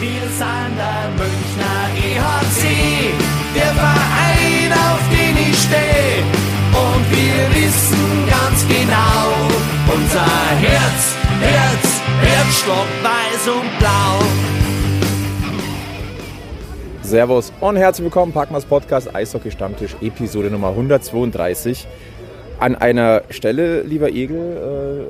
Wir 0.00 0.20
sind 0.20 0.76
der 0.76 1.10
Münchner 1.18 1.90
EHC, 1.96 3.12
der 3.52 3.74
Verein, 3.74 4.72
auf 4.72 5.02
den 5.10 5.36
ich 5.36 5.58
stehe. 5.58 6.22
Und 6.70 7.04
wir 7.10 7.40
wissen 7.56 8.28
ganz 8.30 8.64
genau, 8.68 9.34
unser 9.92 10.30
Herz, 10.60 11.16
Herz, 11.40 12.00
Herzstock 12.20 12.86
weiß 13.02 13.48
und 13.56 13.78
blau. 13.80 14.22
Servus 17.02 17.52
und 17.60 17.76
herzlich 17.76 18.04
willkommen, 18.04 18.32
Packmas 18.32 18.66
Podcast 18.66 19.12
Eishockey 19.12 19.50
Stammtisch, 19.50 19.96
Episode 20.00 20.48
Nummer 20.48 20.68
132. 20.68 21.88
An 22.60 22.74
einer 22.74 23.22
Stelle, 23.30 23.82
lieber 23.82 24.08
Egel, 24.10 24.36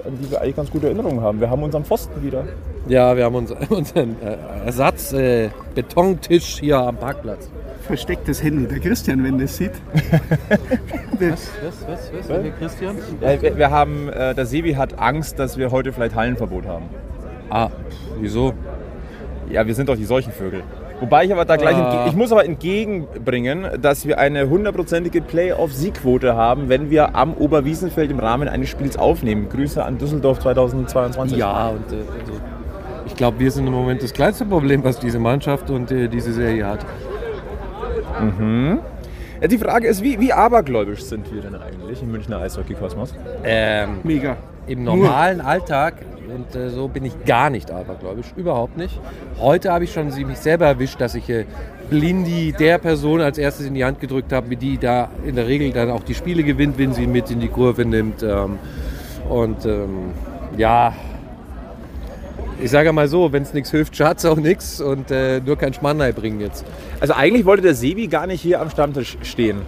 äh, 0.04 0.06
an 0.08 0.18
die 0.20 0.30
wir 0.30 0.40
eigentlich 0.42 0.56
ganz 0.56 0.70
gute 0.70 0.86
Erinnerungen 0.86 1.22
haben. 1.22 1.40
Wir 1.40 1.48
haben 1.48 1.62
unseren 1.62 1.84
Pfosten 1.84 2.22
wieder. 2.22 2.44
Ja, 2.88 3.16
wir 3.16 3.24
haben 3.24 3.34
uns, 3.36 3.50
unseren 3.70 4.16
äh, 4.22 4.66
Ersatz 4.66 5.12
äh, 5.14 5.48
Betontisch 5.74 6.58
hier 6.60 6.78
am 6.78 6.96
Parkplatz. 6.96 7.48
verstecktes 7.86 8.42
Handy. 8.42 8.66
Der 8.66 8.80
Christian, 8.80 9.24
wenn 9.24 9.38
das 9.38 9.56
sieht. 9.56 9.72
Der- 11.20 11.32
Was, 11.32 11.48
was, 11.88 12.10
was, 12.12 12.28
was, 12.28 12.58
Christian? 12.58 12.96
Äh, 13.22 13.40
wir, 13.40 13.56
wir 13.56 13.70
haben, 13.70 14.10
äh, 14.10 14.34
der 14.34 14.44
Sebi 14.44 14.74
hat 14.74 14.98
Angst, 14.98 15.38
dass 15.38 15.56
wir 15.56 15.70
heute 15.70 15.92
vielleicht 15.94 16.14
Hallenverbot 16.14 16.66
haben. 16.66 16.84
Ah, 17.48 17.70
wieso? 18.20 18.52
Ja, 19.50 19.66
wir 19.66 19.74
sind 19.74 19.88
doch 19.88 19.96
die 19.96 20.04
Seuchenvögel. 20.04 20.62
Wobei 21.00 21.24
ich 21.24 21.32
aber 21.32 21.44
da 21.44 21.56
gleich, 21.56 21.76
Ah. 21.76 22.04
entge- 22.06 22.08
ich 22.08 22.16
muss 22.16 22.32
aber 22.32 22.44
entgegenbringen, 22.44 23.66
dass 23.80 24.04
wir 24.06 24.18
eine 24.18 24.48
hundertprozentige 24.48 25.20
Playoff-Siegquote 25.20 26.34
haben, 26.34 26.68
wenn 26.68 26.90
wir 26.90 27.14
am 27.14 27.34
Oberwiesenfeld 27.34 28.10
im 28.10 28.18
Rahmen 28.18 28.48
eines 28.48 28.68
Spiels 28.68 28.96
aufnehmen. 28.96 29.48
Grüße 29.48 29.84
an 29.84 29.98
Düsseldorf 29.98 30.40
2022. 30.40 31.38
Ja, 31.38 31.68
und 31.68 31.92
äh, 31.92 31.96
also, 32.20 32.32
ich 33.06 33.14
glaube, 33.14 33.38
wir 33.38 33.50
sind 33.50 33.66
im 33.66 33.72
Moment 33.72 34.02
das 34.02 34.12
kleinste 34.12 34.44
Problem, 34.44 34.82
was 34.82 34.98
diese 34.98 35.18
Mannschaft 35.20 35.70
und 35.70 35.90
äh, 35.92 36.08
diese 36.08 36.32
Serie 36.32 36.66
hat. 36.66 36.84
Ja, 39.40 39.46
die 39.46 39.58
Frage 39.58 39.86
ist, 39.86 40.02
wie, 40.02 40.18
wie 40.18 40.32
abergläubisch 40.32 41.02
sind 41.04 41.32
wir 41.32 41.40
denn 41.42 41.54
eigentlich 41.54 42.02
im 42.02 42.10
Münchner 42.10 42.40
Eishockey-Kosmos? 42.40 43.14
Ähm, 43.44 43.98
Mega. 44.02 44.36
Im 44.66 44.82
normalen 44.82 45.40
Alltag, 45.40 45.94
und 46.34 46.54
äh, 46.54 46.70
so 46.70 46.88
bin 46.88 47.04
ich 47.04 47.24
gar 47.24 47.50
nicht 47.50 47.70
abergläubisch, 47.70 48.26
überhaupt 48.36 48.76
nicht. 48.76 48.98
Heute 49.38 49.72
habe 49.72 49.84
ich 49.84 49.92
schon 49.92 50.10
sie- 50.10 50.24
mich 50.24 50.38
selber 50.38 50.66
erwischt, 50.66 51.00
dass 51.00 51.14
ich 51.14 51.28
äh, 51.30 51.44
Blindi 51.90 52.52
der 52.58 52.78
Person 52.78 53.20
als 53.20 53.38
erstes 53.38 53.66
in 53.66 53.74
die 53.74 53.84
Hand 53.84 54.00
gedrückt 54.00 54.32
habe, 54.32 54.56
die 54.56 54.78
da 54.78 55.08
in 55.24 55.36
der 55.36 55.46
Regel 55.46 55.72
dann 55.72 55.90
auch 55.90 56.02
die 56.02 56.14
Spiele 56.14 56.42
gewinnt, 56.42 56.78
wenn 56.78 56.92
sie 56.92 57.06
mit 57.06 57.30
in 57.30 57.40
die 57.40 57.48
Kurve 57.48 57.84
nimmt. 57.84 58.22
Ähm, 58.22 58.58
und 59.28 59.64
ähm, 59.64 60.10
ja, 60.56 60.92
ich 62.60 62.70
sage 62.70 62.92
mal 62.92 63.08
so, 63.08 63.32
wenn 63.32 63.42
es 63.42 63.54
nichts 63.54 63.70
hilft, 63.70 63.96
schadet 63.96 64.26
auch 64.26 64.36
nichts 64.36 64.80
und 64.80 65.10
äh, 65.10 65.40
nur 65.40 65.56
kein 65.56 65.72
Schmannei 65.72 66.12
bringen 66.12 66.40
jetzt. 66.40 66.64
Also 67.00 67.14
eigentlich 67.14 67.44
wollte 67.46 67.62
der 67.62 67.74
Sebi 67.74 68.08
gar 68.08 68.26
nicht 68.26 68.40
hier 68.40 68.60
am 68.60 68.68
Stammtisch 68.70 69.16
stehen. 69.22 69.62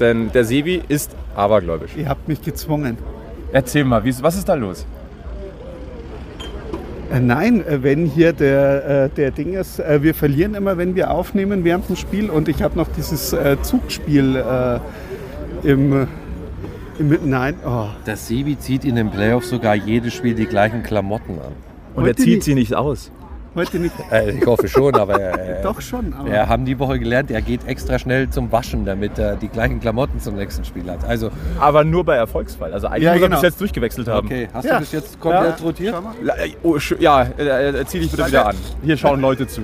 Denn 0.00 0.32
der 0.32 0.44
Sebi 0.44 0.82
ist 0.88 1.12
abergläubisch. 1.36 1.92
Ihr 1.96 2.08
habt 2.08 2.26
mich 2.28 2.42
gezwungen. 2.42 2.98
Erzähl 3.52 3.84
mal, 3.84 4.04
wie, 4.04 4.12
was 4.22 4.34
ist 4.36 4.48
da 4.48 4.54
los? 4.54 4.84
Äh, 7.12 7.20
nein, 7.20 7.66
äh, 7.66 7.82
wenn 7.82 8.06
hier 8.06 8.32
der, 8.32 9.04
äh, 9.04 9.08
der 9.10 9.30
Ding 9.30 9.54
ist, 9.54 9.78
wir 9.78 10.14
verlieren 10.14 10.54
immer, 10.54 10.78
wenn 10.78 10.94
wir 10.94 11.10
aufnehmen 11.10 11.64
während 11.64 11.88
dem 11.88 11.96
Spiel. 11.96 12.30
Und 12.30 12.48
ich 12.48 12.62
habe 12.62 12.76
noch 12.76 12.88
dieses 12.88 13.34
Zugspiel 13.62 14.42
im, 15.62 16.06
im. 16.98 17.18
Nein, 17.24 17.54
oh. 17.66 17.86
Das 18.04 18.28
Sebi 18.28 18.58
zieht 18.58 18.84
in 18.84 18.96
den 18.96 19.10
Playoffs 19.10 19.50
sogar 19.50 19.74
jedes 19.74 20.14
Spiel 20.14 20.34
die 20.34 20.46
gleichen 20.46 20.82
Klamotten 20.82 21.38
an. 21.38 21.52
Und 21.94 22.04
Heute 22.04 22.10
er 22.10 22.16
zieht 22.16 22.26
nicht. 22.26 22.42
sie 22.44 22.54
nicht 22.54 22.74
aus. 22.74 23.10
Heute 23.54 23.78
nicht. 23.78 23.94
Äh, 24.10 24.30
ich 24.32 24.46
hoffe 24.46 24.68
schon, 24.68 24.94
aber 24.94 25.20
äh, 25.20 25.60
Doch 25.62 25.80
schon, 25.80 26.12
aber. 26.12 26.28
Wir 26.30 26.48
haben 26.48 26.64
die 26.64 26.78
Woche 26.78 26.98
gelernt, 26.98 27.30
er 27.30 27.40
geht 27.42 27.66
extra 27.66 27.98
schnell 27.98 28.28
zum 28.30 28.50
Waschen, 28.52 28.84
damit 28.84 29.18
er 29.18 29.36
die 29.36 29.48
gleichen 29.48 29.80
Klamotten 29.80 30.20
zum 30.20 30.36
nächsten 30.36 30.64
Spiel 30.64 30.90
hat. 30.90 31.04
Also, 31.04 31.30
Aber 31.60 31.84
nur 31.84 32.04
bei 32.04 32.16
Erfolgsfall. 32.16 32.72
Also 32.72 32.86
eigentlich 32.88 33.04
Ja, 33.04 33.12
muss 33.12 33.20
er 33.22 33.28
genau. 33.28 33.36
bis 33.40 33.42
jetzt 33.50 33.60
durchgewechselt 33.60 34.08
haben. 34.08 34.26
okay, 34.26 34.48
hast 34.52 34.64
Ja. 34.64 34.74
du 34.74 34.80
bis 34.80 34.92
jetzt 34.92 35.20
komplett 35.20 35.58
Ja. 35.60 35.64
rotiert? 35.64 35.94
Äh, 36.38 36.50
Oh, 36.62 36.78
ja, 36.98 37.22
äh, 37.38 37.68
äh, 37.80 37.84
zieh 37.86 38.00
dich 38.00 38.10
bitte 38.10 38.26
wieder 38.26 38.46
an. 38.48 38.56
Hier 38.82 38.96
schauen 38.96 39.20
Leute 39.22 39.46
zu. 39.46 39.62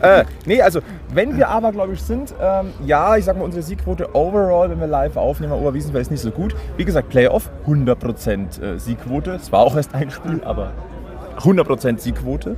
äh, 0.00 0.24
nee, 0.46 0.60
also 0.60 0.80
wenn 1.14 1.36
wir 1.36 1.48
abergläubisch 1.48 2.00
sind, 2.00 2.34
ähm, 2.40 2.68
ja, 2.86 3.16
ich 3.16 3.24
sag 3.24 3.36
mal, 3.36 3.44
unsere 3.44 3.62
Siegquote 3.62 4.14
overall, 4.14 4.70
wenn 4.70 4.80
wir 4.80 4.86
live 4.86 5.16
aufnehmen, 5.16 5.52
Oberwiesenfeld 5.52 6.02
ist 6.02 6.10
nicht 6.10 6.20
so 6.22 6.30
gut. 6.30 6.54
Wie 6.76 6.84
gesagt, 6.84 7.08
Playoff, 7.10 7.50
100% 7.66 8.60
äh, 8.62 8.78
Siegquote. 8.78 9.32
Es 9.32 9.52
war 9.52 9.60
auch 9.60 9.76
erst 9.76 9.94
ein 9.94 10.10
Spiel, 10.10 10.40
aber 10.44 10.72
100% 11.38 11.98
Siegquote. 12.00 12.56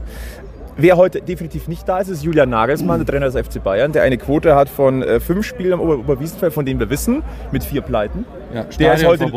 Wer 0.76 0.96
heute 0.96 1.20
definitiv 1.20 1.68
nicht 1.68 1.88
da 1.88 1.98
ist, 1.98 2.08
ist 2.08 2.24
Julian 2.24 2.50
Nagelsmann, 2.50 2.98
der 2.98 3.06
Trainer 3.06 3.30
des 3.30 3.36
FC 3.46 3.62
Bayern, 3.62 3.92
der 3.92 4.02
eine 4.02 4.18
Quote 4.18 4.56
hat 4.56 4.68
von 4.68 5.02
äh, 5.02 5.20
fünf 5.20 5.46
Spielen 5.46 5.72
am 5.72 5.80
Ober 5.80 5.98
Oberwiesenfeld, 5.98 6.52
von 6.52 6.66
denen 6.66 6.80
wir 6.80 6.90
wissen, 6.90 7.22
mit 7.52 7.62
vier 7.62 7.80
Pleiten. 7.80 8.24
Ja, 8.52 8.64
Der 8.64 8.94
ist, 8.94 9.06
heute, 9.06 9.30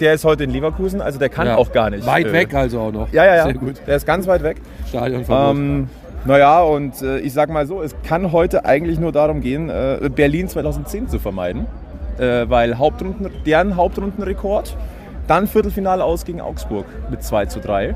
der 0.00 0.14
ist 0.14 0.24
heute 0.24 0.44
in 0.44 0.50
Leverkusen, 0.50 1.02
also 1.02 1.18
der 1.18 1.28
kann 1.28 1.46
Ja. 1.46 1.56
auch 1.56 1.72
gar 1.72 1.90
nicht. 1.90 2.06
Weit 2.06 2.26
äh, 2.28 2.32
weg 2.32 2.54
also 2.54 2.80
auch 2.80 2.92
noch. 2.92 3.12
Ja, 3.12 3.24
ja, 3.26 3.36
ja. 3.36 3.42
Sehr 3.44 3.54
gut. 3.54 3.74
Der 3.86 3.96
ist 3.96 4.06
ganz 4.06 4.26
weit 4.26 4.42
weg. 4.42 4.56
Stadionverbot. 4.88 5.56
Ähm, 5.56 5.88
naja, 6.24 6.62
und 6.62 7.02
äh, 7.02 7.18
ich 7.18 7.34
sag 7.34 7.50
mal 7.50 7.66
so, 7.66 7.82
es 7.82 7.94
kann 8.02 8.32
heute 8.32 8.64
eigentlich 8.64 8.98
nur 8.98 9.12
darum 9.12 9.42
gehen, 9.42 9.68
äh, 9.68 10.08
Berlin 10.14 10.48
2010 10.48 11.08
zu 11.08 11.18
vermeiden. 11.18 11.66
Äh, 12.18 12.48
weil 12.48 12.78
Hauptrunden, 12.78 13.30
deren 13.46 13.76
Hauptrundenrekord, 13.76 14.74
dann 15.28 15.46
Viertelfinale 15.46 16.02
aus 16.02 16.24
gegen 16.24 16.40
Augsburg 16.40 16.86
mit 17.10 17.22
2 17.22 17.46
zu 17.46 17.60
3. 17.60 17.94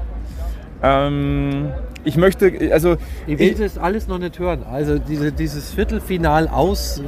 Ähm, 0.83 1.71
ich 2.05 2.17
möchte, 2.17 2.53
also 2.73 2.97
ich 3.27 3.39
will 3.39 3.55
das 3.55 3.79
alles 3.79 4.09
noch 4.09 4.19
nicht 4.19 4.39
hören. 4.39 4.65
Also 4.71 4.99
diese, 4.99 5.33
dieses 5.33 5.73
Viertelfinal 5.73 6.49
aus, 6.49 7.03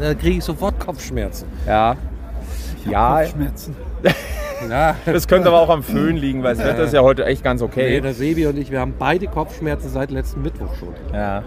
da 0.00 0.14
kriege 0.14 0.38
ich 0.38 0.44
sofort 0.44 0.78
Kopfschmerzen. 0.78 1.46
ja, 1.66 1.96
ja, 2.88 3.24
Schmerzen. 3.26 3.76
Ja. 4.68 4.94
das 5.06 5.26
könnte 5.26 5.48
aber 5.48 5.60
auch 5.60 5.70
am 5.70 5.82
Föhn 5.82 6.16
liegen, 6.16 6.42
weil 6.42 6.54
das 6.54 6.64
Wetter 6.66 6.82
ist 6.82 6.92
ja 6.92 7.00
heute 7.00 7.24
echt 7.24 7.42
ganz 7.42 7.62
Nee, 7.62 7.66
okay. 7.66 8.00
der 8.02 8.12
Sebi 8.12 8.46
und 8.46 8.58
ich, 8.58 8.70
wir 8.70 8.80
haben 8.80 8.94
beide 8.98 9.26
Kopfschmerzen 9.26 9.88
seit 9.88 10.10
letzten 10.10 10.42
Mittwoch 10.42 10.74
schon. 10.78 10.92
Ja. 11.14 11.42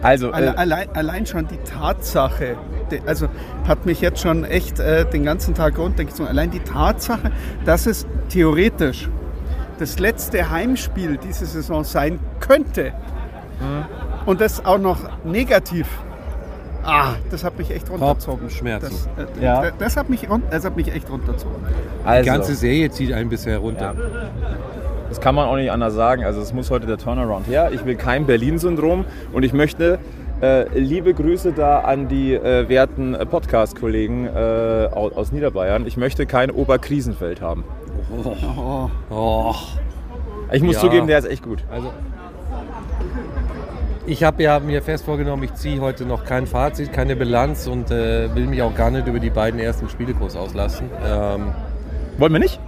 Also, 0.00 0.30
Alle, 0.30 0.46
äh, 0.46 0.56
allein, 0.56 0.88
allein 0.94 1.26
schon 1.26 1.46
die 1.46 1.58
Tatsache, 1.58 2.56
die, 2.90 3.00
also 3.06 3.28
hat 3.68 3.84
mich 3.84 4.00
jetzt 4.00 4.20
schon 4.20 4.44
echt 4.44 4.80
äh, 4.80 5.04
den 5.04 5.24
ganzen 5.24 5.54
Tag 5.54 5.78
runtergezogen. 5.78 6.26
Allein 6.26 6.50
die 6.50 6.60
Tatsache, 6.60 7.30
dass 7.66 7.86
es 7.86 8.06
theoretisch 8.30 9.10
das 9.84 9.98
letzte 9.98 10.50
Heimspiel 10.50 11.18
diese 11.18 11.44
Saison 11.44 11.84
sein 11.84 12.18
könnte 12.40 12.94
und 14.24 14.40
das 14.40 14.64
auch 14.64 14.78
noch 14.78 14.98
negativ. 15.24 15.86
Ah, 16.82 17.14
das 17.30 17.44
hat 17.44 17.58
mich 17.58 17.70
echt 17.70 17.90
runtergezogen. 17.90 18.46
Das, 18.46 19.08
äh, 19.18 19.44
Ja. 19.44 19.70
das, 19.78 19.96
hat 19.98 20.08
mich, 20.08 20.26
das 20.50 20.64
hat 20.64 20.76
mich 20.76 20.90
echt 20.94 21.10
runtergezogen. 21.10 21.56
Die 22.02 22.08
also. 22.08 22.30
ganze 22.30 22.54
Serie 22.54 22.90
zieht 22.90 23.12
einen 23.12 23.28
bisher 23.28 23.58
runter. 23.58 23.94
Das 25.10 25.20
kann 25.20 25.34
man 25.34 25.48
auch 25.48 25.56
nicht 25.56 25.70
anders 25.70 25.92
sagen. 25.92 26.24
Also 26.24 26.40
es 26.40 26.54
muss 26.54 26.70
heute 26.70 26.86
der 26.86 26.96
Turnaround 26.96 27.46
her. 27.46 27.70
Ich 27.72 27.84
will 27.84 27.94
kein 27.94 28.24
Berlin-Syndrom 28.24 29.04
und 29.34 29.42
ich 29.42 29.52
möchte 29.52 29.98
äh, 30.40 30.66
liebe 30.78 31.12
Grüße 31.12 31.52
da 31.52 31.80
an 31.80 32.08
die 32.08 32.34
äh, 32.34 32.68
werten 32.70 33.14
äh, 33.14 33.26
Podcast-Kollegen 33.26 34.26
äh, 34.26 34.88
aus 34.92 35.30
Niederbayern. 35.30 35.86
Ich 35.86 35.98
möchte 35.98 36.24
kein 36.24 36.50
Oberkrisenfeld 36.50 37.42
haben. 37.42 37.64
Oh, 38.56 38.90
Oh. 39.10 39.54
Ich 40.52 40.62
muss 40.62 40.76
Ja. 40.76 40.80
zugeben, 40.82 41.06
der 41.06 41.18
ist 41.18 41.24
echt 41.26 41.42
gut. 41.42 41.64
Also, 41.70 41.90
ich 44.06 44.22
habe 44.22 44.42
ja 44.42 44.60
mir 44.60 44.82
fest 44.82 45.04
vorgenommen, 45.04 45.42
ich 45.44 45.54
ziehe 45.54 45.80
heute 45.80 46.04
noch 46.04 46.24
kein 46.24 46.46
Fazit, 46.46 46.92
keine 46.92 47.16
Bilanz 47.16 47.66
und 47.66 47.90
äh, 47.90 48.34
will 48.34 48.46
mich 48.46 48.60
auch 48.62 48.74
gar 48.74 48.90
nicht 48.90 49.06
über 49.06 49.18
die 49.18 49.30
beiden 49.30 49.58
ersten 49.58 49.88
Spiele 49.88 50.12
groß 50.12 50.36
auslassen. 50.36 50.90
Ähm, 51.04 51.52
Wollen 52.18 52.32
wir 52.32 52.38
nicht? 52.40 52.60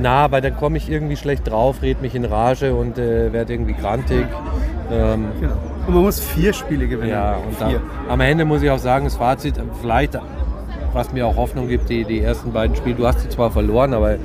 na, 0.00 0.30
weil 0.30 0.40
dann 0.40 0.56
komme 0.56 0.76
ich 0.76 0.88
irgendwie 0.88 1.16
schlecht 1.16 1.50
drauf, 1.50 1.82
red 1.82 2.00
mich 2.00 2.14
in 2.14 2.24
Rage 2.24 2.74
und 2.74 2.96
äh, 2.96 3.32
werde 3.32 3.52
irgendwie 3.54 3.72
grantig. 3.74 4.24
Ähm, 4.90 5.26
genau. 5.40 5.54
Und 5.86 5.94
man 5.94 6.02
muss 6.04 6.20
vier 6.20 6.52
Spiele 6.52 6.86
gewinnen. 6.86 7.10
ja, 7.10 7.36
und 7.36 7.56
vier. 7.56 7.80
am 8.08 8.20
Ende 8.20 8.44
muss 8.44 8.62
ich 8.62 8.70
auch 8.70 8.78
sagen, 8.78 9.04
das 9.06 9.16
Fazit, 9.16 9.54
vielleicht, 9.80 10.14
was 10.92 11.12
mir 11.12 11.26
auch 11.26 11.36
Hoffnung 11.36 11.68
gibt, 11.68 11.88
die, 11.88 12.04
die 12.04 12.20
ersten 12.20 12.52
beiden 12.52 12.76
Spiele, 12.76 12.96
du 12.96 13.06
hast 13.06 13.20
sie 13.20 13.28
zwar 13.28 13.50
verloren, 13.50 13.94
aber 13.94 14.16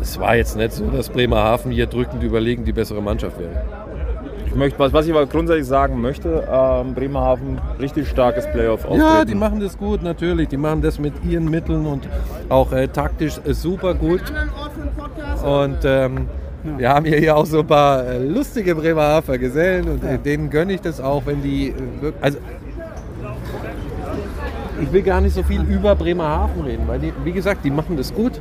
es 0.00 0.18
war 0.18 0.36
jetzt 0.36 0.56
nicht 0.56 0.72
so, 0.72 0.86
dass 0.90 1.08
Bremerhaven 1.10 1.70
hier 1.70 1.86
drückend 1.86 2.22
überlegen 2.22 2.64
die 2.64 2.72
bessere 2.72 3.02
Mannschaft 3.02 3.38
wäre. 3.38 3.62
Ich 4.46 4.54
möchte, 4.54 4.78
was, 4.78 4.92
was 4.92 5.06
ich 5.06 5.12
aber 5.12 5.26
grundsätzlich 5.26 5.66
sagen 5.66 6.00
möchte, 6.00 6.48
ähm, 6.50 6.94
Bremerhaven, 6.94 7.60
richtig 7.78 8.08
starkes 8.08 8.46
playoff 8.50 8.84
auftreten 8.84 9.00
Ja, 9.02 9.24
die 9.24 9.34
machen 9.34 9.60
das 9.60 9.76
gut, 9.76 10.02
natürlich. 10.02 10.48
Die 10.48 10.56
machen 10.56 10.80
das 10.80 10.98
mit 10.98 11.12
ihren 11.24 11.50
Mitteln 11.50 11.84
und 11.84 12.08
auch 12.48 12.72
äh, 12.72 12.88
taktisch 12.88 13.38
äh, 13.44 13.52
super 13.52 13.94
gut. 13.94 14.22
Und 15.44 15.78
ähm, 15.84 16.28
wir 16.78 16.88
haben 16.88 17.04
hier 17.04 17.20
ja 17.20 17.34
auch 17.34 17.46
so 17.46 17.60
ein 17.60 17.66
paar 17.66 18.04
äh, 18.06 18.18
lustige 18.18 18.74
Bremerhaver 18.74 19.36
Gesellen 19.38 19.88
und 19.88 20.02
äh, 20.02 20.18
denen 20.18 20.50
gönne 20.50 20.72
ich 20.72 20.80
das 20.80 21.00
auch, 21.00 21.26
wenn 21.26 21.42
die 21.42 21.68
äh, 21.68 21.74
also 22.20 22.38
ich 24.82 24.92
will 24.92 25.02
gar 25.02 25.20
nicht 25.20 25.34
so 25.34 25.42
viel 25.42 25.62
über 25.62 25.94
Bremerhaven 25.94 26.62
reden, 26.64 26.84
weil 26.86 26.98
die, 26.98 27.12
wie 27.24 27.32
gesagt, 27.32 27.64
die 27.64 27.70
machen 27.70 27.96
das 27.96 28.12
gut 28.14 28.32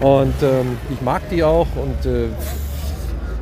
und 0.00 0.34
ähm, 0.42 0.76
ich 0.90 1.00
mag 1.02 1.22
die 1.30 1.42
auch 1.44 1.66
und 1.76 2.06
äh, 2.10 2.28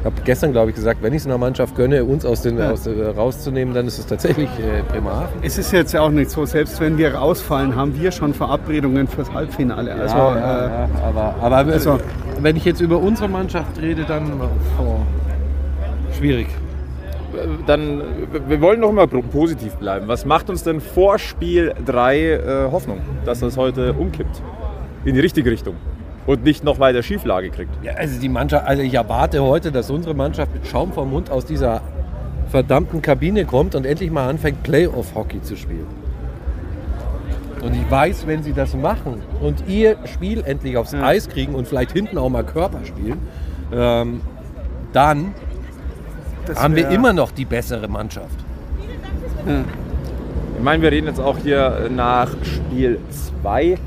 habe 0.04 0.14
gestern, 0.24 0.52
glaube 0.52 0.70
ich, 0.70 0.76
gesagt, 0.76 1.02
wenn 1.02 1.12
ich 1.12 1.20
es 1.22 1.26
einer 1.26 1.38
Mannschaft 1.38 1.74
gönne, 1.74 2.04
uns 2.04 2.24
aus 2.24 2.42
den, 2.42 2.56
Ja. 2.58 2.70
aus, 2.70 2.86
äh, 2.86 3.04
rauszunehmen, 3.16 3.74
dann 3.74 3.86
ist 3.86 3.98
es 3.98 4.06
tatsächlich 4.06 4.48
äh, 4.58 4.82
Bremerhaven. 4.88 5.40
Es 5.42 5.58
ist 5.58 5.72
jetzt 5.72 5.92
ja 5.92 6.02
auch 6.02 6.10
nicht 6.10 6.30
so, 6.30 6.44
selbst 6.46 6.80
wenn 6.80 6.96
wir 6.98 7.14
rausfallen, 7.14 7.74
haben 7.74 8.00
wir 8.00 8.12
schon 8.12 8.32
Verabredungen 8.32 9.08
fürs 9.08 9.32
Halbfinale. 9.32 9.92
Also, 9.94 10.16
ja, 10.16 10.34
äh, 10.34 10.68
ja, 10.68 10.88
aber, 11.04 11.34
aber 11.40 11.56
also- 11.72 11.98
wenn 12.40 12.54
ich 12.54 12.64
jetzt 12.64 12.80
über 12.80 12.98
unsere 12.98 13.28
Mannschaft 13.28 13.80
rede, 13.80 14.04
dann 14.04 14.30
oh, 14.80 15.00
schwierig. 16.16 16.46
Dann, 17.66 18.02
wir 18.48 18.60
wollen 18.60 18.80
noch 18.80 18.92
mal 18.92 19.06
positiv 19.06 19.74
bleiben. 19.76 20.08
Was 20.08 20.24
macht 20.24 20.48
uns 20.48 20.62
denn 20.62 20.80
vor 20.80 21.18
Spiel 21.18 21.74
3 21.84 22.18
äh, 22.18 22.70
Hoffnung, 22.70 23.00
dass 23.24 23.40
das 23.40 23.56
heute 23.56 23.92
umkippt? 23.92 24.42
In 25.04 25.14
die 25.14 25.20
richtige 25.20 25.50
Richtung. 25.50 25.76
Und 26.26 26.44
nicht 26.44 26.64
noch 26.64 26.78
weiter 26.78 27.02
Schieflage 27.02 27.50
kriegt. 27.50 27.70
Ja, 27.82 27.94
also 27.94 28.20
die 28.20 28.28
Mannschaft, 28.28 28.66
also 28.66 28.82
ich 28.82 28.94
erwarte 28.94 29.42
heute, 29.42 29.72
dass 29.72 29.90
unsere 29.90 30.14
Mannschaft 30.14 30.52
mit 30.54 30.66
Schaum 30.66 30.92
vom 30.92 31.10
Mund 31.10 31.30
aus 31.30 31.44
dieser 31.44 31.82
verdammten 32.48 33.02
Kabine 33.02 33.44
kommt 33.44 33.74
und 33.74 33.86
endlich 33.86 34.10
mal 34.10 34.28
anfängt, 34.28 34.62
Playoff-Hockey 34.62 35.42
zu 35.42 35.56
spielen. 35.56 35.86
Und 37.62 37.74
ich 37.74 37.90
weiß, 37.90 38.26
wenn 38.26 38.42
sie 38.42 38.52
das 38.52 38.74
machen 38.74 39.20
und 39.40 39.64
ihr 39.66 39.96
Spiel 40.06 40.42
endlich 40.44 40.76
aufs 40.76 40.94
Eis 40.94 41.28
kriegen 41.28 41.54
und 41.54 41.66
vielleicht 41.66 41.92
hinten 41.92 42.16
auch 42.18 42.28
mal 42.28 42.44
Körper 42.44 42.84
spielen, 42.84 43.18
ähm, 43.72 44.20
dann 44.92 45.34
das 46.48 46.62
haben 46.62 46.76
wir 46.76 46.88
immer 46.88 47.12
noch 47.12 47.30
die 47.30 47.44
bessere 47.44 47.88
Mannschaft. 47.88 48.36
Ich 50.56 50.62
meine, 50.64 50.82
wir 50.82 50.90
reden 50.90 51.06
jetzt 51.06 51.20
auch 51.20 51.38
hier 51.38 51.88
nach 51.94 52.30
Spiel 52.42 52.98
2. 53.42 53.78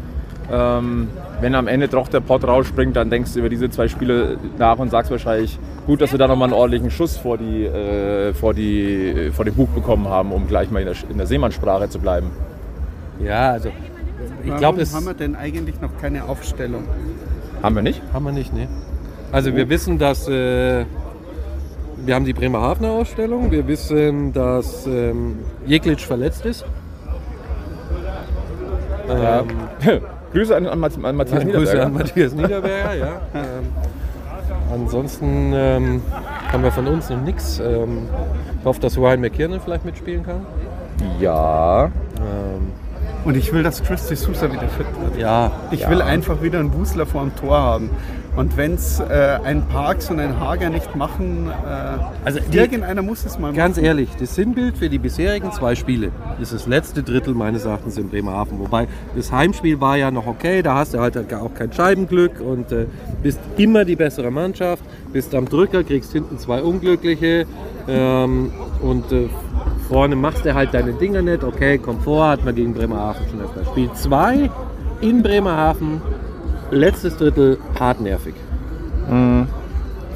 Ähm, 0.51 1.09
wenn 1.39 1.55
am 1.55 1.67
Ende 1.67 1.87
doch 1.87 2.07
der 2.07 2.19
Pott 2.19 2.43
rausspringt, 2.43 2.95
dann 2.95 3.09
denkst 3.09 3.33
du 3.33 3.39
über 3.39 3.49
diese 3.49 3.69
zwei 3.69 3.87
Spiele 3.87 4.37
nach 4.57 4.77
und 4.79 4.89
sagst 4.89 5.11
wahrscheinlich, 5.11 5.57
gut, 5.85 6.01
dass 6.01 6.11
wir 6.11 6.19
da 6.19 6.27
nochmal 6.27 6.47
einen 6.47 6.53
ordentlichen 6.53 6.91
Schuss 6.91 7.17
vor, 7.17 7.37
die, 7.37 7.65
äh, 7.65 8.33
vor, 8.33 8.53
die, 8.53 9.31
vor 9.33 9.45
den 9.45 9.53
Bug 9.53 9.73
bekommen 9.73 10.07
haben, 10.07 10.31
um 10.31 10.47
gleich 10.47 10.69
mal 10.71 10.79
in 10.79 10.85
der, 10.85 10.95
in 11.09 11.17
der 11.17 11.27
Seemannssprache 11.27 11.89
zu 11.89 11.99
bleiben. 11.99 12.31
Ja, 13.23 13.51
also 13.51 13.69
ich 14.43 14.47
Warum 14.47 14.59
glaube, 14.59 14.81
es 14.81 14.93
haben 14.93 15.05
wir 15.05 15.13
denn 15.13 15.35
eigentlich 15.35 15.79
noch 15.81 15.97
keine 15.99 16.25
Aufstellung? 16.25 16.83
Haben 17.61 17.75
wir 17.75 17.81
nicht? 17.83 18.01
haben 18.13 18.25
wir 18.25 18.31
nicht, 18.31 18.53
ne? 18.53 18.67
Also 19.31 19.55
wir 19.55 19.69
wissen, 19.69 19.97
dass 19.97 20.27
äh, 20.27 20.85
wir 22.06 22.15
haben 22.15 22.25
die 22.25 22.33
Bremerhavener 22.33 22.89
Ausstellung, 22.92 23.51
wir 23.51 23.68
wissen, 23.68 24.33
dass 24.33 24.86
ähm, 24.88 25.39
Jeglitsch 25.65 26.06
verletzt 26.06 26.45
ist. 26.45 26.65
Ähm, 29.09 29.48
Grüße 30.33 30.56
an, 30.56 30.65
an, 30.68 30.80
Matt- 30.80 31.03
an 31.03 31.15
Matthias 31.15 31.42
Grüße 31.44 31.57
Niederberger. 31.57 31.86
an 31.86 31.94
Matthias 31.94 32.33
Niederberger, 32.33 32.94
ja. 32.95 33.21
Ähm, 33.36 33.44
ansonsten 34.74 35.51
ähm, 35.53 36.01
haben 36.51 36.63
wir 36.63 36.71
von 36.71 36.88
uns 36.88 37.09
noch 37.09 37.19
nichts. 37.21 37.59
Ähm, 37.59 38.07
ich 38.59 38.65
hoffe, 38.65 38.80
dass 38.80 38.97
Ryan 38.97 39.19
McKiernan 39.21 39.59
vielleicht 39.59 39.83
mitspielen 39.86 40.24
kann. 40.25 40.45
Ja. 41.19 41.86
Ähm, 41.86 42.71
Und 43.25 43.36
ich 43.36 43.51
will, 43.51 43.63
dass 43.63 43.83
Chris 43.83 44.09
D'Souza 44.09 44.51
wieder 44.51 44.68
fit 44.69 44.86
wird. 45.01 45.18
ja, 45.19 45.51
Ich 45.71 45.88
will 45.89 46.01
einfach 46.01 46.42
wieder 46.42 46.59
einen 46.59 46.74
Wusler 46.74 47.06
vor 47.06 47.21
dem 47.21 47.36
Tor 47.36 47.57
haben. 47.59 47.89
Und 48.36 48.56
wenn 48.56 48.75
es 48.75 49.00
äh, 49.01 49.39
ein 49.44 49.68
Parks 49.68 50.10
und 50.10 50.19
ein 50.22 50.39
Hager 50.39 50.69
nicht 50.69 50.95
machen, 50.95 51.50
äh, 51.50 52.00
Also 52.24 52.39
die- 52.51 52.57
irgendeiner 52.57 53.01
muss 53.01 53.25
es 53.25 53.38
mal 53.38 53.51
Ganz 53.51 53.78
ehrlich, 53.78 54.07
das 54.19 54.36
Sinnbild 54.36 54.78
für 54.78 54.88
die 54.88 55.00
bisherigen 55.00 55.51
zwei 55.51 55.75
Spiele 55.75 56.12
ist 56.42 56.54
das 56.54 56.66
letzte 56.66 57.04
Drittel 57.04 57.33
meines 57.33 57.66
Erachtens 57.66 57.98
in 57.98 58.07
Bremerhaven. 58.10 58.57
Wobei 58.60 58.88
das 59.18 59.31
Heimspiel 59.33 59.81
war 59.81 59.98
ja 59.98 60.12
noch 60.12 60.28
okay, 60.28 60.62
da 60.62 60.75
hast 60.75 60.94
du 60.94 61.00
halt 61.00 61.18
auch 61.33 61.54
kein 61.54 61.74
Scheibenglück 61.74 62.39
und 62.39 62.72
äh, 62.72 62.86
bist 63.22 63.39
immer 63.57 63.83
die 63.83 63.98
bessere 63.98 64.31
Mannschaft, 64.31 64.83
bist 65.12 65.36
am 65.36 65.50
Drücker, 65.50 65.83
kriegst 65.83 66.13
hinten 66.13 66.38
zwei 66.38 66.62
Unglückliche 66.62 67.45
ähm, 67.89 68.51
und 68.81 69.12
äh, 69.12 69.28
vorne 69.89 70.16
machst 70.16 70.45
du 70.45 70.54
halt 70.54 70.74
deine 70.74 70.94
Dinger 70.94 71.22
nicht. 71.22 71.44
Okay, 71.44 71.78
Komfort 71.80 72.30
hat 72.30 72.45
man 72.45 72.56
gegen 72.56 72.74
Bremerhaven 72.74 73.25
schon 73.30 73.42
öfter. 73.42 73.66
Spiel 73.66 73.89
2 73.94 74.50
in 75.01 75.22
Bremerhaven, 75.22 76.01
letztes 76.71 77.18
Drittel 77.18 77.57
hartnervig. 77.79 78.33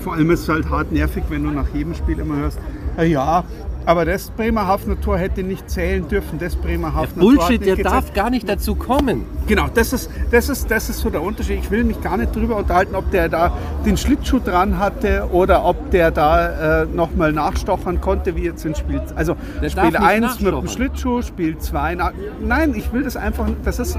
Vor 0.01 0.13
allem 0.13 0.29
ist 0.31 0.41
es 0.41 0.49
halt 0.49 0.69
hart 0.69 0.91
nervig, 0.91 1.23
wenn 1.29 1.43
du 1.43 1.51
nach 1.51 1.67
jedem 1.73 1.93
Spiel 1.95 2.19
immer 2.19 2.37
hörst, 2.37 2.59
"Ah 2.97 3.03
ja, 3.03 3.43
aber 3.85 4.05
das 4.05 4.29
Bremerhavener 4.31 4.99
Tor 4.99 5.17
hätte 5.17 5.43
nicht 5.43 5.69
zählen 5.69 6.07
dürfen, 6.07 6.39
das 6.39 6.55
Bremerhavener 6.55 7.07
Tor 7.07 7.33
hat 7.33 7.37
Bullshit, 7.37 7.65
der 7.65 7.75
gezählt." 7.75 7.85
darf 7.93 8.13
gar 8.13 8.29
nicht 8.29 8.47
dazu 8.49 8.75
kommen. 8.75 9.25
Genau, 9.47 9.65
das 9.73 9.93
ist, 9.93 10.09
das, 10.31 10.49
ist, 10.49 10.71
das 10.71 10.89
ist 10.89 10.99
so 10.99 11.09
der 11.09 11.21
Unterschied. 11.21 11.59
Ich 11.61 11.69
will 11.71 11.83
mich 11.83 12.01
gar 12.01 12.17
nicht 12.17 12.35
darüber 12.35 12.55
unterhalten, 12.57 12.95
ob 12.95 13.11
der 13.11 13.29
da 13.29 13.55
den 13.85 13.95
Schlittschuh 13.97 14.39
dran 14.39 14.79
hatte 14.79 15.27
oder 15.31 15.63
ob 15.65 15.91
der 15.91 16.11
da 16.11 16.81
äh, 16.83 16.85
nochmal 16.85 17.31
nachstochern 17.31 18.01
konnte, 18.01 18.35
wie 18.35 18.43
jetzt 18.43 18.65
in 18.65 18.73
Spiel. 18.75 19.01
Also 19.15 19.35
Der 19.61 19.69
Spiel 19.69 19.91
darf 19.91 20.01
nicht 20.01 20.01
1 20.01 20.39
mit 20.39 20.53
dem. 20.53 20.67
Schlittschuh, 20.67 21.21
Spiel 21.21 21.57
2. 21.57 21.95
Na, 21.95 22.11
nein, 22.43 22.73
ich 22.75 22.91
will 22.91 23.03
das 23.03 23.15
einfach. 23.17 23.47
Das 23.63 23.79
ist. 23.79 23.97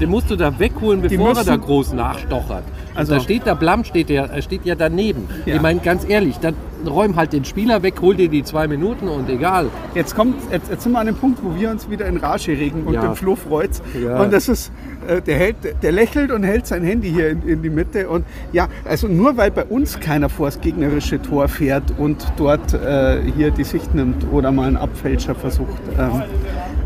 Den 0.00 0.10
musst 0.10 0.30
du 0.30 0.36
da 0.36 0.56
wegholen, 0.58 1.00
bevor 1.02 1.30
er 1.30 1.34
müssen- 1.34 1.46
da 1.46 1.56
groß 1.56 1.92
nachstochert. 1.94 2.64
Also- 2.94 3.14
da 3.14 3.20
steht 3.20 3.46
der 3.46 3.54
Blam, 3.54 3.84
steht, 3.84 4.08
der, 4.08 4.30
er 4.30 4.42
steht 4.42 4.64
ja 4.64 4.74
daneben. 4.74 5.28
Ja. 5.46 5.56
Ich 5.56 5.62
meine, 5.62 5.80
ganz 5.80 6.04
ehrlich, 6.08 6.38
dann 6.38 6.54
räum 6.86 7.16
halt 7.16 7.32
den 7.32 7.44
Spieler 7.44 7.82
weg, 7.82 7.94
hol 8.00 8.14
dir 8.14 8.28
die 8.28 8.42
zwei 8.44 8.68
Minuten 8.68 9.08
und 9.08 9.28
egal. 9.28 9.66
Jetzt 9.94 10.14
kommt, 10.14 10.36
jetzt, 10.52 10.70
jetzt 10.70 10.82
sind 10.82 10.92
wir 10.92 11.00
an 11.00 11.06
dem 11.06 11.16
Punkt, 11.16 11.40
wo 11.42 11.58
wir 11.58 11.70
uns 11.70 11.88
wieder 11.90 12.06
in 12.06 12.16
Rage 12.18 12.52
regen 12.52 12.82
und 12.84 12.94
Ja. 12.94 13.02
dem 13.02 13.14
Flo 13.14 13.36
freut's. 13.36 13.82
Ja. 14.00 14.20
Und 14.20 14.32
das 14.32 14.48
ist, 14.48 14.70
äh, 15.06 15.20
der, 15.22 15.36
hält, 15.36 15.56
der 15.82 15.92
lächelt 15.92 16.30
und 16.30 16.42
hält 16.42 16.66
sein 16.66 16.82
Handy 16.84 17.10
hier 17.10 17.30
in, 17.30 17.42
in 17.48 17.62
die 17.62 17.70
Mitte. 17.70 18.08
Und 18.08 18.24
ja, 18.52 18.68
also 18.84 19.08
nur 19.08 19.36
weil 19.36 19.50
bei 19.50 19.64
uns 19.64 19.98
keiner 20.00 20.28
vor 20.28 20.46
das 20.46 20.60
gegnerische 20.60 21.20
Tor 21.20 21.48
fährt 21.48 21.84
und 21.98 22.24
dort 22.36 22.74
äh, 22.74 23.20
hier 23.36 23.50
die 23.50 23.64
Sicht 23.64 23.94
nimmt 23.94 24.26
oder 24.32 24.52
mal 24.52 24.68
einen 24.68 24.76
Abfälscher 24.76 25.34
versucht, 25.34 25.68
ähm, 25.98 26.22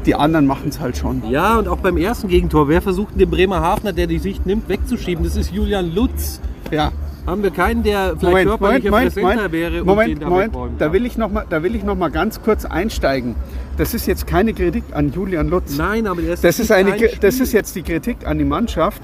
die 0.06 0.14
anderen 0.14 0.46
machen 0.46 0.68
es 0.68 0.80
halt 0.80 0.96
schon. 0.96 1.22
Ja, 1.30 1.58
und 1.58 1.68
auch 1.68 1.78
beim 1.78 1.96
ersten 1.96 2.28
Gegentor, 2.28 2.68
wer 2.68 2.82
versucht 2.82 3.18
den 3.20 3.30
Bremerhavener, 3.30 3.92
der 3.92 4.06
die 4.06 4.18
Sicht 4.18 4.46
nimmt, 4.46 4.68
wegzuschieben? 4.68 5.22
Das 5.24 5.36
ist 5.36 5.52
Julian 5.52 5.94
Lutz. 5.94 6.40
Ja. 6.70 6.90
Haben 7.26 7.42
wir 7.42 7.50
keinen, 7.50 7.82
der 7.84 8.16
vielleicht 8.18 8.46
Moment, 8.48 8.60
Moment, 8.60 8.82
körperlicher 8.82 8.90
Moment, 8.90 9.16
Moment, 9.16 9.52
wäre 9.52 9.84
Moment, 9.84 10.20
Moment. 10.22 10.52
wegräumen 10.52 10.78
Da 10.78 10.92
will 10.92 11.06
ich 11.06 11.16
noch 11.16 11.30
mal, 11.30 11.44
da 11.48 11.62
will 11.62 11.76
ich 11.76 11.84
noch 11.84 11.96
mal 11.96 12.10
ganz 12.10 12.42
kurz 12.42 12.64
einsteigen. 12.64 13.36
Das 13.76 13.94
ist 13.94 14.06
jetzt 14.06 14.26
keine 14.26 14.52
Kritik 14.52 14.84
an 14.92 15.12
Julian 15.12 15.48
Lutz. 15.48 15.76
Nein, 15.76 16.06
aber 16.06 16.20
ist 16.20 16.42
Das 16.42 16.58
ist, 16.58 16.70
nicht 16.70 16.72
eine, 16.72 17.08
das 17.20 17.40
ist 17.40 17.52
jetzt 17.52 17.76
die 17.76 17.82
Kritik 17.82 18.26
an 18.26 18.38
die 18.38 18.44
Mannschaft. 18.44 19.02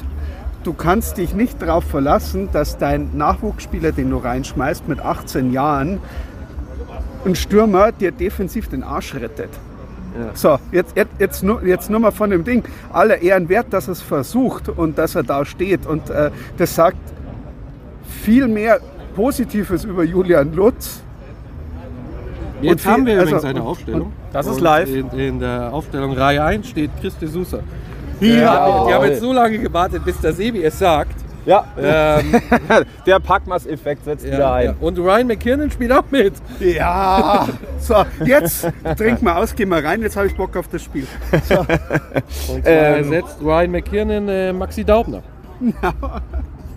Du 0.65 0.73
kannst 0.73 1.17
dich 1.17 1.32
nicht 1.35 1.62
darauf 1.62 1.85
verlassen, 1.85 2.49
dass 2.53 2.76
dein 2.76 3.17
Nachwuchsspieler, 3.17 3.93
den 3.93 4.11
du 4.11 4.17
reinschmeißt 4.17 4.88
mit 4.88 5.00
18 5.00 5.53
Jahren, 5.53 6.00
ein 7.25 7.37
Stürmer 7.37 7.93
dir 7.93 8.10
defensiv 8.10 8.69
den 8.69 8.82
Arsch 8.82 9.15
rettet. 9.15 9.51
Ja. 10.19 10.31
So, 10.34 10.58
jetzt, 10.72 10.96
jetzt, 10.96 11.13
jetzt, 11.19 11.43
nur, 11.44 11.63
jetzt 11.63 11.89
nur 11.89 12.01
mal 12.01 12.10
von 12.10 12.31
dem 12.31 12.43
Ding. 12.43 12.65
Aller 12.93 13.22
Ehren 13.22 13.48
wert, 13.48 13.67
dass 13.70 13.87
er 13.87 13.93
es 13.93 14.03
versucht 14.03 14.69
und 14.69 14.98
dass 14.98 15.15
er 15.15 15.22
da 15.22 15.44
steht. 15.44 15.87
Und 15.87 16.10
äh, 16.10 16.31
das 16.56 16.75
sagt 16.75 16.98
viel 18.08 18.48
mehr 18.48 18.81
Positives 19.15 19.84
über 19.84 20.05
Julian 20.05 20.53
Lutz. 20.55 21.03
Jetzt 22.60 22.84
und 22.86 22.93
haben 22.93 23.06
wir 23.06 23.12
viel- 23.15 23.22
übrigens 23.22 23.34
also- 23.44 23.46
eine 23.48 23.62
und- 23.62 23.67
Aufstellung. 23.69 24.12
Das 24.32 24.46
ist 24.46 24.56
Und 24.56 24.62
live. 24.62 24.88
In, 24.94 25.10
in 25.19 25.41
der 25.41 25.72
Aufstellung 25.72 26.12
Reihe 26.12 26.43
1 26.44 26.69
steht 26.69 26.91
Christi 27.00 27.27
Sousa. 27.27 27.60
Ja. 28.20 28.84
Die 28.88 28.93
haben 28.94 29.05
jetzt 29.06 29.20
so 29.20 29.32
lange 29.32 29.58
gewartet, 29.58 30.05
bis 30.05 30.20
der 30.20 30.32
Sebi 30.32 30.62
es 30.65 30.79
sagt. 30.79 31.15
Ja, 31.46 31.65
Ähm, 31.81 32.34
der 33.06 33.20
Packmas-Effekt 33.20 34.05
setzt 34.05 34.27
wieder 34.27 34.38
ja, 34.41 34.53
ein. 34.53 34.65
ja. 34.67 34.74
Und 34.81 34.98
Ryan 34.98 35.27
McKiernan 35.29 35.70
spielt 35.70 35.93
auch 35.93 36.03
mit. 36.10 36.34
Ja, 36.60 37.48
so, 37.79 37.94
jetzt 38.24 38.69
trink 38.98 39.22
mal 39.22 39.41
aus, 39.43 39.55
geh 39.55 39.65
mal 39.65 39.81
rein, 39.81 40.03
jetzt 40.03 40.17
habe 40.17 40.27
ich 40.27 40.36
Bock 40.36 40.55
auf 40.58 40.69
das 40.69 40.82
Spiel. 40.82 41.06
Und 41.32 42.65
zwar 42.65 42.67
ersetzt 42.67 43.38
Ryan 43.43 43.70
McKiernan 43.70 44.29
äh, 44.29 44.53
Maxi 44.53 44.84
Daubner. 44.84 45.22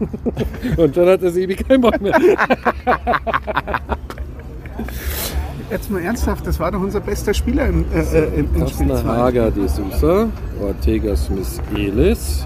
Und 0.77 0.97
dann 0.97 1.07
hat 1.07 1.21
der 1.21 1.31
Sebi 1.31 1.55
keinen 1.55 1.81
Bock 1.81 1.99
mehr. 2.01 2.13
Jetzt 5.69 5.89
mal 5.89 6.01
ernsthaft, 6.01 6.45
das 6.45 6.59
war 6.59 6.71
doch 6.71 6.81
unser 6.81 6.99
bester 6.99 7.33
Spieler 7.33 7.67
im, 7.67 7.85
äh, 7.93 7.99
äh, 8.01 8.25
im, 8.39 8.47
im 8.55 8.67
Spiel 8.67 8.87
Kostner 8.87 8.95
2. 9.03 9.07
Hager 9.07 9.51
de 9.51 9.67
Sousa, 9.67 10.27
Ortega 10.61 11.15
Smith 11.15 11.61
Elis, 11.75 12.45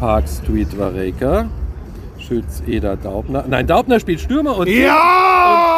Park 0.00 0.24
Street 0.28 0.76
Vareka, 0.76 1.46
Schütz 2.18 2.62
Eder 2.66 2.96
Daubner. 2.96 3.44
Nein, 3.46 3.66
Daubner 3.66 4.00
spielt 4.00 4.20
Stürmer 4.20 4.56
und, 4.56 4.66
Ja! 4.68 4.96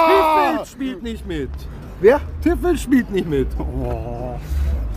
und 0.07 0.55
Tiffel 0.55 0.67
spielt 0.73 1.03
nicht 1.03 1.27
mit. 1.27 1.51
Wer? 2.01 2.21
Tiffel 2.43 2.79
spielt 2.79 3.11
nicht 3.11 3.29
mit. 3.29 3.49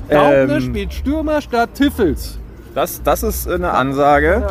Daubner 0.10 0.50
Ähm. 0.56 0.62
spielt 0.62 0.94
Stürmer 0.94 1.42
statt 1.42 1.72
Tiffels. 1.74 2.38
Das, 2.76 3.02
das 3.04 3.24
ist 3.24 3.50
eine 3.50 3.72
Ansage. 3.72 4.46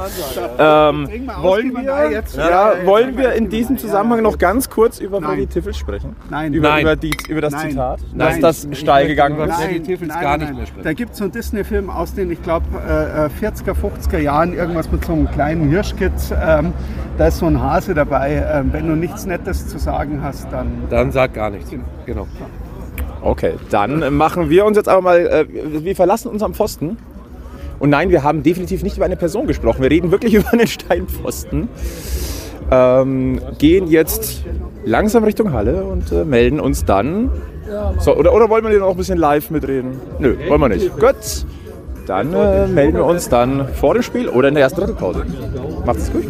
Ähm, 0.58 1.08
wollen 1.40 1.72
wir, 1.74 2.10
jetzt- 2.10 2.36
ja, 2.36 2.72
wollen 2.84 3.16
in 3.18 3.48
diesem 3.48 3.78
Zusammenhang 3.78 4.22
noch 4.22 4.38
ganz 4.38 4.68
kurz 4.68 4.98
über. 4.98 5.22
Freddy 5.22 5.46
Tiffel 5.46 5.72
sprechen? 5.72 6.16
Nein. 6.28 6.52
Über, 6.52 6.68
Nein. 6.68 6.82
über, 6.82 6.96
die, 6.96 7.12
über 7.28 7.40
das 7.40 7.52
Nein. 7.52 7.70
Zitat? 7.70 8.00
Nein. 8.12 8.40
Dass 8.40 8.62
das 8.64 8.78
steil 8.78 9.06
gegangen 9.06 9.38
ist? 9.48 9.54
Freddy 9.54 9.80
Tiffels 9.82 10.12
gar 10.20 10.36
nicht 10.36 10.54
mehr 10.54 10.66
sprechen. 10.66 10.84
Da 10.84 10.92
gibt 10.92 11.12
es 11.12 11.18
so 11.18 11.24
einen 11.24 11.32
Disney-Film 11.32 11.90
aus 11.90 12.14
den, 12.14 12.30
ich 12.30 12.42
glaube, 12.42 12.66
äh, 12.86 13.26
äh, 13.26 13.28
40er, 13.28 13.74
50er 13.74 14.18
Jahren, 14.18 14.52
irgendwas 14.52 14.90
mit 14.90 15.04
so 15.04 15.12
einem 15.12 15.30
kleinen 15.30 15.68
Hirschkitz. 15.68 16.32
Ähm, 16.32 16.72
da 17.16 17.28
ist 17.28 17.38
so 17.38 17.46
ein 17.46 17.60
Hase 17.62 17.94
dabei. 17.94 18.44
Ähm, 18.52 18.72
wenn 18.72 18.86
du 18.88 18.94
nichts 18.94 19.26
Nettes 19.26 19.68
zu 19.68 19.78
sagen 19.78 20.20
hast, 20.22 20.52
dann. 20.52 20.84
Dann 20.90 21.12
sag 21.12 21.34
gar 21.34 21.50
nichts. 21.50 21.70
Genau. 22.04 22.26
Okay, 23.20 23.54
dann 23.70 24.14
machen 24.14 24.48
wir 24.48 24.64
uns 24.64 24.76
jetzt 24.76 24.88
aber 24.88 25.02
mal, 25.02 25.18
äh, 25.18 25.46
wir 25.48 25.96
verlassen 25.96 26.28
unseren 26.28 26.54
Pfosten. 26.54 26.96
Und 27.78 27.90
nein, 27.90 28.10
wir 28.10 28.22
haben 28.22 28.42
definitiv 28.42 28.82
nicht 28.82 28.96
über 28.96 29.06
eine 29.06 29.16
Person 29.16 29.46
gesprochen. 29.46 29.82
Wir 29.82 29.90
reden 29.90 30.10
wirklich 30.10 30.34
über 30.34 30.52
einen 30.52 30.66
Steinpfosten. 30.66 31.68
Ähm, 32.70 33.40
gehen 33.58 33.86
jetzt 33.86 34.44
langsam 34.84 35.24
Richtung 35.24 35.52
Halle 35.52 35.84
und 35.84 36.12
äh, 36.12 36.24
melden 36.24 36.60
uns 36.60 36.84
dann. 36.84 37.30
So, 37.98 38.16
oder, 38.16 38.34
oder 38.34 38.48
wollen 38.48 38.64
wir 38.64 38.70
hier 38.70 38.80
noch 38.80 38.90
ein 38.90 38.96
bisschen 38.96 39.18
live 39.18 39.50
mitreden? 39.50 40.00
Nö, 40.18 40.36
wollen 40.48 40.60
wir 40.60 40.68
nicht. 40.68 40.90
Gut. 40.98 41.14
Dann 42.06 42.32
äh, 42.32 42.66
melden 42.66 42.96
wir 42.96 43.04
uns 43.04 43.28
dann 43.28 43.68
vor 43.74 43.92
dem 43.92 44.02
Spiel 44.02 44.30
oder 44.30 44.48
in 44.48 44.54
der 44.54 44.62
ersten 44.62 44.80
Drittelpause. 44.80 45.26
Macht's 45.84 46.10
gut. 46.10 46.24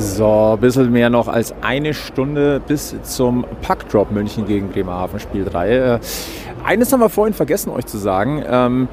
So, 0.00 0.54
ein 0.54 0.60
bisschen 0.60 0.90
mehr 0.90 1.10
noch 1.10 1.28
als 1.28 1.54
eine 1.60 1.92
Stunde 1.92 2.58
bis 2.66 2.96
zum 3.02 3.44
Puckdrop 3.60 4.10
München 4.10 4.46
gegen 4.46 4.68
Bremerhaven 4.68 5.20
Spiel 5.20 5.44
3. 5.44 5.70
Äh, 5.70 5.98
eines 6.64 6.90
haben 6.90 7.00
wir 7.00 7.10
vorhin 7.10 7.34
vergessen, 7.34 7.68
euch 7.68 7.84
zu 7.84 7.98
sagen. 7.98 8.42
Ähm, 8.48 8.88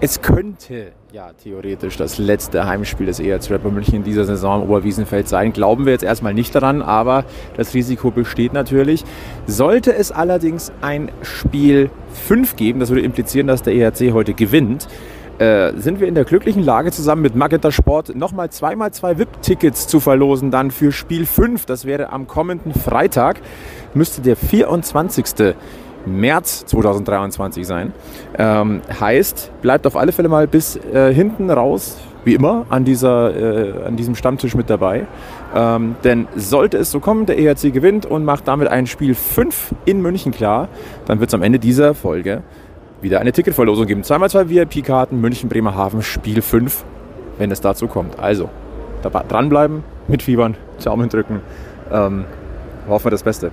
es 0.00 0.22
könnte 0.22 0.92
ja 1.12 1.32
theoretisch 1.32 1.96
das 1.96 2.18
letzte 2.18 2.66
Heimspiel 2.66 3.06
des 3.06 3.18
ERZ 3.18 3.50
Rapper 3.50 3.70
München 3.70 3.96
in 3.96 4.04
dieser 4.04 4.26
Saison 4.26 4.62
im 4.62 4.70
Oberwiesenfeld 4.70 5.26
sein. 5.26 5.52
Glauben 5.52 5.86
wir 5.86 5.92
jetzt 5.92 6.04
erstmal 6.04 6.34
nicht 6.34 6.54
daran, 6.54 6.82
aber 6.82 7.24
das 7.56 7.74
Risiko 7.74 8.12
besteht 8.12 8.52
natürlich. 8.52 9.02
Sollte 9.48 9.92
es 9.92 10.12
allerdings 10.12 10.70
ein 10.82 11.10
Spiel 11.22 11.90
5 12.28 12.54
geben, 12.54 12.78
das 12.78 12.90
würde 12.90 13.02
implizieren, 13.02 13.48
dass 13.48 13.62
der 13.62 13.74
ERC 13.74 14.12
heute 14.12 14.34
gewinnt, 14.34 14.86
äh, 15.38 15.72
sind 15.76 16.00
wir 16.00 16.08
in 16.08 16.14
der 16.14 16.24
glücklichen 16.24 16.62
Lage, 16.62 16.90
zusammen 16.90 17.22
mit 17.22 17.34
Magenta 17.34 17.70
Sport 17.70 18.14
nochmal 18.14 18.50
zweimal 18.50 18.92
zwei 18.92 19.18
VIP-Tickets 19.18 19.86
zu 19.86 20.00
verlosen, 20.00 20.50
dann 20.50 20.70
für 20.70 20.92
Spiel 20.92 21.26
5. 21.26 21.66
Das 21.66 21.84
wäre 21.84 22.12
am 22.12 22.26
kommenden 22.26 22.72
Freitag, 22.72 23.40
müsste 23.94 24.22
der 24.22 24.36
24. 24.36 25.54
März 26.06 26.66
2023 26.66 27.66
sein. 27.66 27.92
Ähm, 28.38 28.82
heißt, 29.00 29.52
bleibt 29.62 29.86
auf 29.86 29.96
alle 29.96 30.12
Fälle 30.12 30.28
mal 30.28 30.46
bis 30.46 30.76
äh, 30.76 31.12
hinten 31.12 31.50
raus, 31.50 31.98
wie 32.24 32.34
immer, 32.34 32.66
an, 32.68 32.84
dieser, 32.84 33.36
äh, 33.36 33.86
an 33.86 33.96
diesem 33.96 34.14
Stammtisch 34.14 34.54
mit 34.54 34.70
dabei. 34.70 35.06
Ähm, 35.54 35.96
denn 36.04 36.26
sollte 36.36 36.78
es 36.78 36.90
so 36.90 37.00
kommen, 37.00 37.26
der 37.26 37.38
ERC 37.38 37.72
gewinnt 37.72 38.06
und 38.06 38.24
macht 38.24 38.48
damit 38.48 38.68
ein 38.68 38.86
Spiel 38.86 39.14
5 39.14 39.74
in 39.84 40.00
München 40.02 40.32
klar, 40.32 40.68
dann 41.06 41.20
wird 41.20 41.30
es 41.30 41.34
am 41.34 41.42
Ende 41.42 41.58
dieser 41.58 41.94
Folge 41.94 42.42
wieder 43.04 43.20
eine 43.20 43.30
Ticketverlosung 43.30 43.86
geben. 43.86 44.02
Zweimal 44.02 44.28
zwei 44.28 44.48
VIP-Karten, 44.48 45.20
München, 45.20 45.48
Bremerhaven, 45.48 46.02
Spiel 46.02 46.42
5, 46.42 46.84
wenn 47.38 47.52
es 47.52 47.60
dazu 47.60 47.86
kommt. 47.86 48.18
Also, 48.18 48.50
dranbleiben, 49.28 49.84
mitfiebern, 50.08 50.56
Daumen 50.82 51.08
drücken. 51.08 51.40
Ähm, 51.92 52.24
hoffen 52.88 53.06
wir 53.06 53.10
das 53.12 53.22
Beste. 53.22 53.52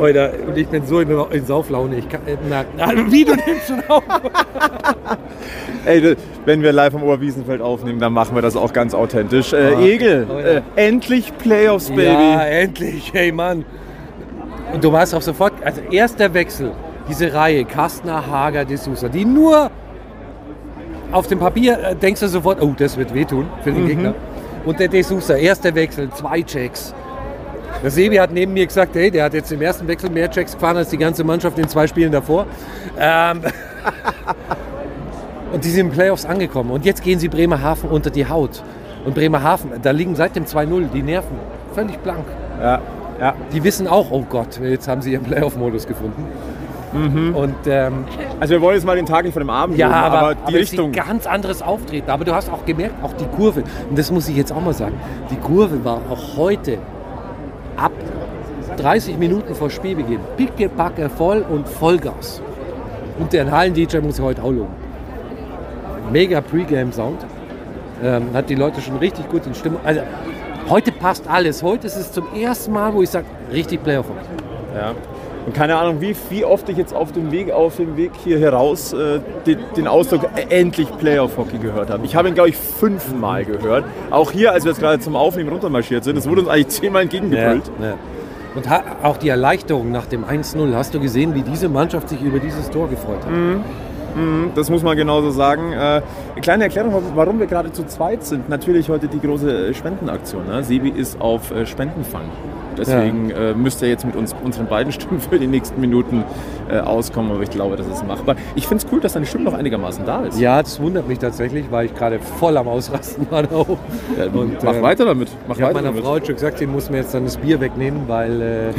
Alter, 0.00 0.30
und 0.46 0.56
ich 0.56 0.68
bin 0.68 0.86
so 0.86 1.00
in, 1.00 1.44
Sauflaune. 1.44 1.96
Ich 1.98 2.08
kann, 2.08 2.20
äh, 2.26 2.36
na, 2.48 2.64
na, 2.76 2.92
wie 3.10 3.24
du 3.24 3.32
nimmst 3.34 3.66
schon 3.66 3.82
auf. 3.88 4.04
Ey, 5.84 6.16
wenn 6.44 6.62
wir 6.62 6.72
live 6.72 6.94
am 6.94 7.02
Oberwiesenfeld 7.02 7.60
aufnehmen, 7.60 7.98
dann 7.98 8.12
machen 8.12 8.34
wir 8.36 8.42
das 8.42 8.56
auch 8.56 8.72
ganz 8.72 8.94
authentisch. 8.94 9.52
Äh, 9.52 9.74
Ah. 9.76 9.80
Egel, 9.80 10.26
Oh 10.30 10.38
ja. 10.38 10.44
äh, 10.46 10.62
endlich 10.76 11.36
Playoffs, 11.38 11.88
Baby. 11.90 12.04
Ja, 12.04 12.42
endlich, 12.44 13.12
hey 13.12 13.32
Mann. 13.32 13.64
Und 14.72 14.84
du 14.84 14.92
warst 14.92 15.14
auch 15.14 15.22
sofort, 15.22 15.54
also 15.64 15.80
erster 15.90 16.32
Wechsel, 16.34 16.72
diese 17.08 17.32
Reihe, 17.32 17.64
Kastner, 17.64 18.26
Hager, 18.30 18.62
D'Souza, 18.62 19.08
die 19.08 19.24
nur 19.24 19.70
auf 21.10 21.26
dem 21.26 21.38
Papier 21.38 21.78
äh, 21.78 21.94
denkst 21.96 22.20
du 22.20 22.28
sofort, 22.28 22.60
oh, 22.60 22.74
das 22.76 22.96
wird 22.98 23.14
wehtun 23.14 23.46
für 23.62 23.70
Mhm. 23.70 23.74
den 23.76 23.86
Gegner. 23.86 24.14
Und 24.66 24.78
der 24.78 24.90
D'Souza, 24.90 25.36
erster 25.36 25.74
Wechsel, 25.74 26.10
zwei 26.10 26.42
Checks. 26.42 26.92
Der 27.82 27.90
Sebi 27.90 28.16
hat 28.16 28.32
neben 28.32 28.52
mir 28.52 28.66
gesagt, 28.66 28.94
hey, 28.94 29.10
der 29.10 29.24
hat 29.24 29.34
jetzt 29.34 29.50
im 29.52 29.62
ersten 29.62 29.86
Wechsel 29.88 30.10
mehr 30.10 30.30
Checks 30.30 30.52
gefahren 30.52 30.76
als 30.76 30.90
die 30.90 30.98
ganze 30.98 31.24
Mannschaft 31.24 31.58
in 31.58 31.68
zwei 31.68 31.86
Spielen 31.86 32.12
davor. 32.12 32.46
Ähm, 32.98 33.40
und 35.52 35.64
die 35.64 35.68
sind 35.70 35.80
in 35.80 35.86
den 35.88 35.94
Playoffs 35.94 36.26
angekommen. 36.26 36.70
Und 36.72 36.84
jetzt 36.84 37.02
gehen 37.02 37.18
sie 37.18 37.28
Bremerhaven 37.28 37.88
unter 37.88 38.10
die 38.10 38.28
Haut. 38.28 38.62
Und 39.06 39.14
Bremerhaven, 39.14 39.70
da 39.80 39.92
liegen 39.92 40.14
seit 40.16 40.36
dem 40.36 40.44
2-0 40.44 40.88
die 40.92 41.02
Nerven 41.02 41.36
völlig 41.72 41.96
blank. 41.98 42.24
Ja, 42.60 42.80
ja. 43.20 43.34
Die 43.52 43.62
wissen 43.64 43.86
auch, 43.86 44.10
oh 44.10 44.24
Gott, 44.28 44.60
jetzt 44.62 44.88
haben 44.88 45.02
sie 45.02 45.12
ihren 45.12 45.24
Playoff-Modus 45.24 45.86
gefunden. 45.86 46.26
Und 47.34 47.54
ähm, 47.66 48.04
Also 48.40 48.54
wir 48.54 48.62
wollen 48.62 48.76
jetzt 48.76 48.86
mal 48.86 48.96
den 48.96 49.04
Tag 49.04 49.24
nicht 49.24 49.34
von 49.34 49.42
dem 49.42 49.50
Abend 49.50 49.76
ja, 49.76 49.88
loben, 49.88 49.98
aber, 49.98 50.18
aber 50.18 50.34
die 50.34 50.40
aber 50.44 50.52
Richtung. 50.54 50.86
ein 50.86 50.92
ganz 50.92 51.26
anderes 51.26 51.60
Auftreten. 51.60 52.10
Aber 52.10 52.24
du 52.24 52.34
hast 52.34 52.50
auch 52.50 52.64
gemerkt, 52.64 52.94
auch 53.04 53.12
die 53.12 53.26
Kurve, 53.26 53.62
und 53.90 53.98
das 53.98 54.10
muss 54.10 54.26
ich 54.28 54.36
jetzt 54.36 54.52
auch 54.52 54.62
mal 54.62 54.72
sagen, 54.72 54.94
die 55.30 55.36
Kurve 55.36 55.84
war 55.84 56.00
auch 56.10 56.36
heute 56.36 56.78
ab 57.76 57.92
30 58.78 59.18
Minuten 59.18 59.54
vor 59.54 59.70
Spielbeginn 59.70 60.20
pickepacke 60.36 61.10
voll 61.10 61.44
und 61.48 61.68
Vollgas. 61.68 62.40
Und 63.18 63.32
den 63.32 63.50
Hallen-DJ 63.50 63.98
muss 63.98 64.18
ich 64.18 64.24
heute 64.24 64.42
auch 64.42 64.52
loben. 64.52 64.72
Mega 66.12 66.40
Pre-Game-Sound. 66.40 67.26
Ähm, 68.02 68.28
hat 68.32 68.48
die 68.48 68.54
Leute 68.54 68.80
schon 68.80 68.96
richtig 68.98 69.28
gut 69.28 69.44
in 69.46 69.54
Stimmung. 69.54 69.80
Also 69.84 70.00
heute 70.68 70.92
passt 70.92 71.28
alles. 71.28 71.62
Heute 71.62 71.86
ist 71.86 71.96
es 71.96 72.12
zum 72.12 72.26
ersten 72.34 72.72
Mal, 72.72 72.92
wo 72.94 73.02
ich 73.02 73.10
sage, 73.10 73.26
richtig 73.52 73.82
Playoff. 73.82 74.06
Ja. 74.74 74.94
Und 75.46 75.54
keine 75.54 75.76
Ahnung, 75.76 76.00
wie, 76.00 76.14
wie 76.28 76.44
oft 76.44 76.68
ich 76.68 76.76
jetzt 76.76 76.92
auf 76.94 77.10
dem 77.12 77.32
Weg, 77.32 77.50
auf 77.50 77.76
dem 77.76 77.96
Weg 77.96 78.10
hier 78.22 78.38
heraus 78.38 78.92
äh, 78.92 79.20
den, 79.46 79.58
den 79.76 79.86
Ausdruck 79.88 80.28
äh, 80.36 80.42
endlich 80.60 80.88
Playoff-Hockey 80.98 81.56
gehört 81.58 81.88
habe. 81.90 82.04
Ich 82.04 82.14
habe 82.14 82.28
ihn, 82.28 82.34
glaube 82.34 82.50
ich, 82.50 82.56
fünfmal 82.56 83.44
gehört. 83.46 83.84
Auch 84.10 84.30
hier, 84.30 84.52
als 84.52 84.64
wir 84.64 84.72
jetzt 84.72 84.80
gerade 84.80 85.00
zum 85.00 85.16
Aufnehmen 85.16 85.48
runtermarschiert 85.48 86.04
sind, 86.04 86.18
es 86.18 86.28
wurde 86.28 86.42
uns 86.42 86.50
eigentlich 86.50 86.68
zehnmal 86.68 87.02
entgegengebrüllt. 87.02 87.70
Ja. 87.80 87.94
Und 88.54 88.68
ha- 88.68 88.82
auch 89.02 89.16
die 89.16 89.28
Erleichterung 89.30 89.90
nach 89.90 90.04
dem 90.06 90.24
1-0. 90.24 90.74
Hast 90.74 90.92
du 90.92 91.00
gesehen, 91.00 91.34
wie 91.34 91.42
diese 91.42 91.68
Mannschaft 91.70 92.10
sich 92.10 92.20
über 92.20 92.40
dieses 92.40 92.68
Tor 92.70 92.88
gefreut 92.90 93.24
hat? 93.24 93.32
Das 94.54 94.70
muss 94.70 94.82
man 94.82 94.96
genauso 94.96 95.30
sagen. 95.30 95.72
Äh, 95.72 95.76
eine 95.76 96.02
kleine 96.40 96.64
Erklärung, 96.64 97.02
warum 97.14 97.38
wir 97.38 97.46
gerade 97.46 97.72
zu 97.72 97.86
zweit 97.86 98.24
sind. 98.24 98.48
Natürlich 98.48 98.88
heute 98.88 99.08
die 99.08 99.20
große 99.20 99.68
äh, 99.68 99.74
Spendenaktion. 99.74 100.46
Ne? 100.46 100.62
Sebi 100.62 100.90
ist 100.90 101.20
auf 101.20 101.50
äh, 101.50 101.66
Spendenfang. 101.66 102.24
Deswegen 102.78 103.30
äh, 103.30 103.54
müsst 103.54 103.82
ihr 103.82 103.88
jetzt 103.88 104.04
mit 104.04 104.14
uns, 104.14 104.34
unseren 104.44 104.66
beiden 104.66 104.92
Stimmen 104.98 105.20
für 105.20 105.38
die 105.38 105.46
nächsten 105.48 105.80
Minuten 105.80 106.24
äh, 106.70 106.78
auskommen. 106.78 107.32
Aber 107.32 107.42
ich 107.42 107.50
glaube, 107.50 107.76
das 107.76 107.86
ist 107.88 108.06
machbar. 108.06 108.36
Ich 108.54 108.66
finde 108.68 108.84
es 108.84 108.92
cool, 108.92 109.00
dass 109.00 109.14
deine 109.14 109.26
Stimme 109.26 109.44
noch 109.44 109.54
einigermaßen 109.54 110.04
da 110.06 110.24
ist. 110.24 110.38
Ja, 110.38 110.62
das 110.62 110.80
wundert 110.80 111.08
mich 111.08 111.18
tatsächlich, 111.18 111.66
weil 111.70 111.86
ich 111.86 111.94
gerade 111.94 112.20
voll 112.20 112.56
am 112.56 112.68
Ausrasten 112.68 113.26
war. 113.30 113.42
Da 113.42 113.56
oben. 113.56 113.78
Ja, 114.16 114.26
Und, 114.26 114.62
mach 114.62 114.74
ähm, 114.74 114.82
weiter 114.82 115.04
damit. 115.04 115.28
Mach 115.48 115.56
Ich 115.56 115.62
habe 115.62 115.74
meiner 115.74 115.88
damit. 115.88 116.04
Frau 116.04 116.16
schon 116.18 116.34
gesagt, 116.34 116.58
sie 116.58 116.66
muss 116.66 116.88
mir 116.90 116.98
jetzt 116.98 117.14
dann 117.14 117.24
das 117.24 117.36
Bier 117.36 117.60
wegnehmen, 117.60 118.02
weil 118.06 118.40
äh, 118.40 118.70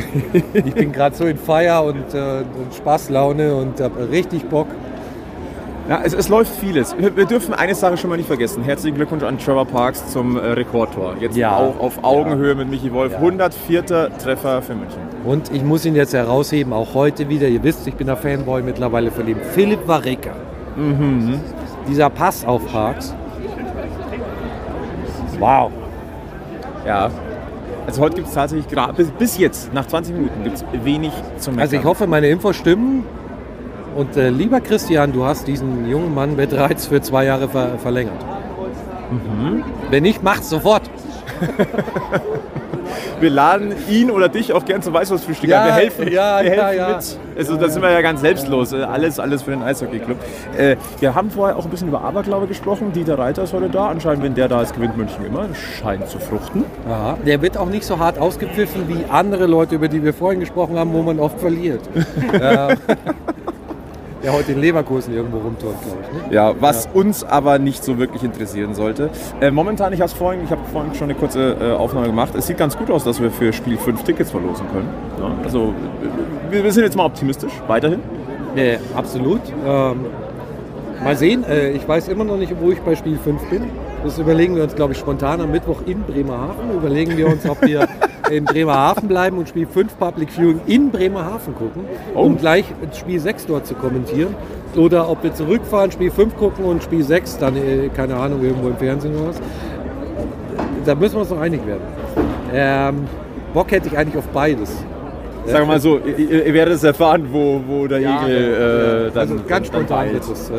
ich 0.53 0.73
bin 0.73 0.91
gerade 0.93 1.15
so 1.15 1.25
in 1.25 1.37
Feier 1.37 1.83
und, 1.83 2.13
äh, 2.13 2.39
und 2.39 2.73
Spaßlaune 2.77 3.53
und 3.55 3.81
habe 3.81 4.09
richtig 4.09 4.45
Bock. 4.45 4.67
Ja, 5.89 6.01
es, 6.03 6.13
es 6.13 6.29
läuft 6.29 6.55
vieles. 6.55 6.95
Wir, 6.99 7.15
wir 7.17 7.25
dürfen 7.25 7.51
eine 7.55 7.73
Sache 7.73 7.97
schon 7.97 8.11
mal 8.11 8.17
nicht 8.17 8.27
vergessen. 8.27 8.61
Herzlichen 8.63 8.95
Glückwunsch 8.95 9.23
an 9.23 9.39
Trevor 9.39 9.65
Parks 9.65 10.11
zum 10.11 10.37
äh, 10.37 10.39
Rekordtor. 10.51 11.15
Jetzt 11.19 11.35
Ja. 11.35 11.57
auch 11.57 11.79
auf 11.79 12.03
Augenhöhe 12.03 12.53
mit 12.53 12.69
Michi 12.69 12.93
Wolf. 12.93 13.13
Ja. 13.13 13.17
104. 13.17 13.85
Treffer 14.19 14.61
für 14.61 14.75
München. 14.75 14.99
Und 15.25 15.51
ich 15.51 15.63
muss 15.63 15.85
ihn 15.85 15.95
jetzt 15.95 16.13
herausheben, 16.13 16.73
auch 16.73 16.93
heute 16.93 17.27
wieder. 17.27 17.47
Ihr 17.47 17.63
wisst, 17.63 17.87
ich 17.87 17.95
bin 17.95 18.05
der 18.05 18.17
Fanboy 18.17 18.61
mittlerweile 18.61 19.09
von 19.09 19.27
ihm. 19.27 19.37
Philipp 19.53 19.87
Wareka. 19.87 20.29
Dieser 21.87 22.09
Pass 22.11 22.45
auf 22.45 22.65
Parks. 22.71 23.15
Wow. 25.39 25.71
Ja. 26.85 27.09
Also 27.87 28.01
heute 28.03 28.17
gibt 28.17 28.27
es 28.27 28.35
tatsächlich 28.35 28.67
gerade, 28.67 28.93
bis, 28.93 29.09
bis 29.09 29.37
jetzt, 29.39 29.73
nach 29.73 29.87
20 29.87 30.13
Minuten, 30.13 30.43
gibt 30.43 30.57
es 30.57 30.65
wenig 30.85 31.11
zum 31.39 31.55
Meckern. 31.55 31.61
Also 31.67 31.75
ich 31.77 31.83
hoffe, 31.83 32.05
meine 32.05 32.27
Infos 32.29 32.55
stimmen. 32.55 33.03
Und 33.95 34.15
äh, 34.17 34.29
lieber 34.29 34.61
Christian, 34.61 35.11
du 35.11 35.25
hast 35.25 35.47
diesen 35.47 35.89
jungen 35.89 36.13
Mann 36.13 36.35
bereits 36.35 36.87
für 36.87 37.01
zwei 37.01 37.25
Jahre 37.25 37.49
ver 37.49 37.77
verlängert. 37.79 38.23
Wenn 39.89 40.03
nicht, 40.03 40.23
mach's 40.23 40.49
sofort. 40.49 40.83
wir 43.19 43.29
laden 43.29 43.73
ihn 43.89 44.11
oder 44.11 44.29
dich 44.29 44.53
auch 44.53 44.65
gern 44.65 44.81
zum 44.81 44.93
Weißwurstfrühstück 44.93 45.49
Ja, 45.49 45.63
ein. 45.63 45.67
Wir 45.67 45.73
helfen, 45.73 46.11
ja, 46.11 46.43
wir 46.43 46.55
ja, 46.55 46.67
helfen 46.67 46.77
ja. 46.77 46.87
mit. 46.95 47.17
Also 47.37 47.55
da 47.55 47.69
sind 47.69 47.81
wir 47.81 47.91
ja 47.91 48.01
ganz 48.01 48.21
selbstlos. 48.21 48.73
Äh, 48.73 48.83
Alles, 48.83 49.19
alles 49.19 49.43
für 49.43 49.51
den 49.51 49.63
Eishockey-Club. 49.63 50.17
Äh, 50.57 50.75
wir 50.99 51.15
haben 51.15 51.31
vorher 51.31 51.57
auch 51.57 51.65
ein 51.65 51.71
bisschen 51.71 51.87
über 51.87 52.01
Aberglaube 52.01 52.47
gesprochen. 52.47 52.91
Dieter 52.93 53.17
Reiter 53.17 53.43
ist 53.43 53.53
heute 53.53 53.69
da. 53.69 53.87
Anscheinend, 53.87 54.23
wenn 54.23 54.35
der 54.35 54.47
da 54.47 54.61
ist, 54.61 54.73
gewinnt 54.75 54.97
München 54.97 55.25
immer. 55.25 55.47
Scheint 55.79 56.07
zu 56.07 56.19
fruchten. 56.19 56.65
Ja, 56.87 57.17
der 57.25 57.41
wird 57.41 57.57
auch 57.57 57.69
nicht 57.69 57.85
so 57.85 57.97
hart 57.97 58.19
ausgepfiffen 58.19 58.87
wie 58.87 59.05
andere 59.09 59.47
Leute, 59.47 59.75
über 59.75 59.87
die 59.87 60.03
wir 60.03 60.13
vorhin 60.13 60.39
gesprochen 60.39 60.77
haben, 60.77 60.93
wo 60.93 61.01
man 61.01 61.19
oft 61.19 61.39
verliert. 61.39 61.81
ja. 64.21 64.31
Der 64.31 64.33
heute 64.33 64.51
in 64.51 64.61
Leverkusen 64.61 65.13
irgendwo 65.13 65.37
rumturnt, 65.37 65.81
glaube 65.81 65.97
ich. 66.01 66.27
Ne? 66.29 66.35
Ja, 66.35 66.53
was 66.59 66.87
uns 66.93 67.23
aber 67.23 67.59
nicht 67.59 67.83
so 67.83 67.97
wirklich 67.97 68.23
interessieren 68.23 68.73
sollte. 68.73 69.09
Äh, 69.39 69.51
momentan, 69.51 69.93
ich 69.93 70.01
habe 70.01 70.11
vorhin, 70.11 70.43
ich 70.43 70.51
habe 70.51 70.61
vorhin 70.71 70.93
schon 70.95 71.09
eine 71.09 71.15
kurze 71.19 71.55
äh, 71.59 71.71
Aufnahme 71.73 72.07
gemacht. 72.07 72.33
Es 72.35 72.47
sieht 72.47 72.57
ganz 72.57 72.77
gut 72.77 72.89
aus, 72.91 73.03
dass 73.03 73.21
wir 73.21 73.31
für 73.31 73.53
Spiel 73.53 73.77
5 73.77 74.03
Tickets 74.03 74.31
verlosen 74.31 74.65
können. 74.71 74.89
Ja, 75.19 75.31
also 75.43 75.73
äh, 76.49 76.51
wir, 76.51 76.63
wir 76.63 76.71
sind 76.71 76.83
jetzt 76.83 76.95
mal 76.95 77.05
optimistisch, 77.05 77.53
weiterhin. 77.67 78.01
Ja, 78.55 78.77
absolut. 78.95 79.41
Ähm, 79.65 80.05
mal 81.03 81.15
sehen, 81.15 81.43
äh, 81.43 81.71
ich 81.71 81.87
weiß 81.87 82.07
immer 82.07 82.23
noch 82.23 82.37
nicht, 82.37 82.53
wo 82.59 82.71
ich 82.71 82.79
bei 82.81 82.95
Spiel 82.95 83.17
5 83.17 83.49
bin. 83.49 83.63
Das 84.03 84.17
überlegen 84.17 84.55
wir 84.55 84.63
uns, 84.63 84.75
glaube 84.75 84.93
ich, 84.93 84.99
spontan 84.99 85.41
am 85.41 85.51
Mittwoch 85.51 85.81
in 85.85 86.01
Bremerhaven. 86.03 86.71
Überlegen 86.73 87.17
wir 87.17 87.27
uns, 87.27 87.47
ob 87.47 87.61
wir 87.61 87.87
in 88.29 88.45
Bremerhaven 88.45 89.07
bleiben 89.07 89.37
und 89.37 89.49
Spiel 89.49 89.67
5 89.67 89.97
Public 89.97 90.31
Viewing 90.31 90.61
in 90.67 90.89
Bremerhaven 90.91 91.53
gucken, 91.55 91.83
um 92.13 92.37
gleich 92.37 92.65
Spiel 92.97 93.19
6 93.19 93.47
dort 93.47 93.67
zu 93.67 93.73
kommentieren. 93.75 94.35
Oder 94.75 95.09
ob 95.09 95.23
wir 95.23 95.33
zurückfahren, 95.33 95.91
Spiel 95.91 96.11
5 96.11 96.37
gucken 96.37 96.65
und 96.65 96.83
Spiel 96.83 97.03
6 97.03 97.39
dann, 97.39 97.55
äh, 97.57 97.89
keine 97.89 98.15
Ahnung, 98.15 98.43
irgendwo 98.43 98.69
im 98.69 98.77
Fernsehen 98.77 99.15
oder 99.15 99.29
was. 99.29 99.41
Da 100.85 100.95
müssen 100.95 101.15
wir 101.15 101.21
uns 101.21 101.29
noch 101.31 101.41
einig 101.41 101.65
werden. 101.65 101.81
Ähm, 102.53 103.07
Bock 103.53 103.71
hätte 103.71 103.87
ich 103.87 103.97
eigentlich 103.97 104.17
auf 104.17 104.27
beides. 104.27 104.69
Sagen 105.45 105.63
wir 105.63 105.73
mal 105.73 105.79
so, 105.79 105.99
ihr, 105.99 106.45
ihr 106.45 106.53
werdet 106.53 106.75
es 106.75 106.83
erfahren, 106.83 107.27
wo, 107.31 107.61
wo 107.67 107.87
der 107.87 107.99
Igel 107.99 109.07
äh, 109.07 109.11
dann 109.11 109.17
also 109.17 109.35
ganz 109.35 109.71
dann 109.71 109.81
spontan 109.87 110.07
es. 110.15 110.51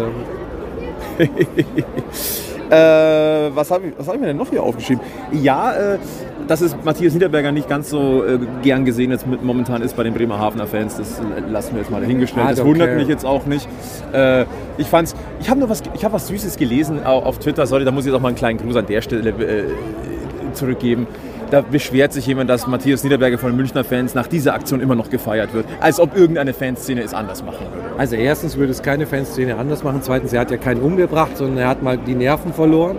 Ähm, 1.18 1.28
Äh, 2.70 3.50
was 3.54 3.70
habe 3.70 3.88
ich, 3.88 3.92
was 3.98 4.06
hab 4.06 4.14
ich 4.14 4.20
mir 4.20 4.28
denn 4.28 4.36
noch 4.36 4.48
hier 4.50 4.62
aufgeschrieben? 4.62 5.02
Ja, 5.32 5.72
äh, 5.94 5.98
dass 6.46 6.60
es 6.60 6.76
Matthias 6.84 7.12
Niederberger 7.14 7.52
nicht 7.52 7.68
ganz 7.68 7.90
so 7.90 8.24
äh, 8.24 8.38
gern 8.62 8.84
gesehen 8.84 9.10
jetzt 9.10 9.26
mit, 9.26 9.42
momentan 9.42 9.82
ist 9.82 9.96
bei 9.96 10.02
den 10.04 10.14
Bremerhavener 10.14 10.66
Fans, 10.66 10.96
das 10.96 11.20
lassen 11.50 11.74
wir 11.74 11.80
jetzt 11.82 11.90
mal 11.90 12.00
dahingestellt. 12.00 12.46
I 12.46 12.54
Das 12.54 12.64
wundert 12.64 12.96
mich 12.96 13.08
jetzt 13.08 13.26
auch 13.26 13.44
nicht. 13.46 13.68
Äh, 14.12 14.44
ich 14.78 14.86
fand's, 14.86 15.14
ich 15.40 15.50
habe 15.50 15.60
nur 15.60 15.68
was, 15.68 15.82
ich 15.94 16.04
habe 16.04 16.14
was 16.14 16.28
Süßes 16.28 16.56
gelesen 16.56 17.04
au- 17.04 17.20
auf 17.22 17.38
Twitter. 17.38 17.66
Sorry, 17.66 17.84
da 17.84 17.90
muss 17.90 18.04
ich 18.04 18.10
jetzt 18.12 18.16
auch 18.18 18.22
mal 18.22 18.28
einen 18.28 18.36
kleinen 18.36 18.58
Gruß 18.58 18.76
an 18.76 18.86
der 18.86 19.02
Stelle 19.02 19.30
äh, 19.30 19.64
zurückgeben. 20.54 21.06
Da 21.50 21.62
beschwert 21.62 22.12
sich 22.12 22.26
jemand, 22.26 22.48
dass 22.48 22.66
Matthias 22.66 23.02
Niederberger 23.02 23.38
von 23.38 23.50
den 23.50 23.56
Münchner 23.56 23.82
Fans 23.82 24.14
nach 24.14 24.28
dieser 24.28 24.54
Aktion 24.54 24.80
immer 24.80 24.94
noch 24.94 25.10
gefeiert 25.10 25.52
wird, 25.52 25.66
als 25.80 25.98
ob 25.98 26.16
irgendeine 26.16 26.52
Fanszene 26.52 27.02
es 27.02 27.12
anders 27.12 27.44
machen 27.44 27.66
würde. 27.74 27.98
Also 27.98 28.14
erstens 28.16 28.56
würde 28.56 28.70
es 28.70 28.82
keine 28.82 29.06
Fanszene 29.06 29.56
anders 29.56 29.82
machen. 29.82 30.00
Zweitens, 30.02 30.32
er 30.32 30.40
hat 30.40 30.50
ja 30.50 30.56
keinen 30.58 30.80
umgebracht, 30.80 31.36
sondern 31.36 31.58
er 31.58 31.68
hat 31.68 31.82
mal 31.82 31.98
die 31.98 32.14
Nerven 32.14 32.52
verloren. 32.52 32.96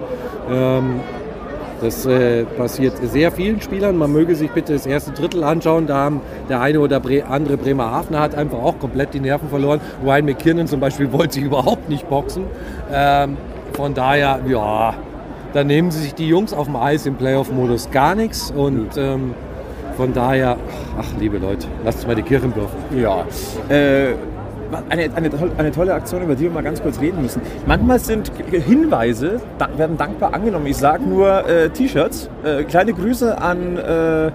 Ähm, 0.50 1.00
das 1.82 2.06
äh, 2.06 2.44
passiert 2.44 2.94
sehr 3.02 3.32
vielen 3.32 3.60
Spielern. 3.62 3.98
Man 3.98 4.12
möge 4.12 4.36
sich 4.36 4.52
bitte 4.52 4.74
das 4.74 4.86
erste 4.86 5.12
Drittel 5.12 5.44
anschauen. 5.44 5.88
Da 5.88 5.96
haben 5.96 6.22
der 6.48 6.62
eine 6.62 6.80
oder 6.80 7.02
andere 7.28 7.58
Bremerhavener 7.58 8.20
hat 8.20 8.36
einfach 8.36 8.60
auch 8.60 8.78
komplett 8.78 9.14
die 9.14 9.20
Nerven 9.20 9.50
verloren. 9.50 9.82
Ryan 10.06 10.26
McKinnon 10.26 10.68
zum 10.68 10.80
Beispiel 10.80 11.12
wollte 11.14 11.40
überhaupt 11.40 11.90
nicht 11.90 12.08
boxen. 12.08 12.44
Ähm, 12.94 13.38
von 13.74 13.94
daher, 13.94 14.42
ja, 14.48 14.94
da 15.54 15.64
nehmen 15.64 15.92
sie 15.92 16.00
sich 16.00 16.14
die 16.14 16.28
Jungs 16.28 16.54
auf 16.54 16.68
dem 16.68 16.76
Eis 16.76 17.06
im 17.06 17.16
Playoff-Modus 17.16 17.92
gar 17.92 18.16
nichts. 18.16 18.52
Und 18.52 18.98
ähm, 18.98 19.34
von 19.98 20.14
daher, 20.14 20.58
ach 20.98 21.08
liebe 21.20 21.38
Leute, 21.38 21.68
lasst 21.84 22.00
uns 22.00 22.08
mal 22.08 22.16
die 22.16 22.24
Kirchen 22.24 22.54
dürfen. 22.54 22.78
Ja. 22.98 23.26
Äh, 23.70 24.14
eine, 24.90 25.10
eine, 25.16 25.30
eine 25.58 25.72
tolle 25.72 25.94
Aktion, 25.94 26.24
über 26.24 26.36
die 26.36 26.44
wir 26.44 26.52
mal 26.52 26.64
ganz 26.64 26.82
kurz 26.82 27.02
reden 27.02 27.22
müssen. 27.22 27.42
Manchmal 27.66 28.00
sind 28.00 28.32
Hinweise, 28.52 29.42
da, 29.58 29.70
werden 29.78 29.98
dankbar 29.98 30.34
angenommen. 30.34 30.66
Ich 30.68 30.78
sage 30.78 31.04
nur 31.04 31.46
äh, 31.48 31.70
T-Shirts. 31.70 32.30
Äh, 32.44 32.64
kleine 32.64 32.94
Grüße 32.94 33.38
an, 33.38 33.78
äh, 33.78 34.32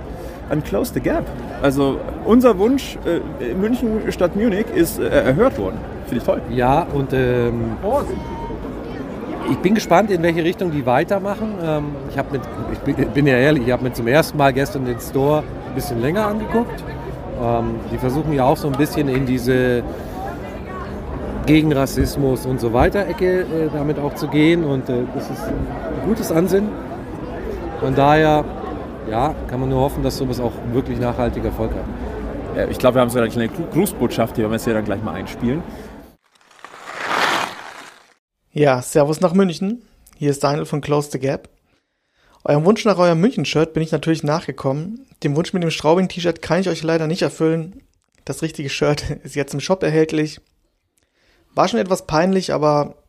an 0.51 0.63
Close 0.63 0.93
the 0.93 1.01
Gap. 1.01 1.25
Also 1.63 1.99
unser 2.27 2.59
Wunsch, 2.59 2.99
äh, 3.07 3.55
München 3.55 4.13
statt 4.13 4.37
Munich, 4.37 4.67
ist 4.75 5.01
äh, 5.01 5.09
erhört 5.09 5.59
worden. 5.59 5.79
Finde 6.05 6.19
ich 6.19 6.25
toll. 6.25 6.41
Ja, 6.51 6.87
und 6.93 7.13
ähm, 7.13 7.77
ich 9.51 9.59
bin 9.59 9.75
gespannt, 9.75 10.11
in 10.11 10.23
welche 10.23 10.43
Richtung 10.45 10.71
die 10.71 10.85
weitermachen. 10.87 11.55
Ähm, 11.63 11.85
ich, 12.11 12.17
mit, 12.17 12.41
ich 12.73 13.07
bin, 13.09 13.27
ja 13.27 13.35
ehrlich, 13.35 13.67
ich 13.67 13.73
habe 13.73 13.83
mir 13.85 13.93
zum 13.93 14.07
ersten 14.07 14.37
Mal 14.39 14.53
gestern 14.53 14.85
den 14.85 15.01
Store 15.01 15.43
ein 15.69 15.75
bisschen 15.75 16.01
länger 16.01 16.27
angeguckt. 16.27 16.83
Ähm, 17.43 17.77
die 17.93 17.99
versuchen 17.99 18.33
ja 18.33 18.45
auch 18.45 18.57
so 18.57 18.69
ein 18.69 18.77
bisschen 18.77 19.09
in 19.09 19.27
diese 19.27 19.83
gegen 21.45 21.73
Rassismus 21.73 22.45
und 22.45 22.61
so 22.61 22.73
weiter 22.73 23.07
Ecke 23.07 23.41
äh, 23.41 23.45
damit 23.73 23.99
auch 23.99 24.15
zu 24.15 24.29
gehen. 24.29 24.65
Und 24.65 24.89
äh, 24.89 25.03
das 25.15 25.31
ist 25.31 25.43
ein 25.45 26.09
gutes 26.09 26.33
Ansinnen. 26.33 26.71
Von 27.81 27.95
daher, 27.95 28.45
ja, 29.11 29.35
kann 29.49 29.61
man 29.61 29.69
nur 29.69 29.81
hoffen, 29.81 30.03
dass 30.03 30.17
sowas 30.17 30.41
auch 30.41 30.53
wirklich 30.73 30.99
nachhaltig 30.99 31.45
Erfolg 31.45 31.71
hat. 31.73 32.71
Ich 32.71 32.79
glaube, 32.79 32.95
wir 32.97 33.03
haben 33.03 33.11
so 33.11 33.19
eine 33.19 33.29
kleine 33.29 33.49
Gru- 33.49 33.67
Grußbotschaft, 33.71 34.37
die 34.37 34.41
werden 34.41 34.51
wir 34.51 34.57
jetzt 34.57 34.65
hier 34.65 34.73
dann 34.73 34.85
gleich 34.85 35.03
mal 35.03 35.13
einspielen. 35.13 35.63
Ja, 38.59 38.81
Servus 38.81 39.21
nach 39.21 39.35
München. 39.35 39.83
Hier 40.17 40.31
ist 40.31 40.43
Daniel 40.43 40.65
von 40.65 40.81
Close 40.81 41.11
the 41.13 41.19
Gap. 41.19 41.51
Eurem 42.43 42.65
Wunsch 42.65 42.87
nach 42.87 42.97
eurem 42.97 43.21
München-Shirt 43.21 43.75
bin 43.75 43.83
ich 43.83 43.93
natürlich 43.93 44.23
nachgekommen. 44.23 45.07
Den 45.23 45.37
Wunsch 45.37 45.53
mit 45.53 45.63
dem 45.63 45.71
Straubing-T-Shirt 45.71 46.41
kann 46.41 46.61
ich 46.61 46.71
euch 46.71 46.83
leider 46.83 47.07
nicht 47.07 47.21
erfüllen. 47.21 47.83
Das 48.25 48.41
richtige 48.41 48.71
Shirt 48.71 49.11
ist 49.25 49.35
jetzt 49.35 49.53
im 49.53 49.61
Shop 49.61 49.83
erhältlich. 49.83 50.41
War 51.55 51.69
schon 51.69 51.81
etwas 51.81 52.07
peinlich, 52.07 52.51
aber 52.55 53.03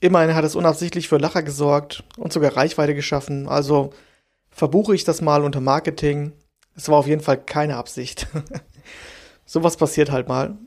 immerhin 0.00 0.34
hat 0.34 0.44
es 0.44 0.56
unabsichtlich 0.56 1.06
für 1.06 1.18
Lacher 1.18 1.44
gesorgt 1.44 2.02
und 2.16 2.32
sogar 2.32 2.56
Reichweite 2.56 2.96
geschaffen. 2.96 3.46
Also 3.46 3.90
verbuche 4.50 4.92
ich 4.92 5.04
das 5.04 5.20
mal 5.20 5.44
unter 5.44 5.60
Marketing. 5.60 6.32
Es 6.74 6.88
war 6.88 6.98
auf 6.98 7.06
jeden 7.06 7.22
Fall 7.22 7.40
keine 7.40 7.76
Absicht. 7.76 8.26
Sowas 9.46 9.76
passiert 9.76 10.10
halt 10.10 10.26
mal. 10.26 10.58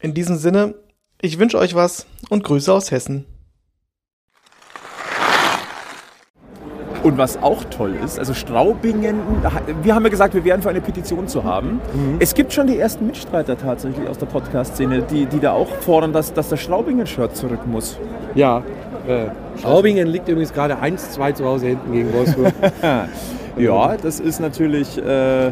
In 0.00 0.12
diesem 0.12 0.38
Sinne, 0.38 0.74
ich 1.20 1.38
wünsche 1.38 1.58
euch 1.58 1.74
was 1.74 2.06
und 2.28 2.44
Grüße 2.44 2.72
aus 2.72 2.90
Hessen. 2.90 3.26
Und 7.02 7.18
was 7.18 7.40
auch 7.40 7.62
toll 7.64 7.94
ist, 8.04 8.18
also 8.18 8.34
Straubingen, 8.34 9.20
wir 9.82 9.94
haben 9.94 10.02
ja 10.02 10.08
gesagt, 10.08 10.34
wir 10.34 10.44
wären 10.44 10.60
für 10.60 10.70
eine 10.70 10.80
Petition 10.80 11.28
zu 11.28 11.44
haben. 11.44 11.80
Es 12.18 12.34
gibt 12.34 12.52
schon 12.52 12.66
die 12.66 12.78
ersten 12.78 13.06
Mitstreiter 13.06 13.56
tatsächlich 13.56 14.08
aus 14.08 14.18
der 14.18 14.26
Podcast-Szene, 14.26 15.02
die, 15.02 15.26
die 15.26 15.38
da 15.38 15.52
auch 15.52 15.68
fordern, 15.68 16.12
dass, 16.12 16.34
dass 16.34 16.48
das 16.48 16.60
Straubingen-Shirt 16.60 17.36
zurück 17.36 17.64
muss. 17.64 17.96
Ja, 18.34 18.64
äh, 19.06 19.26
Straubingen 19.58 20.08
liegt 20.08 20.26
übrigens 20.26 20.52
gerade 20.52 20.78
1-2 20.82 21.34
zu 21.34 21.44
Hause 21.44 21.66
hinten 21.68 21.92
gegen 21.92 22.12
Wolfsburg. 22.12 22.52
Ja, 23.58 23.96
das 23.96 24.20
ist 24.20 24.38
natürlich 24.38 24.98
äh, 24.98 25.50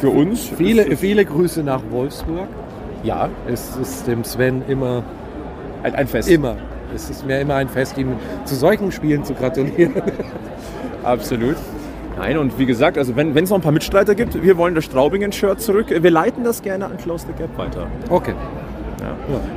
für 0.00 0.10
uns. 0.10 0.50
Viele, 0.58 0.96
viele 0.98 1.24
Grüße 1.24 1.62
nach 1.62 1.80
Wolfsburg. 1.90 2.48
Ja, 3.02 3.28
Es 3.46 3.76
ist 3.76 4.06
dem 4.06 4.24
Sven 4.24 4.62
immer, 4.68 5.02
ein, 5.82 5.94
ein 5.94 6.06
Fest. 6.06 6.30
immer, 6.30 6.56
es 6.94 7.10
ist 7.10 7.26
mir 7.26 7.40
immer 7.40 7.56
ein 7.56 7.68
Fest, 7.68 7.98
ihm 7.98 8.16
zu 8.44 8.54
solchen 8.54 8.92
Spielen 8.92 9.24
zu 9.24 9.34
gratulieren. 9.34 9.94
Absolut. 11.02 11.56
Nein, 12.16 12.38
und 12.38 12.58
wie 12.58 12.66
gesagt, 12.66 12.98
also 12.98 13.16
wenn 13.16 13.36
es 13.36 13.50
noch 13.50 13.58
ein 13.58 13.62
paar 13.62 13.72
Mitstreiter 13.72 14.14
gibt, 14.14 14.40
wir 14.40 14.56
wollen 14.56 14.74
das 14.74 14.84
Straubingen-Shirt 14.84 15.60
zurück. 15.60 15.86
Wir 15.88 16.10
leiten 16.10 16.44
das 16.44 16.62
gerne 16.62 16.84
an 16.86 16.96
Close 16.98 17.26
the 17.26 17.32
Gap 17.32 17.56
weiter. 17.56 17.86
Okay. 18.10 18.34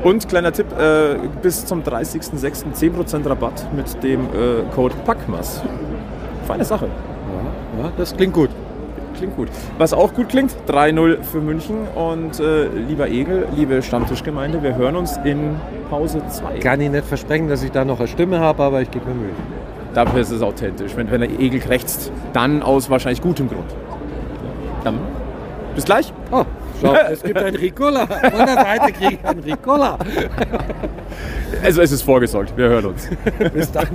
Und 0.04 0.28
kleiner 0.28 0.52
Tipp, 0.52 0.68
äh, 0.80 1.18
bis 1.44 1.66
zum 1.66 1.84
30.06. 1.84 2.74
10% 2.74 3.30
Rabatt 3.30 3.68
mit 3.76 4.02
dem 4.04 4.22
äh, 4.22 4.64
Code 4.74 4.96
PACMAS. 5.06 5.62
Feine 6.48 6.66
Sache. 6.66 6.88
Ja, 6.88 7.84
ja, 7.84 7.92
das 7.98 8.16
klingt 8.16 8.34
gut. 8.34 8.50
Klingt 9.18 9.36
gut. 9.36 9.50
Was 9.78 9.94
auch 9.94 10.14
gut 10.14 10.30
klingt, 10.30 10.56
3-0 10.68 11.24
für 11.24 11.40
München. 11.40 11.88
Und 11.96 12.40
äh, 12.40 12.68
lieber 12.68 13.08
Egel, 13.08 13.48
liebe 13.56 13.82
Stammtischgemeinde, 13.82 14.62
wir 14.62 14.76
hören 14.76 14.96
uns 14.96 15.18
in 15.24 15.56
Pause 15.90 16.22
2. 16.28 16.60
Kann 16.60 16.82
ich 16.82 16.90
nicht 16.90 17.06
versprechen, 17.06 17.48
dass 17.48 17.64
ich 17.64 17.72
da 17.72 17.86
noch 17.86 18.00
eine 18.00 18.08
Stimme 18.08 18.40
habe, 18.40 18.64
aber 18.64 18.82
ich 18.82 18.92
gebe 18.92 19.06
mir 19.08 19.16
Mühe. 19.16 19.34
Dafür 19.94 20.20
ist 20.20 20.32
es 20.32 20.42
authentisch. 20.42 20.92
Wenn, 20.96 21.10
wenn 21.10 21.22
der 21.22 21.30
Egel 21.40 21.62
krächzt, 21.62 22.12
dann 22.34 22.62
aus 22.62 22.90
wahrscheinlich 22.90 23.22
gutem 23.22 23.48
Grund. 23.48 23.74
Dann 24.84 25.00
bis 25.76 25.86
gleich. 25.86 26.14
Oh, 26.32 26.44
schau, 26.82 26.94
es 27.12 27.24
gibt 27.24 27.38
ein 27.38 27.56
Ricola. 27.56 28.06
Von 28.08 28.46
der 28.46 28.56
Seite 28.56 28.92
kriege 28.92 29.14
ich 29.22 29.26
ein 29.26 29.40
Ricola. 29.40 29.98
Also 31.64 31.82
es 31.82 31.92
ist 31.92 32.02
vorgesorgt. 32.02 32.56
Wir 32.58 32.68
hören 32.70 32.86
uns. 32.86 33.10
Bis 33.54 33.72
dann. 33.72 33.88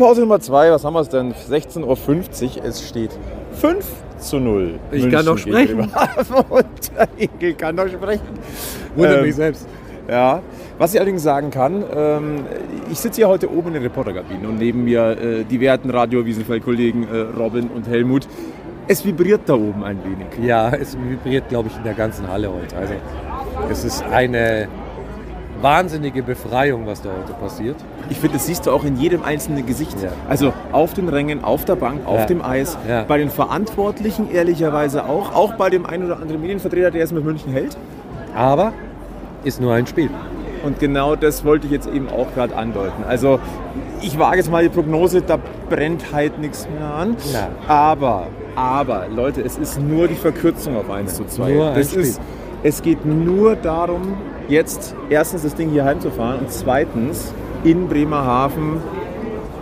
Viertelpause 0.00 0.22
Nummer 0.22 0.40
2, 0.40 0.72
was 0.72 0.82
haben 0.82 0.94
wir 0.94 1.00
es 1.00 1.10
denn? 1.10 1.34
16.50 1.34 1.84
Uhr, 2.56 2.64
es 2.64 2.88
steht 2.88 3.10
5 3.52 3.84
zu 4.16 4.38
0. 4.38 4.78
Ich 4.92 5.10
kann 5.10 5.26
noch 5.26 5.36
sprechen. 5.36 5.92
Egel 7.18 7.52
kann 7.52 7.74
noch 7.74 7.86
sprechen. 7.86 8.26
Wundert 8.96 9.18
Ähm, 9.18 9.26
mich 9.26 9.34
selbst. 9.34 9.68
Ja, 10.08 10.40
was 10.78 10.94
ich 10.94 11.00
allerdings 11.00 11.22
sagen 11.22 11.50
kann, 11.50 11.84
ähm, 11.94 12.36
ich 12.90 12.98
sitze 12.98 13.16
hier 13.16 13.28
heute 13.28 13.52
oben 13.52 13.68
in 13.68 13.74
der 13.74 13.82
Reporterkabine 13.82 14.48
und 14.48 14.58
neben 14.58 14.84
mir 14.84 15.18
äh, 15.20 15.44
die 15.44 15.60
werten 15.60 15.90
Radio 15.90 16.24
Wiesenfeld-Kollegen 16.24 17.06
äh, 17.06 17.38
Robin 17.38 17.68
und 17.68 17.86
Helmut. 17.86 18.26
Es 18.88 19.04
vibriert 19.04 19.42
da 19.44 19.52
oben 19.52 19.84
ein 19.84 19.98
wenig. 20.02 20.48
Ja, 20.48 20.70
es 20.70 20.96
vibriert, 20.96 21.50
glaube 21.50 21.68
ich, 21.68 21.76
in 21.76 21.84
der 21.84 21.92
ganzen 21.94 22.26
Halle 22.26 22.50
heute. 22.50 22.74
Also 22.74 22.94
es 23.70 23.84
ist 23.84 24.02
eine 24.04 24.66
wahnsinnige 25.60 26.22
Befreiung, 26.22 26.86
was 26.86 27.02
da 27.02 27.10
heute 27.10 27.32
passiert. 27.34 27.76
Ich 28.08 28.18
finde, 28.18 28.36
das 28.36 28.46
siehst 28.46 28.66
du 28.66 28.70
auch 28.70 28.84
in 28.84 28.96
jedem 28.96 29.22
einzelnen 29.22 29.66
Gesicht. 29.66 29.96
Ja. 30.02 30.10
Also 30.28 30.52
auf 30.72 30.94
den 30.94 31.08
Rängen, 31.08 31.44
auf 31.44 31.64
der 31.64 31.76
Bank, 31.76 32.06
auf 32.06 32.20
Ja. 32.20 32.26
dem 32.26 32.42
Eis, 32.42 32.76
Ja. 32.88 33.04
bei 33.06 33.18
den 33.18 33.30
Verantwortlichen 33.30 34.30
ehrlicherweise 34.30 35.04
auch, 35.04 35.34
auch 35.34 35.54
bei 35.54 35.70
dem 35.70 35.86
einen 35.86 36.04
oder 36.06 36.20
anderen 36.20 36.40
Medienvertreter, 36.40 36.90
der 36.90 37.04
es 37.04 37.12
mit 37.12 37.24
München 37.24 37.52
hält. 37.52 37.76
Aber 38.34 38.72
ist 39.44 39.60
nur 39.60 39.74
ein 39.74 39.86
Spiel. 39.86 40.10
Und 40.64 40.78
genau 40.78 41.16
das 41.16 41.44
wollte 41.44 41.66
ich 41.66 41.72
jetzt 41.72 41.88
eben 41.88 42.08
auch 42.10 42.26
gerade 42.34 42.54
andeuten. 42.54 43.04
Also 43.08 43.38
ich 44.02 44.18
wage 44.18 44.36
jetzt 44.36 44.50
mal 44.50 44.62
die 44.62 44.68
Prognose, 44.68 45.22
da 45.22 45.38
brennt 45.70 46.12
halt 46.12 46.38
nichts 46.38 46.68
mehr 46.78 46.88
an. 46.94 47.16
Ja. 47.32 47.48
Aber, 47.66 48.26
aber, 48.56 49.06
Leute, 49.14 49.40
es 49.42 49.56
ist 49.56 49.80
nur 49.80 50.06
die 50.08 50.14
Verkürzung 50.14 50.76
auf 50.76 50.90
1 50.90 51.14
zu 51.14 51.24
2. 51.26 51.50
Nur 51.52 51.68
ein 51.70 51.74
das 51.76 51.90
Spiel. 51.90 52.00
ist, 52.02 52.20
es 52.62 52.82
geht 52.82 53.06
nur 53.06 53.56
darum, 53.56 54.14
jetzt 54.50 54.94
erstens 55.08 55.42
das 55.42 55.54
Ding 55.54 55.70
hier 55.70 55.84
heimzufahren 55.84 56.40
und 56.40 56.50
zweitens 56.50 57.32
in 57.64 57.88
Bremerhaven 57.88 58.82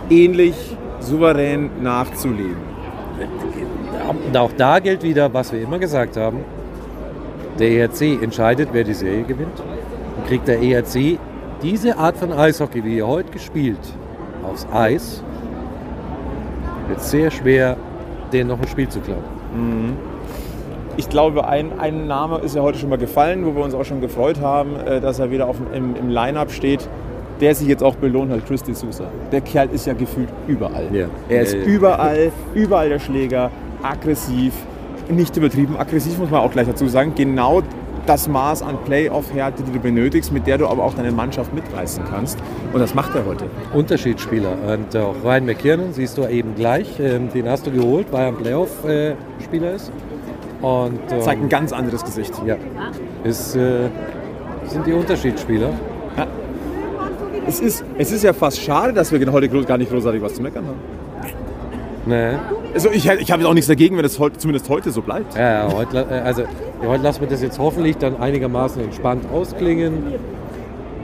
ähnlich 0.09 0.55
souverän 0.99 1.69
nachzulegen. 1.81 2.57
Und 4.25 4.35
auch 4.35 4.51
da 4.57 4.79
gilt 4.79 5.03
wieder, 5.03 5.33
was 5.33 5.51
wir 5.53 5.61
immer 5.61 5.79
gesagt 5.79 6.17
haben. 6.17 6.39
Der 7.59 7.69
ERC 7.71 8.21
entscheidet, 8.21 8.69
wer 8.71 8.83
die 8.83 8.93
Serie 8.93 9.23
gewinnt. 9.23 9.59
Und 10.17 10.27
kriegt 10.27 10.47
der 10.47 10.61
ERC 10.61 11.19
diese 11.61 11.97
Art 11.97 12.17
von 12.17 12.31
Eishockey, 12.31 12.83
wie 12.83 12.99
er 12.99 13.07
heute 13.07 13.31
gespielt, 13.31 13.79
aufs 14.43 14.65
Eis, 14.71 15.23
wird 16.87 17.01
sehr 17.01 17.29
schwer, 17.29 17.77
denen 18.31 18.49
noch 18.49 18.61
ein 18.61 18.67
Spiel 18.67 18.87
zu 18.87 19.01
klauen. 19.01 19.97
Ich 20.99 21.07
glaube, 21.07 21.47
ein, 21.47 21.79
ein 21.79 22.07
Name 22.07 22.39
ist 22.39 22.57
ja 22.57 22.61
heute 22.61 22.77
schon 22.77 22.89
mal 22.89 22.97
gefallen, 22.97 23.45
wo 23.45 23.55
wir 23.55 23.63
uns 23.63 23.73
auch 23.73 23.85
schon 23.85 24.01
gefreut 24.01 24.41
haben, 24.41 24.75
äh, 24.85 24.99
dass 24.99 25.17
er 25.17 25.31
wieder 25.31 25.47
auf, 25.47 25.55
im, 25.73 25.95
im 25.95 26.09
Line-Up 26.09 26.51
steht. 26.51 26.89
Der 27.39 27.55
sich 27.55 27.69
jetzt 27.69 27.81
auch 27.83 27.95
belohnt 27.95 28.33
hat, 28.33 28.45
Chris 28.45 28.65
D'Souza. 28.65 29.03
Der 29.31 29.39
Kerl 29.39 29.69
ist 29.71 29.87
ja 29.87 29.93
gefühlt 29.93 30.27
überall. 30.45 30.87
Ja. 30.91 31.07
Er 31.29 31.43
ist 31.43 31.53
Ja, 31.53 31.59
ja. 31.59 31.65
überall, 31.65 32.31
überall 32.53 32.89
der 32.89 32.99
Schläger, 32.99 33.49
aggressiv, 33.81 34.51
nicht 35.09 35.37
übertrieben 35.37 35.77
aggressiv, 35.77 36.17
muss 36.17 36.29
man 36.29 36.41
auch 36.41 36.51
gleich 36.51 36.67
dazu 36.67 36.85
sagen. 36.89 37.13
Genau 37.15 37.61
das 38.05 38.27
Maß 38.27 38.61
an 38.61 38.77
Playoff-Härte, 38.83 39.63
die 39.63 39.71
du 39.71 39.79
benötigst, 39.79 40.33
mit 40.33 40.47
der 40.47 40.57
du 40.57 40.67
aber 40.67 40.83
auch 40.83 40.95
deine 40.95 41.13
Mannschaft 41.13 41.53
mitreißen 41.53 42.03
kannst. 42.09 42.37
Und 42.73 42.81
das 42.81 42.93
macht 42.93 43.15
er 43.15 43.25
heute. 43.25 43.45
Unterschiedsspieler. 43.73 44.57
Und 44.67 44.97
auch 44.97 45.15
Ryan 45.23 45.45
McKiernan 45.45 45.93
siehst 45.93 46.17
du 46.17 46.27
eben 46.27 46.55
gleich. 46.55 46.99
Ähm, 46.99 47.29
Den 47.33 47.47
hast 47.47 47.65
du 47.65 47.71
geholt, 47.71 48.07
weil 48.11 48.23
er 48.23 48.27
ein 48.27 48.35
Playoff-Spieler 48.35 49.71
ist. 49.75 49.93
Und 50.61 50.99
ähm, 51.11 51.21
Zeigt 51.21 51.41
ein 51.41 51.49
ganz 51.49 51.71
anderes 51.71 52.03
Gesicht. 52.03 52.33
ja, 52.45 52.55
ist, 53.23 53.55
äh, 53.55 53.89
sind 54.67 54.85
die 54.85 54.93
Unterschiedsspieler. 54.93 55.71
Es 57.47 57.59
ist, 57.59 57.83
es 57.97 58.11
ist 58.11 58.23
ja 58.23 58.33
fast 58.33 58.61
schade, 58.61 58.93
dass 58.93 59.11
wir 59.11 59.31
heute 59.31 59.49
gar 59.49 59.77
nicht 59.77 59.91
großartig 59.91 60.21
was 60.21 60.35
zu 60.35 60.41
meckern 60.43 60.65
haben. 60.67 60.79
Nee. 62.05 62.33
Also 62.73 62.89
ich, 62.89 63.09
ich 63.09 63.31
habe 63.31 63.41
jetzt 63.41 63.49
auch 63.49 63.53
nichts 63.53 63.67
dagegen, 63.67 63.95
wenn 63.95 64.03
das 64.03 64.19
heute, 64.19 64.37
zumindest 64.37 64.69
heute 64.69 64.91
so 64.91 65.01
bleibt. 65.01 65.35
Ja, 65.35 65.67
ja, 65.67 65.73
heute, 65.73 66.05
äh, 66.09 66.19
also, 66.19 66.43
ja, 66.43 66.87
heute 66.87 67.03
lassen 67.03 67.21
wir 67.21 67.27
das 67.27 67.41
jetzt 67.41 67.57
hoffentlich 67.57 67.97
dann 67.97 68.17
einigermaßen 68.17 68.83
entspannt 68.83 69.25
ausklingen. 69.33 70.03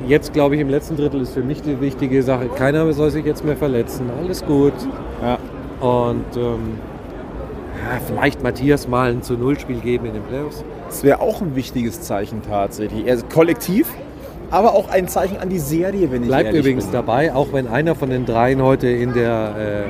Jetzt 0.08 0.34
glaube 0.34 0.56
ich, 0.56 0.62
im 0.62 0.70
letzten 0.70 0.98
Drittel 0.98 1.22
ist 1.22 1.34
für 1.34 1.41
mich 1.41 1.62
die 1.63 1.82
wichtige 1.82 2.22
Sache, 2.22 2.48
keiner 2.48 2.91
soll 2.94 3.10
sich 3.10 3.26
jetzt 3.26 3.44
mehr 3.44 3.58
verletzen, 3.58 4.10
alles 4.22 4.46
gut. 4.46 4.74
Ja. 5.22 5.39
Und 5.80 6.38
ähm, 6.38 6.78
ja, 7.84 8.00
vielleicht 8.06 8.42
Matthias 8.42 8.88
mal 8.88 9.12
ein 9.12 9.22
zu 9.22 9.34
Null 9.34 9.60
Spiel 9.60 9.80
geben 9.80 10.06
in 10.06 10.14
den 10.14 10.24
Playoffs. 10.24 10.64
Das 10.88 11.04
wäre 11.04 11.20
auch 11.20 11.42
ein 11.42 11.56
wichtiges 11.56 12.02
Zeichen 12.02 12.42
tatsächlich. 12.42 13.10
Also 13.10 13.26
kollektiv, 13.28 13.88
aber 14.52 14.74
auch 14.74 14.90
ein 14.90 15.08
Zeichen 15.08 15.38
an 15.38 15.50
die 15.50 15.60
Serie, 15.60 16.12
wenn 16.12 16.24
ich 16.24 16.28
Bleibt 16.28 16.48
ehrlich 16.48 16.62
übrigens 16.62 16.86
bin. 16.86 16.94
dabei, 16.94 17.34
auch 17.34 17.48
wenn 17.52 17.68
einer 17.68 17.96
von 17.96 18.10
den 18.10 18.26
dreien 18.26 18.62
heute 18.62 18.88
in 18.88 19.14
der 19.14 19.88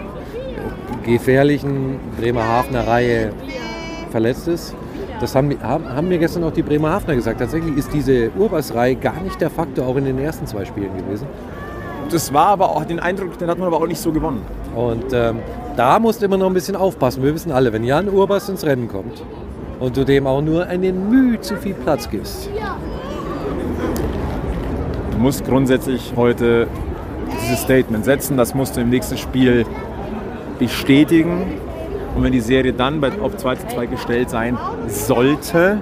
äh, 1.06 1.06
gefährlichen 1.06 2.00
Bremerhavener 2.19 2.88
Reihe 2.88 3.32
verletzt 4.12 4.48
ist. 4.48 4.76
Das 5.19 5.34
haben, 5.36 5.56
haben, 5.62 5.88
haben 5.88 6.08
mir 6.08 6.17
gestern 6.17 6.43
auch 6.43 6.52
die 6.52 6.62
Bremerhavener 6.62 7.15
gesagt. 7.15 7.39
Tatsächlich 7.39 7.78
ist 7.78 7.93
diese 7.93 8.32
Urbas-Reihe 8.38 8.95
gar 8.95 9.21
nicht 9.21 9.39
der 9.39 9.50
Faktor, 9.50 9.88
auch 9.88 9.95
in 9.95 10.06
den 10.06 10.19
ersten 10.19 10.45
zwei 10.45 10.65
Spielen 10.65 10.95
gewesen. 10.98 11.28
Das 12.12 12.34
war 12.34 12.48
aber 12.48 12.69
auch 12.69 12.86
den 12.86 13.00
Eindruck, 13.00 13.38
den 13.38 13.50
hat 13.50 13.58
man 13.58 13.67
aber 13.67 13.78
auch 13.78 13.88
nicht 13.88 14.00
so 14.00 14.12
gewonnen. 14.12 14.41
Und 14.75 15.13
ähm, 15.13 15.39
da 15.77 15.99
musst 15.99 16.21
du 16.21 16.25
immer 16.25 16.38
noch 16.38 16.47
ein 16.47 16.53
bisschen 16.53 16.75
aufpassen. 16.75 17.23
Wir 17.23 17.33
wissen 17.33 17.51
alle, 17.51 17.71
wenn 17.71 17.83
Jan 17.83 18.09
Urbas 18.09 18.49
ins 18.49 18.65
Rennen 18.65 18.88
kommt 18.88 19.23
und 19.79 19.95
du 19.95 20.03
dem 20.03 20.27
auch 20.27 20.41
nur 20.41 20.67
einen 20.67 21.09
Mühe 21.09 21.39
zu 21.39 21.57
viel 21.57 21.73
Platz 21.73 22.09
gibst, 22.09 22.49
Du 25.15 25.21
musst 25.21 25.45
grundsätzlich 25.45 26.11
heute 26.17 26.67
dieses 27.41 27.61
Statement 27.61 28.03
setzen, 28.03 28.35
das 28.35 28.53
musst 28.53 28.75
du 28.75 28.81
im 28.81 28.89
nächsten 28.89 29.17
Spiel 29.17 29.65
bestätigen. 30.59 31.53
Und 32.13 32.23
wenn 32.23 32.33
die 32.33 32.41
Serie 32.41 32.73
dann 32.73 33.01
auf 33.21 33.38
2 33.38 33.55
zu 33.55 33.67
2 33.67 33.85
gestellt 33.85 34.29
sein 34.29 34.57
sollte, 34.88 35.81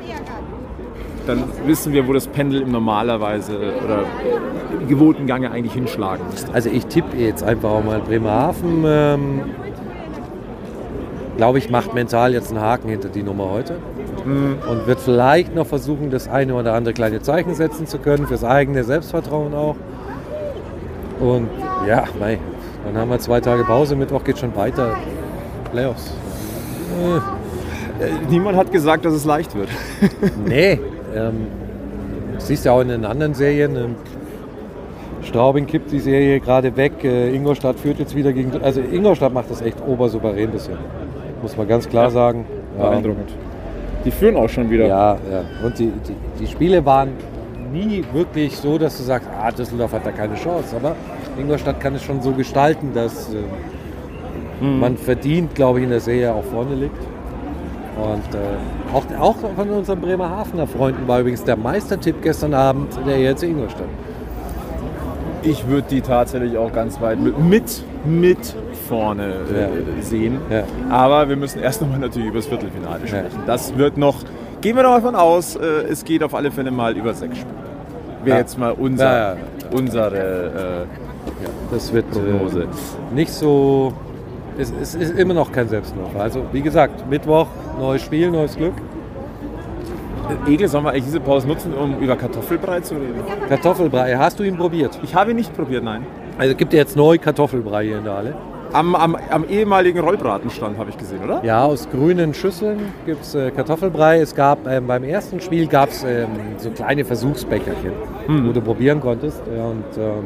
dann 1.27 1.43
wissen 1.65 1.93
wir, 1.93 2.07
wo 2.07 2.13
das 2.13 2.27
Pendel 2.27 2.61
im 2.61 2.71
normalerweise 2.71 3.53
oder 3.83 4.03
im 4.79 4.87
gewohnten 4.87 5.27
Gange 5.27 5.51
eigentlich 5.51 5.73
hinschlagen 5.73 6.23
müsste. 6.29 6.53
Also 6.53 6.69
ich 6.69 6.85
tippe 6.87 7.17
jetzt 7.17 7.43
einfach 7.43 7.69
auch 7.69 7.83
mal 7.83 7.99
Bremerhaven. 7.99 8.83
Ähm, 8.85 9.41
Glaube 11.37 11.57
ich, 11.57 11.69
macht 11.71 11.95
mental 11.95 12.31
jetzt 12.33 12.51
einen 12.51 12.61
Haken 12.61 12.89
hinter 12.89 13.09
die 13.09 13.23
Nummer 13.23 13.49
heute. 13.49 13.77
Und 14.23 14.87
wird 14.87 14.99
vielleicht 14.99 15.53
noch 15.55 15.65
versuchen, 15.65 16.11
das 16.11 16.29
eine 16.29 16.53
oder 16.53 16.73
andere 16.73 16.93
kleine 16.93 17.21
Zeichen 17.21 17.55
setzen 17.55 17.87
zu 17.87 17.97
können, 17.97 18.27
fürs 18.27 18.43
eigene 18.43 18.83
Selbstvertrauen 18.83 19.53
auch. 19.53 19.75
Und 21.19 21.49
ja, 21.87 22.05
mei, 22.19 22.37
dann 22.85 22.97
haben 22.97 23.09
wir 23.09 23.19
zwei 23.19 23.41
Tage 23.41 23.63
Pause, 23.63 23.95
Mittwoch 23.95 24.23
geht 24.23 24.37
schon 24.37 24.55
weiter. 24.55 24.95
Playoffs. 25.71 26.13
Äh, 27.99 28.09
Niemand 28.29 28.55
hat 28.57 28.71
gesagt, 28.71 29.03
dass 29.03 29.13
es 29.13 29.25
leicht 29.25 29.55
wird. 29.55 29.69
Nee, 30.45 30.79
ähm, 31.15 31.47
siehst 32.37 32.65
du 32.65 32.71
auch 32.71 32.81
in 32.81 32.89
den 32.89 33.05
anderen 33.05 33.33
Serien. 33.33 33.75
Ähm, 33.75 33.95
Straubing 35.23 35.65
kippt 35.65 35.91
die 35.91 35.99
Serie 35.99 36.39
gerade 36.39 36.75
weg. 36.75 37.03
Äh, 37.03 37.33
Ingolstadt 37.33 37.79
führt 37.79 37.99
jetzt 37.99 38.15
wieder 38.15 38.33
gegen. 38.33 38.51
Also 38.61 38.81
Ingolstadt 38.81 39.33
macht 39.33 39.49
das 39.49 39.61
echt 39.61 39.77
obersouverän 39.87 40.51
bisher. 40.51 40.77
Muss 41.41 41.55
man 41.57 41.67
ganz 41.67 41.87
klar 41.87 42.11
sagen. 42.11 42.45
Beeindruckend. 42.77 43.29
Die 44.05 44.11
führen 44.11 44.35
auch 44.35 44.49
schon 44.49 44.69
wieder. 44.69 44.85
Ja, 44.85 45.17
ja. 45.31 45.45
Und 45.65 45.79
die, 45.79 45.91
die, 46.07 46.15
die 46.39 46.47
Spiele 46.47 46.85
waren 46.85 47.09
nie 47.71 48.03
wirklich 48.13 48.55
so, 48.57 48.77
dass 48.77 48.97
du 48.97 49.03
sagst, 49.03 49.29
ah, 49.41 49.51
Düsseldorf 49.51 49.93
hat 49.93 50.05
da 50.05 50.11
keine 50.11 50.35
Chance. 50.35 50.75
Aber 50.75 50.95
Ingolstadt 51.39 51.79
kann 51.79 51.95
es 51.95 52.03
schon 52.03 52.21
so 52.21 52.31
gestalten, 52.31 52.91
dass 52.93 53.33
äh, 53.33 53.37
man 54.63 54.97
verdient, 54.97 55.55
glaube 55.55 55.79
ich, 55.79 55.85
in 55.85 55.89
der 55.89 55.99
Serie 55.99 56.33
auch 56.33 56.43
vorne 56.43 56.75
liegt. 56.75 57.12
Und 57.95 58.35
äh, 58.35 58.93
auch, 58.93 59.03
auch 59.19 59.35
von 59.55 59.69
unseren 59.69 60.01
Bremerhavener 60.01 60.65
Freunden 60.67 61.07
war 61.07 61.19
übrigens 61.19 61.43
der 61.43 61.55
Meistertipp 61.57 62.21
gestern 62.21 62.53
Abend 62.53 62.97
der 63.05 63.17
ERC 63.17 63.43
Ingolstadt. 63.43 63.87
Ich 65.43 65.67
würde 65.67 65.87
die 65.89 66.01
tatsächlich 66.01 66.57
auch 66.57 66.71
ganz 66.71 66.99
weit 67.01 67.19
mit, 67.19 67.37
mit, 67.37 67.83
mit 68.05 68.55
vorne 68.87 69.33
äh, 69.53 69.61
Ja. 69.61 69.67
sehen. 70.01 70.37
Ja. 70.49 70.63
Aber 70.89 71.27
wir 71.29 71.35
müssen 71.35 71.59
erst 71.61 71.81
nochmal 71.81 71.99
natürlich 71.99 72.29
über 72.29 72.37
das 72.37 72.47
Viertelfinale 72.47 73.05
sprechen. 73.07 73.39
Das 73.45 73.77
wird 73.77 73.97
noch, 73.97 74.15
gehen 74.61 74.75
wir 74.75 74.83
doch 74.83 74.91
mal 74.91 75.01
von 75.01 75.15
aus, 75.15 75.55
äh, 75.55 75.63
es 75.89 76.03
geht 76.05 76.23
auf 76.23 76.33
alle 76.33 76.49
Fälle 76.49 76.71
mal 76.71 76.95
über 76.97 77.13
sechs 77.13 77.37
Spiele. 77.37 77.53
Wäre 78.23 78.37
Ja. 78.37 78.41
jetzt 78.41 78.57
mal 78.57 78.71
unser, 78.71 79.05
Ja, 79.05 79.33
ja, 79.33 79.37
unsere 79.77 80.87
Das 81.71 81.91
wird 81.93 82.05
äh, 82.05 82.19
Prognose. 82.19 82.61
äh, 82.63 83.13
nicht 83.13 83.31
so. 83.33 83.93
Es, 84.57 84.71
es 84.71 84.95
ist 84.95 85.17
immer 85.17 85.33
noch 85.33 85.51
kein 85.51 85.67
Selbstläufer. 85.67 86.19
Also, 86.19 86.45
wie 86.51 86.61
gesagt, 86.61 87.09
Mittwoch, 87.09 87.47
neues 87.79 88.01
Spiel, 88.01 88.29
neues 88.29 88.55
Glück. 88.55 88.73
Egel, 90.47 90.67
sollen 90.67 90.85
wir 90.85 90.91
eigentlich 90.91 91.05
diese 91.05 91.19
Pause 91.19 91.47
nutzen, 91.47 91.73
um 91.73 91.99
über 91.99 92.15
Kartoffelbrei 92.15 92.79
zu 92.79 92.95
reden? 92.95 93.21
Kartoffelbrei, 93.49 94.15
hast 94.15 94.39
du 94.39 94.43
ihn 94.43 94.57
probiert? 94.57 94.97
Ich 95.03 95.13
habe 95.13 95.31
ihn 95.31 95.37
nicht 95.37 95.55
probiert, 95.55 95.83
nein. 95.83 96.05
Also 96.37 96.55
gibt 96.55 96.73
es 96.73 96.77
jetzt 96.77 96.95
neu 96.95 97.17
Kartoffelbrei 97.17 97.85
hier 97.85 97.97
in 97.97 98.03
der 98.05 98.13
Halle. 98.13 98.35
Am, 98.71 98.95
am, 98.95 99.15
am 99.29 99.45
ehemaligen 99.47 99.99
Rollbratenstand 99.99 100.79
habe 100.79 100.89
ich 100.89 100.97
gesehen, 100.97 101.23
oder? 101.23 101.43
Ja, 101.43 101.63
aus 101.63 101.87
grünen 101.91 102.33
Schüsseln 102.33 102.79
gibt 103.05 103.21
es 103.21 103.35
äh, 103.35 103.51
Kartoffelbrei. 103.51 104.19
Es 104.19 104.33
gab 104.33 104.67
ähm, 104.67 104.87
beim 104.87 105.03
ersten 105.03 105.39
Spiel 105.41 105.67
gab's, 105.67 106.03
ähm, 106.03 106.29
so 106.57 106.71
kleine 106.71 107.05
Versuchsbecherchen, 107.05 107.91
wo 108.27 108.51
du 108.51 108.61
probieren 108.61 108.99
konntest. 108.99 109.43
Ja, 109.55 109.65
und 109.65 109.83
ähm, 109.97 110.23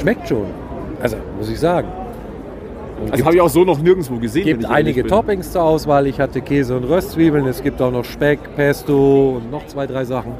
schmeckt 0.00 0.26
schon. 0.26 0.46
Also 1.02 1.16
muss 1.38 1.50
ich 1.50 1.60
sagen. 1.60 1.88
Und 3.00 3.12
Also 3.12 3.24
habe 3.24 3.34
ich 3.34 3.40
auch 3.40 3.48
so 3.48 3.64
noch 3.64 3.78
nirgendwo 3.78 4.16
gesehen. 4.16 4.44
gibt 4.44 4.62
wenn 4.62 4.70
ich 4.70 4.74
einige. 4.76 5.06
Toppings 5.06 5.52
zur 5.52 5.62
Auswahl. 5.62 6.06
Ich 6.06 6.18
hatte 6.18 6.40
Käse 6.40 6.76
und 6.76 6.84
Röstzwiebeln. 6.84 7.46
Es 7.46 7.62
gibt 7.62 7.80
auch 7.82 7.90
noch 7.90 8.04
Speck, 8.04 8.38
Pesto 8.56 9.36
und 9.36 9.50
noch 9.50 9.66
zwei, 9.66 9.86
drei 9.86 10.04
Sachen. 10.04 10.32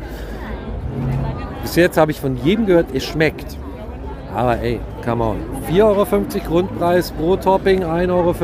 Bis 1.62 1.76
jetzt 1.76 1.98
habe 1.98 2.10
ich 2.12 2.20
von 2.20 2.36
jedem 2.44 2.66
gehört, 2.66 2.86
es 2.94 3.04
schmeckt. 3.04 3.58
Aber 4.34 4.58
ey, 4.60 4.80
come 5.04 5.24
on. 5.24 5.36
4,50 5.70 5.82
Euro 5.82 6.06
Grundpreis 6.46 7.10
pro 7.12 7.36
Topping, 7.36 7.84
1,50 7.84 8.10
Euro. 8.10 8.34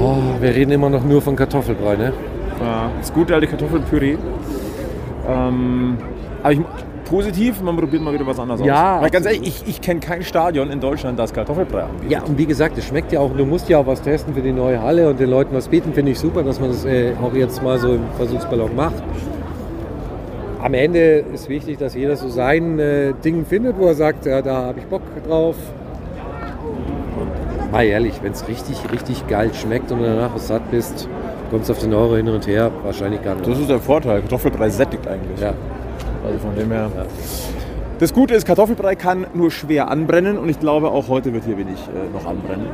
Oh, 0.00 0.16
wir 0.40 0.54
reden 0.54 0.70
immer 0.70 0.88
noch 0.88 1.04
nur 1.04 1.20
von 1.20 1.36
Kartoffelbrei, 1.36 1.96
ne? 1.96 2.12
Ja, 2.60 2.90
das 2.98 3.12
gute 3.12 3.34
alte 3.34 3.46
Kartoffelpüree. 3.46 4.16
Ähm, 5.28 5.98
aber 6.42 6.52
ich, 6.52 6.60
positiv, 7.10 7.60
man 7.60 7.76
probiert 7.76 8.02
mal 8.02 8.14
wieder 8.14 8.26
was 8.26 8.38
anderes 8.38 8.60
Ja, 8.64 8.96
aus. 8.96 9.02
Weil 9.02 9.10
ganz 9.10 9.26
ehrlich, 9.26 9.42
ich, 9.42 9.68
ich 9.68 9.80
kenne 9.80 10.00
kein 10.00 10.22
Stadion 10.22 10.70
in 10.70 10.80
Deutschland, 10.80 11.18
das 11.18 11.34
Kartoffelbrei 11.34 11.82
anbietet. 11.82 12.10
Ja, 12.10 12.22
und 12.22 12.38
wie 12.38 12.46
gesagt, 12.46 12.78
es 12.78 12.86
schmeckt 12.86 13.12
ja 13.12 13.20
auch. 13.20 13.30
Du 13.36 13.44
musst 13.44 13.68
ja 13.68 13.78
auch 13.78 13.86
was 13.86 14.00
testen 14.00 14.32
für 14.32 14.40
die 14.40 14.52
neue 14.52 14.80
Halle 14.80 15.10
und 15.10 15.18
den 15.20 15.28
Leuten 15.28 15.54
was 15.54 15.68
bieten. 15.68 15.92
Finde 15.92 16.12
ich 16.12 16.18
super, 16.18 16.42
dass 16.42 16.60
man 16.60 16.70
das 16.70 16.84
äh, 16.84 17.12
auch 17.22 17.34
jetzt 17.34 17.62
mal 17.62 17.78
so 17.78 17.94
im 17.94 18.02
Versuchsballon 18.16 18.74
macht. 18.76 18.94
Am 20.62 20.74
Ende 20.74 21.24
ist 21.34 21.48
wichtig, 21.48 21.78
dass 21.78 21.94
jeder 21.94 22.16
so 22.16 22.28
sein 22.28 22.78
äh, 22.78 23.12
Ding 23.24 23.44
findet, 23.44 23.78
wo 23.78 23.86
er 23.86 23.94
sagt, 23.94 24.26
ja, 24.26 24.40
da 24.42 24.64
habe 24.66 24.78
ich 24.78 24.86
Bock 24.86 25.02
drauf. 25.26 25.56
Und 27.18 27.72
mal 27.72 27.84
ehrlich, 27.84 28.14
wenn 28.22 28.32
es 28.32 28.46
richtig, 28.46 28.78
richtig 28.92 29.26
geil 29.26 29.50
schmeckt 29.54 29.90
und 29.90 29.98
du 30.00 30.04
danach 30.04 30.34
was 30.34 30.48
satt 30.48 30.70
bist, 30.70 31.08
kommst 31.50 31.68
du 31.68 31.72
auf 31.72 31.78
den 31.80 31.92
Euro 31.94 32.16
hin 32.16 32.28
und 32.28 32.46
her, 32.46 32.70
wahrscheinlich 32.84 33.22
gar 33.22 33.34
nicht. 33.34 33.48
Das 33.48 33.58
ist 33.58 33.68
der 33.70 33.80
Vorteil. 33.80 34.20
Kartoffelbrei 34.20 34.68
sättigt 34.68 35.06
eigentlich. 35.08 35.40
ja. 35.40 35.54
Also 36.24 36.38
von 36.38 36.54
dem 36.54 36.70
her. 36.70 36.90
Das 37.98 38.14
Gute 38.14 38.34
ist, 38.34 38.46
Kartoffelbrei 38.46 38.94
kann 38.94 39.26
nur 39.34 39.50
schwer 39.50 39.90
anbrennen 39.90 40.38
und 40.38 40.48
ich 40.48 40.58
glaube, 40.58 40.90
auch 40.90 41.08
heute 41.08 41.34
wird 41.34 41.44
hier 41.44 41.58
wenig 41.58 41.76
äh, 41.76 42.10
noch 42.12 42.24
anbrennen. 42.24 42.66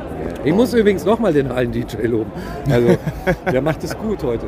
Ich 0.45 0.53
muss 0.53 0.73
übrigens 0.73 1.03
nochmal 1.03 1.33
den 1.33 1.51
alten 1.51 1.73
DJ 1.73 2.05
loben. 2.05 2.31
Also, 2.69 2.95
der 3.51 3.61
macht 3.61 3.83
es 3.83 3.97
gut 3.97 4.23
heute. 4.23 4.45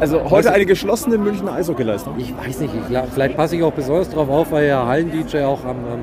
Also 0.00 0.28
heute 0.28 0.52
eine 0.52 0.66
geschlossene 0.66 1.16
Münchner 1.18 1.52
Eishockeyleistung. 1.52 2.14
Ich 2.18 2.34
weiß 2.36 2.60
nicht, 2.60 2.74
ich, 2.74 2.98
vielleicht 3.14 3.36
passe 3.36 3.54
ich 3.54 3.62
auch 3.62 3.72
besonders 3.72 4.10
drauf 4.10 4.28
auf, 4.28 4.50
weil 4.50 4.66
ja 4.66 4.84
Hallen-DJ 4.84 5.44
auch 5.44 5.64
am, 5.64 5.76
am 5.76 6.00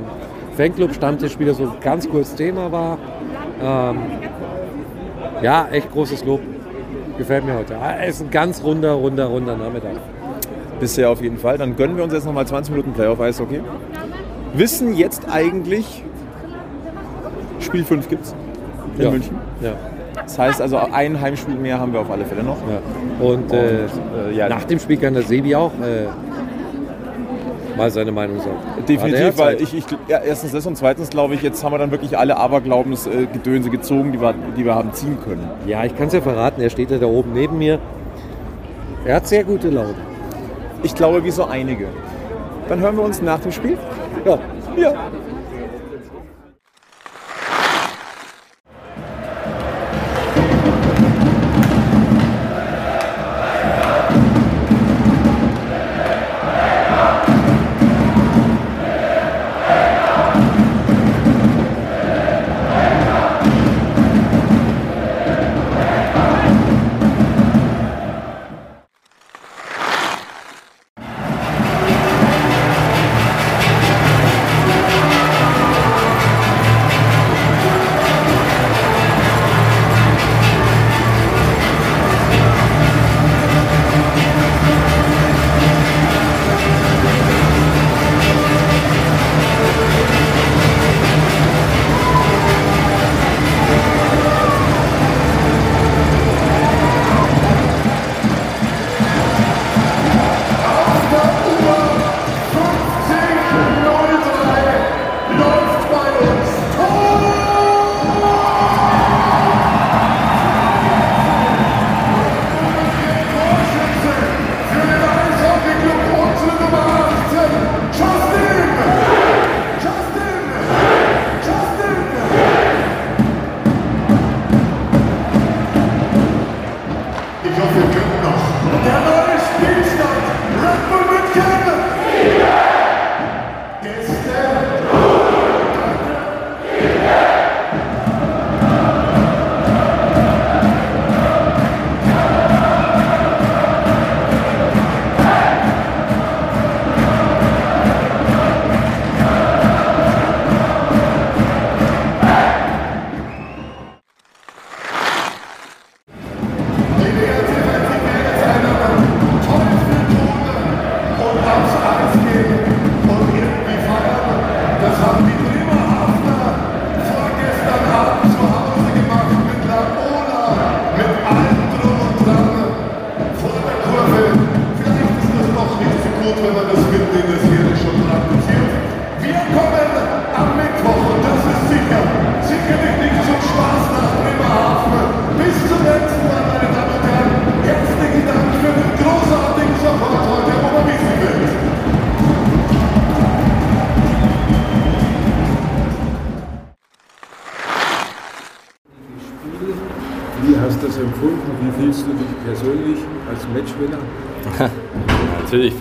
Fanclub-Stammtisch 0.56 1.38
wieder 1.40 1.54
so 1.54 1.74
ganz 1.82 2.10
kurz 2.10 2.34
Thema 2.34 2.72
war. 2.72 2.98
Ähm, 3.62 3.98
ja, 5.42 5.68
echt 5.70 5.92
großes 5.92 6.24
Lob. 6.24 6.40
Gefällt 7.18 7.46
mir 7.46 7.56
heute. 7.56 7.76
Ah, 7.78 7.96
Es 8.02 8.16
ist 8.16 8.22
ein 8.22 8.32
ganz 8.32 8.64
runder, 8.64 8.94
runder, 8.94 9.26
runder 9.26 9.58
Nachmittag. 9.58 9.98
Bisher 10.82 11.10
auf 11.10 11.22
jeden 11.22 11.38
Fall. 11.38 11.58
Dann 11.58 11.76
gönnen 11.78 11.96
wir 11.96 12.04
uns 12.04 12.12
jetzt 12.14 12.26
nochmal 12.26 12.46
20 12.46 12.74
Minuten 12.76 12.92
Playoff-Eishockey. 12.94 13.62
Wissen 14.56 14.94
jetzt 14.96 15.30
eigentlich, 15.32 16.04
Spiel 17.60 17.86
5 17.86 18.10
gibt's 18.10 18.36
in 18.98 19.04
Ja. 19.04 19.12
München. 19.12 19.38
Ja, 19.62 19.72
Das 20.24 20.38
heißt 20.38 20.62
also, 20.62 20.78
ein 20.78 21.22
Heimspiel 21.22 21.56
mehr 21.56 21.80
haben 21.80 21.94
wir 21.94 22.02
auf 22.02 22.12
alle 22.12 22.26
Fälle 22.26 22.44
noch. 22.44 22.58
ja. 22.68 23.26
Und, 23.26 23.54
äh, 23.54 23.56
Und, 23.56 24.32
äh, 24.34 24.36
ja, 24.36 24.50
nach 24.50 24.66
dem 24.66 24.80
Spiel 24.80 24.98
kann 24.98 25.14
der 25.14 25.24
Sebi 25.24 25.56
auch 25.56 25.72
äh, 25.82 26.08
mal 27.78 27.90
seine 27.92 28.12
Meinung 28.12 28.40
sagen. 28.40 28.58
Definitiv, 28.88 29.38
weil 29.38 29.62
ich, 29.62 29.74
ich 29.74 29.86
ja, 30.10 30.18
erstens 30.20 30.52
das 30.52 30.66
und 30.66 30.76
zweitens 30.76 31.10
glaube 31.10 31.36
ich, 31.36 31.42
jetzt 31.44 31.64
haben 31.64 31.72
wir 31.74 31.78
dann 31.78 31.92
wirklich 31.92 32.18
alle 32.18 32.36
Aberglaubensgedönse 32.38 33.70
gezogen, 33.70 34.12
die 34.12 34.20
wir, 34.20 34.34
die 34.58 34.66
wir 34.66 34.76
haben 34.76 34.92
ziehen 34.94 35.18
können. 35.24 35.48
Ja, 35.66 35.86
ich 35.86 35.96
kann 35.96 36.08
es 36.08 36.14
ja 36.14 36.22
verraten, 36.22 36.60
er 36.62 36.70
steht 36.70 36.92
ja 36.92 36.98
da 36.98 37.06
oben 37.06 37.32
neben 37.34 37.58
mir. 37.58 37.80
Er 39.06 39.16
hat 39.16 39.28
sehr 39.28 39.44
gute 39.44 39.70
Laune. 39.70 39.96
Ich 40.84 40.96
glaube, 40.96 41.24
wie 41.24 41.32
so 41.32 41.46
einige. 41.46 41.88
Dann 42.68 42.80
hören 42.80 42.96
wir 42.98 43.04
uns 43.04 43.22
nach 43.22 43.40
dem 43.40 43.52
Spiel. 43.52 43.78
Ja, 44.26 44.40
Ja. 44.78 44.94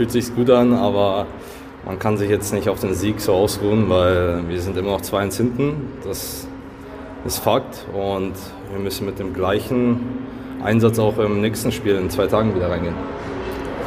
Fühlt 0.00 0.12
sich 0.12 0.34
gut 0.34 0.48
an, 0.48 0.72
aber 0.72 1.26
man 1.84 1.98
kann 1.98 2.16
sich 2.16 2.30
jetzt 2.30 2.54
nicht 2.54 2.70
auf 2.70 2.80
den 2.80 2.94
Sieg 2.94 3.20
so 3.20 3.34
ausruhen, 3.34 3.90
weil 3.90 4.48
wir 4.48 4.58
sind 4.58 4.74
immer 4.78 4.92
noch 4.92 5.02
2-1 5.02 5.36
hinten. 5.36 5.74
Das 6.06 6.48
ist 7.26 7.38
Fakt 7.40 7.86
und 7.92 8.32
wir 8.72 8.80
müssen 8.82 9.04
mit 9.04 9.18
dem 9.18 9.34
gleichen 9.34 10.00
Einsatz 10.64 10.98
auch 10.98 11.18
im 11.18 11.42
nächsten 11.42 11.70
Spiel 11.70 11.96
in 11.96 12.08
zwei 12.08 12.26
Tagen 12.28 12.54
wieder 12.54 12.70
reingehen. 12.70 12.94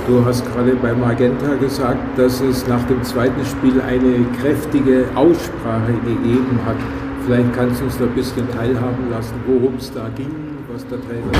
Du 0.05 0.23
hast 0.23 0.45
gerade 0.53 0.75
bei 0.75 0.93
Magenta 0.93 1.55
gesagt, 1.55 2.15
dass 2.15 2.41
es 2.41 2.67
nach 2.67 2.83
dem 2.83 3.01
zweiten 3.01 3.43
Spiel 3.43 3.81
eine 3.81 4.23
kräftige 4.39 5.07
Aussprache 5.15 5.93
gegeben 6.05 6.59
hat. 6.63 6.77
Vielleicht 7.25 7.51
kannst 7.55 7.81
du 7.81 7.85
uns 7.85 7.97
da 7.97 8.03
ein 8.03 8.13
bisschen 8.13 8.47
teilhaben 8.51 9.09
lassen, 9.09 9.33
worum 9.47 9.77
es 9.79 9.91
da 9.91 10.07
ging, 10.15 10.29
was 10.71 10.85
der 10.85 11.01
Trainer 11.01 11.31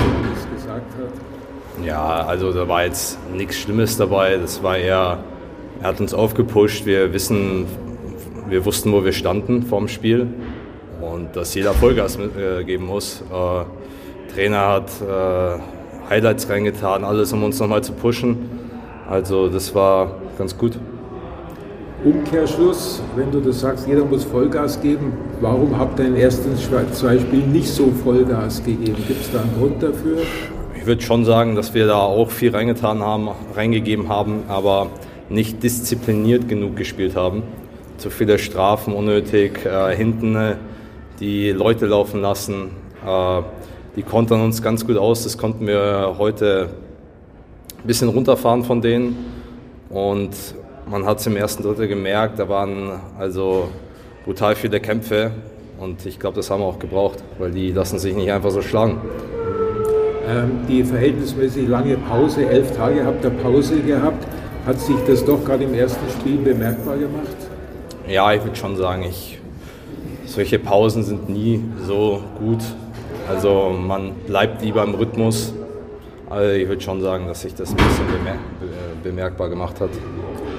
gesagt 0.56 0.92
hat. 0.98 1.43
Ja, 1.82 2.26
also 2.26 2.54
da 2.54 2.68
war 2.68 2.86
jetzt 2.86 3.18
nichts 3.34 3.58
Schlimmes 3.58 3.98
dabei. 3.98 4.38
Das 4.38 4.62
war 4.62 4.78
eher, 4.78 5.20
er 5.82 5.88
hat 5.88 6.00
uns 6.00 6.14
aufgepusht. 6.14 6.86
Wir 6.86 7.14
wissen, 7.14 7.66
wir 8.48 8.66
wussten, 8.66 8.92
wo 8.92 9.04
wir 9.04 9.14
standen 9.14 9.64
vorm 9.64 9.88
Spiel 9.88 10.28
und 11.02 11.36
dass 11.36 11.56
jeder 11.56 11.74
Vollgas 11.74 12.18
äh, 12.18 12.64
geben 12.64 12.86
muss. 12.86 13.22
Äh, 13.22 14.34
Trainer 14.34 14.68
hat 14.68 14.90
äh, 15.02 16.10
Highlights 16.10 16.50
reingetan, 16.50 17.04
alles, 17.04 17.34
um 17.34 17.44
uns 17.44 17.60
nochmal 17.60 17.84
zu 17.84 17.94
pushen. 17.94 18.50
Also 19.10 19.50
das 19.50 19.74
war 19.74 20.16
ganz 20.38 20.58
gut. 20.58 20.80
Umkehrschluss, 22.04 23.02
wenn 23.16 23.32
du 23.32 23.40
das 23.40 23.62
sagst, 23.62 23.88
jeder 23.88 24.04
muss 24.04 24.26
Vollgas 24.26 24.82
geben, 24.82 25.14
warum 25.40 25.78
habt 25.78 26.00
ihr 26.00 26.06
in 26.06 26.14
den 26.16 26.22
ersten 26.22 26.56
zwei 26.58 27.18
Spielen 27.18 27.52
nicht 27.54 27.70
so 27.70 27.92
Vollgas 28.04 28.62
gegeben? 28.64 28.98
Gibt 29.08 29.22
es 29.22 29.32
da 29.32 29.40
einen 29.40 29.56
Grund 29.58 29.82
dafür? 29.82 30.18
Ich 30.84 30.88
würde 30.88 31.02
schon 31.02 31.24
sagen, 31.24 31.56
dass 31.56 31.74
wir 31.74 31.88
da 31.88 32.00
auch 32.00 32.30
viel 32.30 32.54
reingetan 32.54 33.02
haben, 33.02 33.30
reingegeben 33.56 34.10
haben, 34.10 34.44
aber 34.50 34.88
nicht 35.30 35.64
diszipliniert 35.64 36.50
genug 36.50 36.76
gespielt 36.76 37.16
haben. 37.16 37.44
Zu 37.98 38.10
viele 38.10 38.38
Strafen 38.38 38.94
unnötig, 38.94 39.66
äh, 39.66 39.96
hinten 39.96 40.36
äh, 40.36 40.56
die 41.22 41.52
Leute 41.52 41.86
laufen 41.86 42.20
lassen. 42.20 42.72
Äh, 43.08 43.44
die 43.96 44.04
kontern 44.04 44.42
uns 44.42 44.62
ganz 44.62 44.86
gut 44.86 44.98
aus, 44.98 45.24
das 45.24 45.38
konnten 45.38 45.68
wir 45.68 46.16
heute 46.18 46.72
ein 47.82 47.88
bisschen 47.88 48.10
runterfahren 48.10 48.66
von 48.66 48.82
denen. 48.82 49.16
Und 49.90 50.32
man 50.92 51.06
hat 51.06 51.20
es 51.20 51.28
im 51.28 51.38
ersten 51.38 51.64
Drittel 51.64 51.88
gemerkt, 51.88 52.40
da 52.40 52.50
waren 52.50 53.00
also 53.18 53.70
brutal 54.26 54.58
viele 54.58 54.82
Kämpfe 54.82 55.32
und 55.80 56.06
ich 56.06 56.20
glaube, 56.20 56.36
das 56.36 56.52
haben 56.52 56.60
wir 56.60 56.68
auch 56.68 56.80
gebraucht, 56.80 57.24
weil 57.40 57.52
die 57.52 57.72
lassen 57.72 58.00
sich 58.00 58.14
nicht 58.14 58.34
einfach 58.34 58.52
so 58.52 58.62
schlagen. 58.62 59.00
Ähm, 60.34 60.52
die 60.68 60.84
verhältnismäßig 60.84 61.68
lange 61.68 61.98
Pause, 61.98 62.48
elf 62.48 62.76
Tage 62.76 63.06
habt 63.06 63.24
ihr 63.24 63.30
Pause 63.30 63.80
gehabt. 63.82 64.26
Hat 64.66 64.80
sich 64.80 64.96
das 65.06 65.24
doch 65.26 65.44
gerade 65.44 65.66
im 65.66 65.74
ersten 65.74 66.10
Spiel 66.10 66.38
bemerkbar 66.38 66.98
gemacht? 66.98 67.38
Ja, 68.08 68.34
ich 68.34 68.44
würde 68.44 68.56
schon 68.56 68.76
sagen, 68.78 69.04
ich, 69.04 69.40
solche 70.26 70.58
Pausen 70.58 71.04
sind 71.04 71.30
nie 71.30 71.62
so 71.86 72.22
gut. 72.40 72.64
Also 73.30 73.76
man 73.78 74.12
bleibt 74.26 74.62
lieber 74.62 74.84
im 74.84 74.96
Rhythmus. 74.96 75.54
Also 76.30 76.50
ich 76.52 76.68
würde 76.68 76.82
schon 76.82 77.02
sagen, 77.02 77.28
dass 77.28 77.42
sich 77.42 77.54
das 77.54 77.72
ein 77.72 77.78
bisschen 77.78 78.08
bemer 78.08 78.38
bemerkbar 79.04 79.50
gemacht 79.50 79.80
hat. 79.82 79.90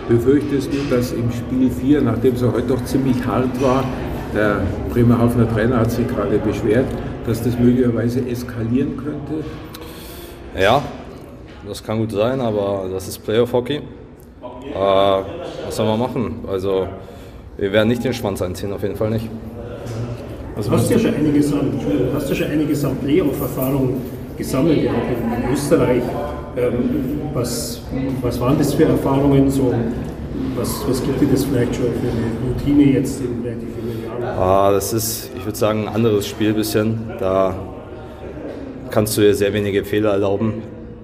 Befürchtest 0.09 0.71
du, 0.73 0.95
dass 0.95 1.13
im 1.13 1.33
Spiel 1.33 1.71
4, 1.71 2.03
nachdem 2.03 2.35
es 2.35 2.43
heute 2.43 2.69
doch 2.69 2.85
ziemlich 2.85 3.25
hart 3.27 3.61
war, 3.63 3.85
der 4.35 4.61
Bremerhavener 4.91 5.49
Trainer 5.51 5.79
hat 5.79 5.91
sich 5.91 6.07
gerade 6.07 6.39
beschwert, 6.39 6.87
dass 7.27 7.43
das 7.43 7.59
möglicherweise 7.59 8.21
eskalieren 8.29 8.97
könnte? 8.99 9.45
Ja, 10.59 10.83
das 11.67 11.83
kann 11.83 11.99
gut 11.99 12.13
sein, 12.13 12.41
aber 12.41 12.89
das 12.93 13.09
ist 13.09 13.19
Playoff-Hockey. 13.25 13.77
Äh, 13.77 13.83
was 14.75 15.77
soll 15.77 15.87
man 15.87 15.99
machen? 15.99 16.45
Also, 16.49 16.87
wir 17.57 17.73
werden 17.73 17.89
nicht 17.89 18.05
den 18.05 18.15
Schwanz 18.15 18.41
einziehen, 18.41 18.73
auf 18.73 18.83
jeden 18.83 18.97
Fall 18.97 19.11
nicht. 19.11 19.29
Also 20.57 20.71
hast 20.71 20.89
du 20.89 20.95
ja 20.95 21.01
schon 21.01 21.15
einiges 21.15 21.53
an, 21.53 21.73
hast 22.15 22.31
du 22.31 22.35
schon 22.37 22.47
einiges 22.47 22.85
an 22.85 22.97
Playoff-Erfahrung 22.99 24.01
gesammelt, 24.37 24.85
ja, 24.85 24.93
auch 24.93 25.47
in 25.49 25.53
Österreich. 25.53 26.03
Ähm, 26.57 27.21
was, 27.33 27.81
was 28.23 28.41
waren 28.41 28.57
das 28.57 28.75
für 28.75 28.85
Erfahrungen? 28.85 29.51
So, 29.51 29.75
was, 30.55 30.89
was 30.89 31.03
gibt 31.03 31.21
dir 31.21 31.27
das 31.27 31.45
vielleicht 31.45 31.75
schon 31.75 31.87
für 31.87 32.09
eine 32.09 32.55
Routine 32.55 32.93
jetzt 32.93 33.21
in 33.21 33.43
relativ 33.43 33.69
jungen 33.77 34.05
Jahren? 34.23 34.39
Ah, 34.39 34.71
das 34.71 34.93
ist, 34.93 35.31
ich 35.37 35.45
würde 35.45 35.59
sagen, 35.59 35.89
ein 35.89 35.95
anderes 35.95 36.29
Spiel 36.29 36.51
ein 36.51 36.55
bisschen. 36.55 37.11
Da 37.19 37.57
kannst 38.95 39.17
du 39.17 39.23
dir 39.23 39.35
sehr 39.35 39.53
wenige 39.53 39.85
Fehler 39.85 40.13
erlauben. 40.13 40.63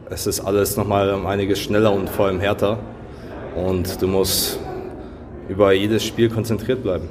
Es 0.08 0.28
ist 0.28 0.38
alles 0.38 0.76
nochmal 0.76 1.12
um 1.12 1.26
einiges 1.26 1.58
schneller 1.58 1.92
und 1.92 2.08
vor 2.08 2.26
allem 2.26 2.38
härter. 2.38 2.78
Und 3.56 4.00
du 4.00 4.06
musst 4.06 4.60
über 5.48 5.72
jedes 5.72 6.04
Spiel 6.04 6.30
konzentriert 6.30 6.84
bleiben. 6.84 7.08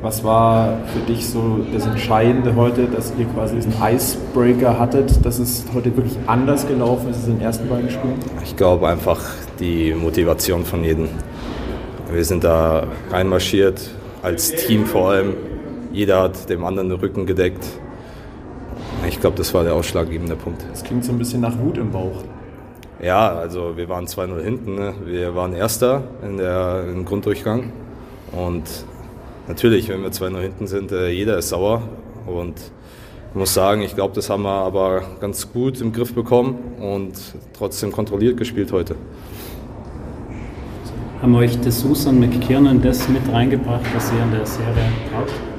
Was 0.00 0.22
war 0.22 0.78
für 0.94 1.00
dich 1.12 1.28
so 1.28 1.58
das 1.74 1.86
Entscheidende 1.86 2.54
heute, 2.54 2.84
dass 2.84 3.12
ihr 3.18 3.24
quasi 3.24 3.56
diesen 3.56 3.74
Icebreaker 3.82 4.78
hattet, 4.78 5.26
dass 5.26 5.40
es 5.40 5.64
heute 5.74 5.96
wirklich 5.96 6.16
anders 6.28 6.68
gelaufen 6.68 7.10
ist 7.10 7.16
als 7.16 7.26
in 7.26 7.38
den 7.38 7.42
ersten 7.42 7.68
beiden 7.68 7.90
Spielen? 7.90 8.14
Ich 8.44 8.54
glaube 8.54 8.86
einfach 8.86 9.20
die 9.58 9.92
Motivation 9.92 10.64
von 10.64 10.84
jedem. 10.84 11.08
Wir 12.12 12.24
sind 12.24 12.44
da 12.44 12.86
reinmarschiert, 13.10 13.90
als 14.22 14.52
Team 14.52 14.86
vor 14.86 15.10
allem. 15.10 15.34
Jeder 15.92 16.22
hat 16.22 16.48
dem 16.48 16.64
anderen 16.64 16.90
den 16.90 17.00
Rücken 17.00 17.26
gedeckt. 17.26 17.66
Ich 19.08 19.20
glaube, 19.20 19.36
das 19.36 19.54
war 19.54 19.64
der 19.64 19.74
ausschlaggebende 19.74 20.36
Punkt. 20.36 20.62
Das 20.70 20.84
klingt 20.84 21.02
so 21.02 21.12
ein 21.12 21.18
bisschen 21.18 21.40
nach 21.40 21.58
Wut 21.58 21.78
im 21.78 21.90
Bauch. 21.90 22.22
Ja, 23.02 23.28
also 23.30 23.76
wir 23.76 23.88
waren 23.88 24.06
2-0 24.06 24.42
hinten. 24.42 24.74
Ne? 24.74 24.92
Wir 25.06 25.34
waren 25.34 25.54
Erster 25.54 26.02
in 26.22 26.36
der, 26.36 26.84
im 26.86 27.06
Grunddurchgang. 27.06 27.72
Und 28.32 28.64
natürlich, 29.46 29.88
wenn 29.88 30.02
wir 30.02 30.10
2-0 30.10 30.40
hinten 30.40 30.66
sind, 30.66 30.92
äh, 30.92 31.08
jeder 31.08 31.38
ist 31.38 31.48
sauer. 31.48 31.82
Und 32.26 32.56
ich 33.30 33.34
muss 33.34 33.54
sagen, 33.54 33.80
ich 33.80 33.94
glaube, 33.94 34.14
das 34.14 34.28
haben 34.28 34.42
wir 34.42 34.50
aber 34.50 35.02
ganz 35.20 35.50
gut 35.50 35.80
im 35.80 35.92
Griff 35.92 36.14
bekommen 36.14 36.58
und 36.78 37.14
trotzdem 37.56 37.92
kontrolliert 37.92 38.36
gespielt 38.36 38.72
heute. 38.72 38.94
Haben 41.22 41.34
euch 41.34 41.58
das 41.60 41.80
Susan 41.80 42.20
McKiernan 42.20 42.82
das 42.82 43.08
mit 43.08 43.22
reingebracht, 43.32 43.84
was 43.94 44.12
ihr 44.12 44.22
in 44.22 44.32
der 44.32 44.46
Serie 44.46 44.92
braucht? 45.10 45.57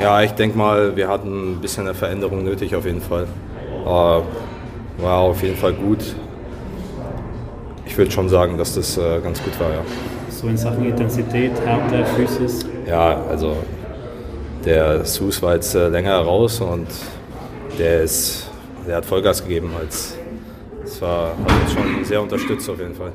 Ja, 0.00 0.22
ich 0.22 0.32
denke 0.32 0.56
mal, 0.56 0.96
wir 0.96 1.08
hatten 1.08 1.52
ein 1.52 1.60
bisschen 1.60 1.86
eine 1.86 1.94
Veränderung 1.94 2.44
nötig 2.44 2.74
auf 2.74 2.84
jeden 2.84 3.00
Fall. 3.00 3.26
War 3.84 4.22
auf 5.18 5.42
jeden 5.42 5.56
Fall 5.56 5.72
gut. 5.74 6.14
Ich 7.84 7.96
würde 7.96 8.10
schon 8.10 8.28
sagen, 8.28 8.58
dass 8.58 8.74
das 8.74 8.98
äh, 8.98 9.20
ganz 9.20 9.42
gut 9.42 9.58
war, 9.60 9.70
ja. 9.70 9.80
So 10.28 10.48
in 10.48 10.56
Sachen 10.56 10.84
Intensität, 10.84 11.52
Härte, 11.64 12.04
Physis? 12.04 12.66
Ja, 12.86 13.22
also 13.30 13.56
der 14.64 15.04
Sus 15.04 15.40
war 15.40 15.54
jetzt 15.54 15.74
äh, 15.74 15.88
länger 15.88 16.16
raus 16.18 16.60
und 16.60 16.88
der, 17.78 18.02
ist, 18.02 18.50
der 18.86 18.96
hat 18.96 19.06
Vollgas 19.06 19.42
gegeben. 19.42 19.70
Als, 19.78 20.16
das 20.82 21.00
war, 21.00 21.28
hat 21.28 21.62
uns 21.62 21.72
schon 21.72 22.04
sehr 22.04 22.20
unterstützt 22.20 22.68
auf 22.68 22.78
jeden 22.78 22.94
Fall. 22.94 23.12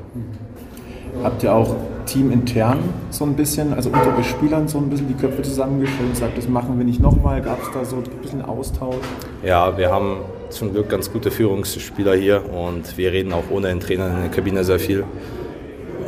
Habt 1.22 1.42
ihr 1.42 1.54
auch 1.54 1.76
teamintern 2.06 2.78
so 3.10 3.24
ein 3.24 3.34
bisschen, 3.34 3.74
also 3.74 3.90
unter 3.90 4.16
euch 4.18 4.28
Spielern 4.28 4.66
so 4.66 4.78
ein 4.78 4.88
bisschen 4.88 5.08
die 5.08 5.14
Köpfe 5.14 5.42
zusammengestellt 5.42 6.08
und 6.08 6.16
sagt, 6.16 6.36
das 6.36 6.48
machen 6.48 6.78
wir 6.78 6.84
nicht 6.84 7.00
nochmal? 7.00 7.40
Gab 7.42 7.62
es 7.62 7.70
da 7.72 7.84
so 7.84 7.96
ein 7.96 8.02
bisschen 8.22 8.42
Austausch? 8.42 8.96
Ja, 9.44 9.76
wir 9.76 9.90
haben 9.90 10.16
zum 10.50 10.72
Glück 10.72 10.88
ganz 10.88 11.12
gute 11.12 11.30
Führungsspieler 11.30 12.14
hier 12.14 12.42
und 12.52 12.96
wir 12.96 13.12
reden 13.12 13.32
auch 13.32 13.44
ohne 13.50 13.68
den 13.68 13.80
Trainer 13.80 14.08
in 14.08 14.20
der 14.22 14.30
Kabine 14.30 14.64
sehr 14.64 14.78
viel. 14.78 15.04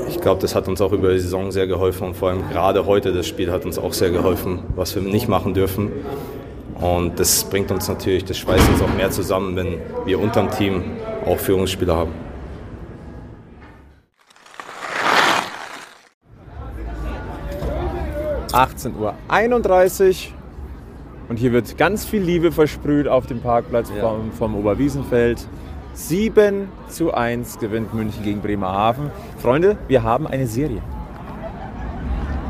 Ich 0.09 0.21
glaube, 0.21 0.41
das 0.41 0.55
hat 0.55 0.69
uns 0.69 0.81
auch 0.81 0.93
über 0.93 1.13
die 1.13 1.19
Saison 1.19 1.51
sehr 1.51 1.67
geholfen 1.67 2.09
und 2.09 2.17
vor 2.17 2.29
allem 2.31 2.49
gerade 2.51 2.85
heute 2.87 3.13
das 3.13 3.27
Spiel 3.27 3.51
hat 3.51 3.65
uns 3.65 3.79
auch 3.79 3.93
sehr 3.93 4.11
geholfen, 4.11 4.61
was 4.75 4.95
wir 4.95 5.03
nicht 5.03 5.29
machen 5.29 5.55
dürfen. 5.55 5.91
Und 6.81 7.19
das 7.19 7.45
bringt 7.45 7.71
uns 7.71 7.89
natürlich, 7.89 8.25
das 8.25 8.37
schweißt 8.39 8.69
uns 8.69 8.83
auch 8.83 8.95
mehr 8.95 9.11
zusammen, 9.11 9.57
wenn 9.57 9.79
wir 10.05 10.21
unterm 10.21 10.51
Team 10.51 10.83
auch 11.25 11.39
Führungsspieler 11.39 11.97
haben. 11.97 12.13
Uhr 18.55 19.15
31 19.29 20.33
und 21.29 21.39
hier 21.39 21.53
wird 21.53 21.77
ganz 21.77 22.05
viel 22.05 22.23
Liebe 22.23 22.53
versprüht 22.53 23.09
auf 23.09 23.27
dem 23.27 23.41
Parkplatz 23.41 23.91
Ja. 23.97 24.03
vom, 24.09 24.31
vom 24.33 24.55
Oberwiesenfeld. 24.55 25.47
7 25.95 26.69
zu 26.89 27.15
1 27.15 27.59
gewinnt 27.59 27.95
München 27.95 28.23
gegen 28.25 28.41
Bremerhaven. 28.41 29.11
Freunde, 29.39 29.77
wir 29.89 30.03
haben 30.03 30.27
eine 30.27 30.47
Serie. 30.47 30.83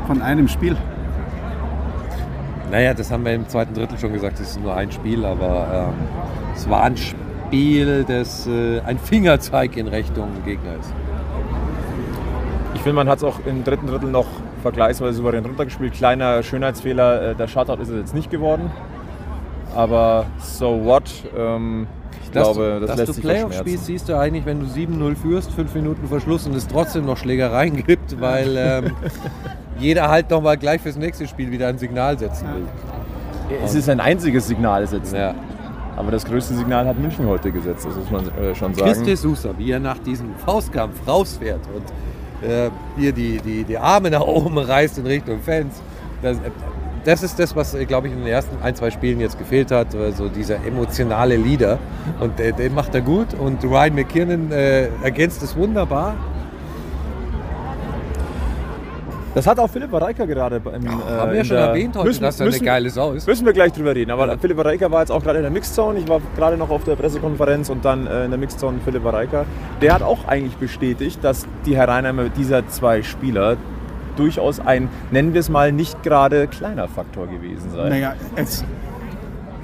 Von 0.07 0.21
einem 0.21 0.47
Spiel. 0.47 0.75
Naja, 2.71 2.93
das 2.93 3.11
haben 3.11 3.23
wir 3.25 3.33
im 3.33 3.47
zweiten 3.47 3.73
Drittel 3.73 3.97
schon 3.97 4.13
gesagt, 4.13 4.39
es 4.39 4.51
ist 4.51 4.61
nur 4.61 4.75
ein 4.75 4.91
Spiel, 4.91 5.23
aber 5.25 5.87
ähm, 5.89 6.07
es 6.55 6.69
war 6.69 6.83
ein 6.83 6.97
Spiel, 6.97 8.03
das 8.07 8.47
äh, 8.47 8.81
ein 8.81 8.97
Fingerzeig 8.99 9.77
in 9.77 9.87
Richtung 9.87 10.27
Gegner 10.43 10.73
ist. 10.79 10.91
Ich 12.73 12.81
finde, 12.81 12.95
man 12.97 13.09
hat 13.09 13.19
es 13.19 13.23
auch 13.23 13.39
im 13.45 13.63
dritten 13.63 13.87
Drittel 13.87 14.09
noch 14.09 14.27
vergleichsweise 14.65 15.17
souverän 15.17 15.45
runtergespielt. 15.45 15.93
Kleiner 15.93 16.41
Schönheitsfehler, 16.41 17.21
äh, 17.21 17.35
der 17.35 17.47
Shutout 17.47 17.79
ist 17.79 17.89
es 17.89 17.97
jetzt 17.97 18.15
nicht 18.15 18.31
geworden. 18.31 18.71
Aber 19.75 20.25
so 20.39 20.83
what? 20.83 21.03
Ähm, 21.37 21.85
ich 22.23 22.31
glaube, 22.31 22.79
das 22.81 22.89
dass 22.89 22.97
lässt 22.97 23.09
du 23.09 23.13
sich 23.13 23.23
Playoff 23.23 23.53
spielst, 23.53 23.85
siehst 23.85 24.09
du 24.09 24.17
eigentlich, 24.17 24.45
wenn 24.47 24.61
du 24.61 24.65
7-0 24.65 25.15
führst, 25.15 25.51
5 25.51 25.75
Minuten 25.75 26.07
Verschluss 26.07 26.47
und 26.47 26.55
es 26.55 26.67
trotzdem 26.67 27.05
noch 27.05 27.17
Schlägereien 27.17 27.83
gibt, 27.85 28.19
weil 28.19 28.55
ähm, 28.57 28.91
jeder 29.77 30.09
halt 30.09 30.31
noch 30.31 30.41
mal 30.41 30.57
gleich 30.57 30.81
fürs 30.81 30.97
nächste 30.97 31.27
Spiel 31.27 31.51
wieder 31.51 31.67
ein 31.67 31.77
Signal 31.77 32.17
setzen 32.17 32.47
will. 32.47 33.57
Es 33.63 33.75
ist 33.75 33.87
ein 33.87 33.99
einziges 33.99 34.47
Signal 34.47 34.87
setzen. 34.87 35.15
Ja. 35.15 35.35
Aber 35.95 36.09
das 36.09 36.25
größte 36.25 36.55
Signal 36.55 36.87
hat 36.87 36.97
München 36.97 37.27
heute 37.27 37.51
gesetzt, 37.51 37.85
das 37.85 37.95
muss 37.95 38.09
man 38.09 38.27
äh, 38.43 38.55
schon 38.55 38.73
sagen. 38.73 39.03
de 39.05 39.15
Sousa, 39.15 39.51
wie 39.57 39.71
er 39.71 39.79
nach 39.79 39.99
diesem 39.99 40.35
Faustkampf 40.43 41.07
rausfährt 41.07 41.61
und 41.73 41.83
äh, 42.45 42.69
hier 42.97 43.11
die, 43.11 43.39
die, 43.39 43.63
die 43.63 43.77
Arme 43.77 44.09
nach 44.09 44.21
oben 44.21 44.57
reißt 44.57 44.97
in 44.97 45.05
Richtung 45.05 45.39
Fans. 45.41 45.81
Das, 46.21 46.37
das 47.03 47.23
ist 47.23 47.37
das, 47.37 47.55
was, 47.55 47.73
äh, 47.73 47.85
glaube 47.85 48.07
ich, 48.07 48.13
in 48.13 48.19
den 48.19 48.27
ersten 48.27 48.61
ein, 48.63 48.75
zwei 48.75 48.89
Spielen 48.91 49.19
jetzt 49.19 49.37
gefehlt 49.37 49.71
hat. 49.71 49.93
äh, 49.93 50.11
So 50.11 50.29
dieser 50.29 50.65
emotionale 50.65 51.35
Leader. 51.35 51.77
Und 52.19 52.39
äh, 52.39 52.51
den 52.53 52.73
macht 52.73 52.95
er 52.95 53.01
gut. 53.01 53.33
Und 53.33 53.63
Ryan 53.63 53.95
McKinnon 53.95 54.51
äh, 54.51 54.87
ergänzt 55.03 55.43
es 55.43 55.55
wunderbar. 55.55 56.15
Das 59.35 59.45
hat 59.45 59.59
auch 59.59 59.69
Philipp 59.69 59.93
Reika 59.93 60.25
gerade 60.25 60.59
beim. 60.61 60.83
äh, 60.85 60.89
haben 60.89 61.31
wir 61.31 61.37
ja 61.37 61.43
schon 61.43 61.57
der- 61.57 61.65
erwähnt 61.67 61.95
heute, 61.97 62.19
dass 62.19 62.39
er 62.39 62.47
eine 62.47 62.59
geile 62.59 62.89
Sau 62.89 63.11
ist. 63.11 63.27
Müssen 63.27 63.45
wir 63.45 63.53
gleich 63.53 63.73
drüber 63.73 63.93
reden. 63.93 64.09
Aber 64.11 64.37
Philipp 64.39 64.63
Reika 64.63 64.89
war 64.89 65.01
jetzt 65.01 65.11
auch 65.11 65.21
gerade 65.21 65.37
in 65.39 65.43
der 65.43 65.51
Mixzone. 65.51 65.99
Ich 65.99 66.07
war 66.07 66.21
gerade 66.37 66.57
noch 66.57 66.69
auf 66.69 66.83
der 66.85 66.95
Pressekonferenz 66.95 67.69
und 67.69 67.83
dann 67.85 68.07
äh, 68.07 68.23
in 68.25 68.31
der 68.31 68.39
Mixzone 68.39 68.79
Philipp 68.83 69.05
Reika. 69.05 69.45
Der 69.81 69.93
hat 69.93 70.01
auch 70.01 70.25
eigentlich 70.27 70.55
bestätigt, 70.55 71.19
dass 71.21 71.45
die 71.65 71.75
Hereinnahme 71.75 72.29
dieser 72.29 72.67
zwei 72.69 73.03
Spieler 73.03 73.57
durchaus 74.15 74.61
ein, 74.61 74.87
nennen 75.11 75.33
wir 75.33 75.41
es 75.41 75.49
mal, 75.49 75.73
nicht 75.73 76.01
gerade 76.01 76.47
kleiner 76.47 76.87
Faktor 76.87 77.27
gewesen 77.27 77.69
sei. 77.75 77.89
Naja, 77.89 78.13
es, 78.37 78.63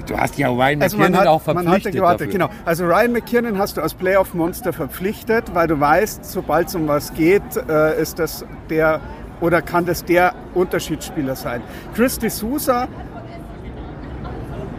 Du 0.06 0.16
hast 0.18 0.36
ja 0.36 0.48
Ryan 0.48 0.82
also 0.82 0.96
McKinnon 0.98 1.12
man 1.12 1.20
hat, 1.20 1.26
auch 1.28 1.46
man 1.46 1.54
verpflichtet 1.64 1.84
hatte 1.86 1.96
gewartet, 1.96 2.20
dafür. 2.26 2.32
genau. 2.32 2.50
Also 2.66 2.84
Ryan 2.84 3.12
McKinnon 3.12 3.56
hast 3.58 3.76
du 3.76 3.80
als 3.80 3.94
Playoff-Monster 3.94 4.72
verpflichtet, 4.72 5.44
weil 5.54 5.68
du 5.68 5.78
weißt, 5.78 6.24
sobald 6.24 6.66
es 6.68 6.74
um 6.74 6.88
was 6.88 7.14
geht, 7.14 7.42
äh, 7.68 8.02
ist 8.02 8.18
das 8.18 8.44
der 8.68 9.00
oder 9.42 9.60
kann 9.60 9.84
das 9.84 10.02
der 10.04 10.32
Unterschiedsspieler 10.54 11.36
sein. 11.36 11.60
Chris 11.94 12.18
de 12.18 12.30
Sousa, 12.30 12.88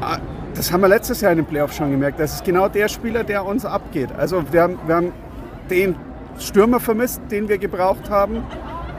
ah, 0.02 0.18
das 0.56 0.72
haben 0.72 0.82
wir 0.82 0.88
letztes 0.88 1.22
Jahr 1.22 1.32
in 1.32 1.38
den 1.40 1.46
Playoffs 1.46 1.76
schon 1.76 1.92
gemerkt, 1.92 2.20
das 2.20 2.34
ist 2.36 2.44
genau 2.44 2.68
der 2.68 2.88
Spieler, 2.88 3.24
der 3.24 3.46
uns 3.46 3.66
abgeht. 3.66 4.10
Also 4.18 4.44
wir 4.52 4.62
haben, 4.64 4.80
wir 4.88 4.96
haben 4.96 5.12
den 5.70 5.96
Stürmer 6.40 6.80
vermisst, 6.80 7.22
den 7.30 7.48
wir 7.48 7.58
gebraucht 7.60 8.10
haben. 8.10 8.44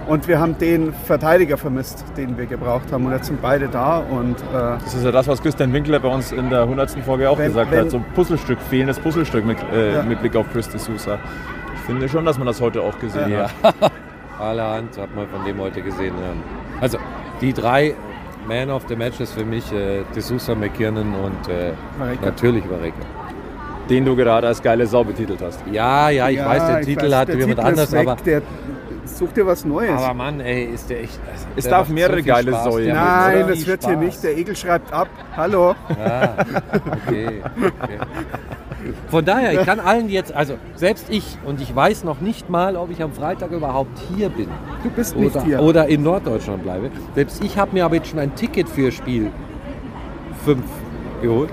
Und 0.06 0.28
wir 0.28 0.38
haben 0.38 0.58
den 0.58 0.92
Verteidiger 0.92 1.56
vermisst, 1.56 2.04
den 2.18 2.36
wir 2.36 2.44
gebraucht 2.44 2.92
haben. 2.92 3.06
Und 3.06 3.12
jetzt 3.12 3.26
sind 3.28 3.40
beide 3.40 3.68
da. 3.68 4.00
Und 4.00 4.36
äh, 4.38 4.76
Das 4.84 4.92
ist 4.92 5.02
ja 5.02 5.10
das, 5.10 5.26
was 5.26 5.40
Christian 5.40 5.72
Winkler 5.72 5.98
bei 5.98 6.08
uns 6.08 6.30
in 6.30 6.50
der 6.50 6.64
100. 6.68 6.90
Folge 7.06 7.30
auch 7.30 7.38
Wenn- 7.38 7.46
gesagt 7.48 7.70
wenn- 7.70 7.80
hat. 7.86 7.90
So 7.90 7.96
ein 7.96 8.04
Puzzlestück, 8.14 8.58
fehlendes 8.60 8.98
Puzzlestück 9.00 9.46
mit, 9.46 9.56
äh, 9.72 9.94
Ja. 9.94 10.02
mit 10.02 10.20
Blick 10.20 10.36
auf 10.36 10.44
Chris 10.52 10.68
de 10.68 10.78
Sousa. 10.78 11.18
Ich 11.74 11.80
finde 11.86 12.06
schon, 12.06 12.26
dass 12.26 12.36
man 12.36 12.46
das 12.46 12.60
heute 12.60 12.82
auch 12.82 12.98
gesehen 12.98 13.30
Ja. 13.32 13.48
hat. 13.62 13.74
Allerhand 14.38 14.96
hat 14.98 15.14
man 15.14 15.28
von 15.28 15.44
dem 15.44 15.58
heute 15.60 15.80
gesehen. 15.82 16.14
ähm. 16.18 16.42
Also 16.80 16.98
die 17.40 17.52
drei 17.52 17.94
Man 18.46 18.70
of 18.70 18.82
the 18.88 18.96
Matches 18.96 19.32
für 19.32 19.44
mich, 19.44 19.70
äh, 19.72 20.02
D'Souza, 20.14 20.54
McKiernan 20.54 21.14
und 21.14 21.48
äh, 21.48 21.72
natürlich 22.22 22.68
Vareka. 22.68 22.96
Den 23.88 24.04
du 24.04 24.16
gerade 24.16 24.46
als 24.46 24.62
geile 24.62 24.86
Sau 24.86 25.04
betitelt 25.04 25.40
hast. 25.42 25.60
Ja, 25.70 26.08
ja, 26.08 26.28
ich 26.28 26.38
ja, 26.38 26.46
weiß, 26.46 26.66
der 26.66 26.80
ich 26.80 26.86
Titel 26.86 27.06
weiß, 27.10 27.14
hat 27.16 27.28
der 27.28 27.36
jemand 27.36 27.58
Titel 27.58 27.60
ist 27.60 27.68
anders, 27.68 27.92
weg, 27.92 28.08
aber, 28.08 28.16
Der, 28.22 28.42
such 29.04 29.28
dir 29.32 29.46
was 29.46 29.64
Neues. 29.64 29.90
aber 29.90 30.14
Mann, 30.14 30.40
ey, 30.40 30.64
ist 30.64 30.88
der 30.88 31.02
echt... 31.02 31.18
Also, 31.30 31.46
Es 31.56 31.64
der 31.64 31.70
darf 31.72 31.88
mehrere 31.90 32.16
viel 32.16 32.24
geile 32.24 32.62
Säue 32.64 32.92
Nein, 32.94 33.42
so 33.42 33.48
das 33.50 33.66
wird 33.66 33.84
hier 33.84 33.92
Spaß. 33.92 34.04
nicht. 34.04 34.22
Der 34.24 34.36
Egel 34.38 34.56
schreibt 34.56 34.90
ab. 34.92 35.08
Hallo. 35.36 35.74
Ah, 36.02 36.28
okay, 37.06 37.42
okay. 37.56 37.98
Von 39.08 39.24
daher, 39.24 39.52
ich 39.58 39.66
kann 39.66 39.80
allen 39.80 40.08
jetzt, 40.08 40.32
also 40.32 40.54
selbst 40.74 41.06
ich, 41.10 41.38
und 41.44 41.60
ich 41.60 41.74
weiß 41.74 42.04
noch 42.04 42.20
nicht 42.20 42.50
mal, 42.50 42.76
ob 42.76 42.90
ich 42.90 43.02
am 43.02 43.12
Freitag 43.12 43.50
überhaupt 43.50 43.98
hier 44.14 44.28
bin. 44.28 44.48
Du 44.82 44.90
bist 44.90 45.16
nicht 45.16 45.34
oder, 45.34 45.44
hier. 45.44 45.62
oder 45.62 45.88
in 45.88 46.02
Norddeutschland 46.02 46.62
bleibe. 46.62 46.90
Selbst 47.14 47.42
ich 47.42 47.56
habe 47.58 47.72
mir 47.72 47.84
aber 47.84 47.96
jetzt 47.96 48.08
schon 48.08 48.18
ein 48.18 48.34
Ticket 48.34 48.68
für 48.68 48.92
Spiel 48.92 49.30
5 50.44 50.62
geholt. 51.22 51.50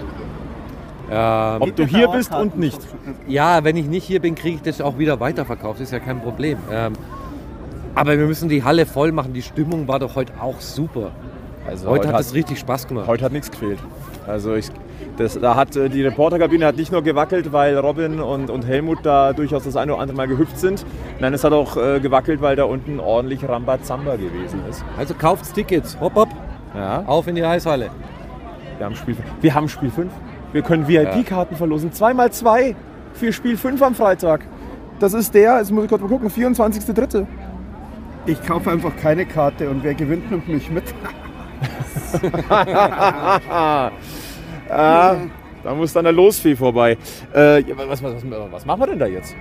Ähm, 1.09 1.61
Ob 1.61 1.75
du 1.75 1.85
hier 1.85 2.07
bist 2.07 2.33
und 2.33 2.57
nicht. 2.57 2.79
ja, 3.27 3.63
wenn 3.63 3.75
ich 3.75 3.85
nicht 3.85 4.05
hier 4.05 4.21
bin, 4.21 4.35
kriege 4.35 4.55
ich 4.55 4.61
das 4.61 4.79
auch 4.79 4.97
wieder 4.97 5.19
weiterverkauft. 5.19 5.81
Ist 5.81 5.91
ja 5.91 5.99
kein 5.99 6.21
Problem. 6.21 6.57
Ähm, 6.71 6.93
aber 7.95 8.17
wir 8.17 8.25
müssen 8.25 8.47
die 8.47 8.63
Halle 8.63 8.85
voll 8.85 9.11
machen. 9.11 9.33
Die 9.33 9.41
Stimmung 9.41 9.87
war 9.87 9.99
doch 9.99 10.15
heute 10.15 10.33
auch 10.39 10.61
super. 10.61 11.11
Also 11.71 11.87
Heute 11.87 12.11
hat 12.11 12.19
es 12.19 12.33
richtig 12.33 12.59
Spaß 12.59 12.85
gemacht. 12.85 13.07
Heute 13.07 13.23
hat 13.23 13.31
nichts 13.31 13.49
gefehlt. 13.49 13.79
Also 14.27 14.55
ich, 14.55 14.67
das, 15.15 15.39
da 15.39 15.55
hat 15.55 15.73
äh, 15.77 15.87
die 15.87 16.03
Reporterkabine 16.03 16.65
hat 16.65 16.75
nicht 16.75 16.91
nur 16.91 17.01
gewackelt, 17.01 17.53
weil 17.53 17.77
Robin 17.77 18.19
und, 18.19 18.49
und 18.49 18.67
Helmut 18.67 18.99
da 19.03 19.31
durchaus 19.31 19.63
das 19.63 19.77
eine 19.77 19.93
oder 19.93 20.01
andere 20.01 20.17
Mal 20.17 20.27
gehüpft 20.27 20.59
sind. 20.59 20.85
Nein, 21.21 21.33
es 21.33 21.45
hat 21.45 21.53
auch 21.53 21.77
äh, 21.77 22.01
gewackelt, 22.01 22.41
weil 22.41 22.57
da 22.57 22.65
unten 22.65 22.99
ordentlich 22.99 23.47
Rambazamba 23.47 24.17
gewesen 24.17 24.59
ist. 24.69 24.83
Also 24.97 25.13
kauft 25.13 25.53
Tickets. 25.55 25.97
Hopp, 26.01 26.15
hopp. 26.15 26.29
Ja, 26.75 27.03
Auf 27.07 27.27
in 27.27 27.35
die 27.35 27.43
Eishalle. 27.43 27.89
wir 28.77 28.85
haben 28.85 28.95
Spiel, 28.95 29.15
wir 29.39 29.55
haben 29.55 29.69
Spiel 29.69 29.91
5. 29.91 30.11
Wir 30.51 30.61
können 30.63 30.89
VIP-Karten 30.89 31.55
verlosen. 31.55 31.93
Zweimal 31.93 32.31
zwei 32.33 32.75
für 33.13 33.31
Spiel 33.31 33.55
5 33.55 33.81
am 33.81 33.95
Freitag. 33.95 34.41
Das 34.99 35.13
ist 35.13 35.33
der, 35.33 35.57
jetzt 35.57 35.71
muss 35.71 35.85
ich 35.85 35.89
kurz 35.89 36.01
mal 36.01 36.09
gucken, 36.09 36.29
24.3. 36.29 37.25
Ich 38.25 38.45
kaufe 38.45 38.69
einfach 38.69 38.95
keine 38.97 39.25
Karte 39.25 39.69
und 39.69 39.83
wer 39.83 39.93
gewinnt, 39.93 40.29
nimmt 40.29 40.49
mich 40.49 40.69
mit. 40.69 40.83
ah, 44.69 45.15
da 45.63 45.75
muss 45.75 45.93
dann 45.93 46.05
der 46.05 46.13
Losfee 46.13 46.55
vorbei. 46.55 46.97
Äh, 47.33 47.63
was, 47.87 48.01
was, 48.03 48.15
was, 48.15 48.23
was 48.51 48.65
machen 48.65 48.81
wir 48.81 48.87
denn 48.87 48.99
da 48.99 49.05
jetzt? 49.07 49.35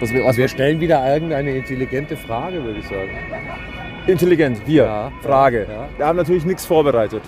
Was, 0.00 0.12
was, 0.12 0.36
Wir 0.36 0.48
stellen 0.48 0.80
wieder 0.80 1.06
irgendeine 1.12 1.52
intelligente 1.52 2.16
Frage, 2.16 2.62
würde 2.62 2.80
ich 2.80 2.86
sagen. 2.86 3.10
Intelligent, 4.06 4.66
wir. 4.66 4.84
Ja, 4.84 5.12
Frage. 5.22 5.66
ja. 5.70 5.88
Wir 5.96 6.06
haben 6.06 6.16
natürlich 6.16 6.44
nichts 6.44 6.64
vorbereitet. 6.64 7.22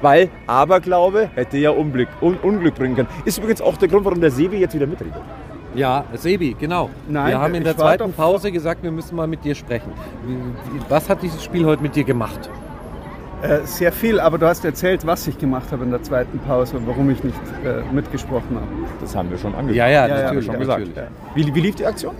Weil 0.00 0.28
Aberglaube 0.46 1.30
hätte 1.34 1.56
ja 1.58 1.70
Unglück, 1.70 2.08
Un 2.20 2.36
Unglück 2.36 2.74
bringen 2.74 2.96
können. 2.96 3.08
Ist 3.24 3.38
übrigens 3.38 3.60
auch 3.60 3.76
der 3.76 3.88
Grund, 3.88 4.04
warum 4.04 4.20
der 4.20 4.30
Sebi 4.30 4.58
jetzt 4.58 4.74
wieder 4.74 4.86
mitredet. 4.86 5.14
Ja, 5.74 6.04
Sebi, 6.14 6.54
genau. 6.58 6.90
Nein, 7.08 7.32
wir 7.32 7.40
haben 7.40 7.54
in 7.54 7.64
der 7.64 7.76
zweiten 7.76 8.12
Pause 8.12 8.52
gesagt, 8.52 8.82
wir 8.82 8.92
müssen 8.92 9.16
mal 9.16 9.26
mit 9.26 9.44
dir 9.44 9.54
sprechen. 9.54 9.92
Was 10.88 11.08
hat 11.08 11.22
dieses 11.22 11.42
Spiel 11.42 11.64
heute 11.64 11.82
mit 11.82 11.96
dir 11.96 12.04
gemacht? 12.04 12.48
Äh, 13.44 13.66
sehr 13.66 13.92
viel, 13.92 14.20
aber 14.20 14.38
du 14.38 14.46
hast 14.46 14.64
erzählt, 14.64 15.06
was 15.06 15.26
ich 15.26 15.36
gemacht 15.38 15.66
habe 15.70 15.84
in 15.84 15.90
der 15.90 16.02
zweiten 16.02 16.38
Pause 16.38 16.78
und 16.78 16.86
warum 16.88 17.10
ich 17.10 17.22
nicht 17.22 17.36
äh, 17.64 17.82
mitgesprochen 17.94 18.56
habe. 18.56 18.66
Das 19.00 19.14
haben 19.14 19.30
wir 19.30 19.36
schon 19.38 19.50
angekündigt. 19.52 19.76
Ja, 19.78 19.88
ja, 19.88 20.06
Ja, 20.06 20.16
ja, 20.16 20.22
natürlich. 20.24 20.44
schon 20.46 20.54
ja, 20.54 20.60
gesagt. 20.60 20.80
natürlich. 20.86 21.08
Wie, 21.34 21.54
wie 21.54 21.60
lief 21.60 21.74
die 21.74 21.84
Aktion? 21.86 22.14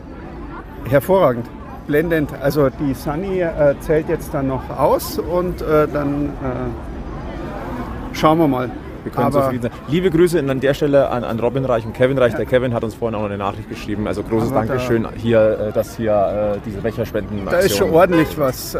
Hervorragend, 0.88 1.46
blendend. 1.86 2.30
Also 2.42 2.68
die 2.68 2.92
Sunny 2.92 3.40
äh, 3.40 3.74
zählt 3.80 4.08
jetzt 4.10 4.34
dann 4.34 4.48
noch 4.48 4.68
aus 4.78 5.18
und 5.18 5.62
äh, 5.62 5.88
dann 5.90 6.26
äh, 6.26 8.14
schauen 8.16 8.38
wir 8.38 8.48
mal. 8.48 8.70
Wir 9.02 9.12
können 9.12 9.26
aber 9.26 9.42
zufrieden 9.44 9.62
sein. 9.62 9.72
Liebe 9.88 10.10
Grüße 10.10 10.38
an 10.38 10.60
der 10.60 10.72
Stelle 10.74 11.10
an, 11.10 11.24
an 11.24 11.38
Robin 11.40 11.64
Reich 11.64 11.84
und 11.86 11.92
Kevin 11.94 12.16
Reich. 12.18 12.34
Der 12.34 12.46
Kevin 12.46 12.72
hat 12.74 12.84
uns 12.84 12.94
vorhin 12.94 13.14
auch 13.14 13.20
noch 13.20 13.26
eine 13.28 13.36
Nachricht 13.38 13.68
geschrieben. 13.68 14.06
Also 14.06 14.22
großes 14.22 14.50
Aber 14.50 14.60
da- 14.62 14.66
Dankeschön 14.66 15.06
hier, 15.16 15.58
äh, 15.68 15.72
dass 15.72 15.96
hier 15.96 16.54
äh, 16.56 16.58
diese 16.66 16.78
Becherspenden 16.82 17.44
da 17.46 17.58
ist 17.58 17.76
schon 17.76 17.90
ordentlich 17.90 18.38
was. 18.38 18.76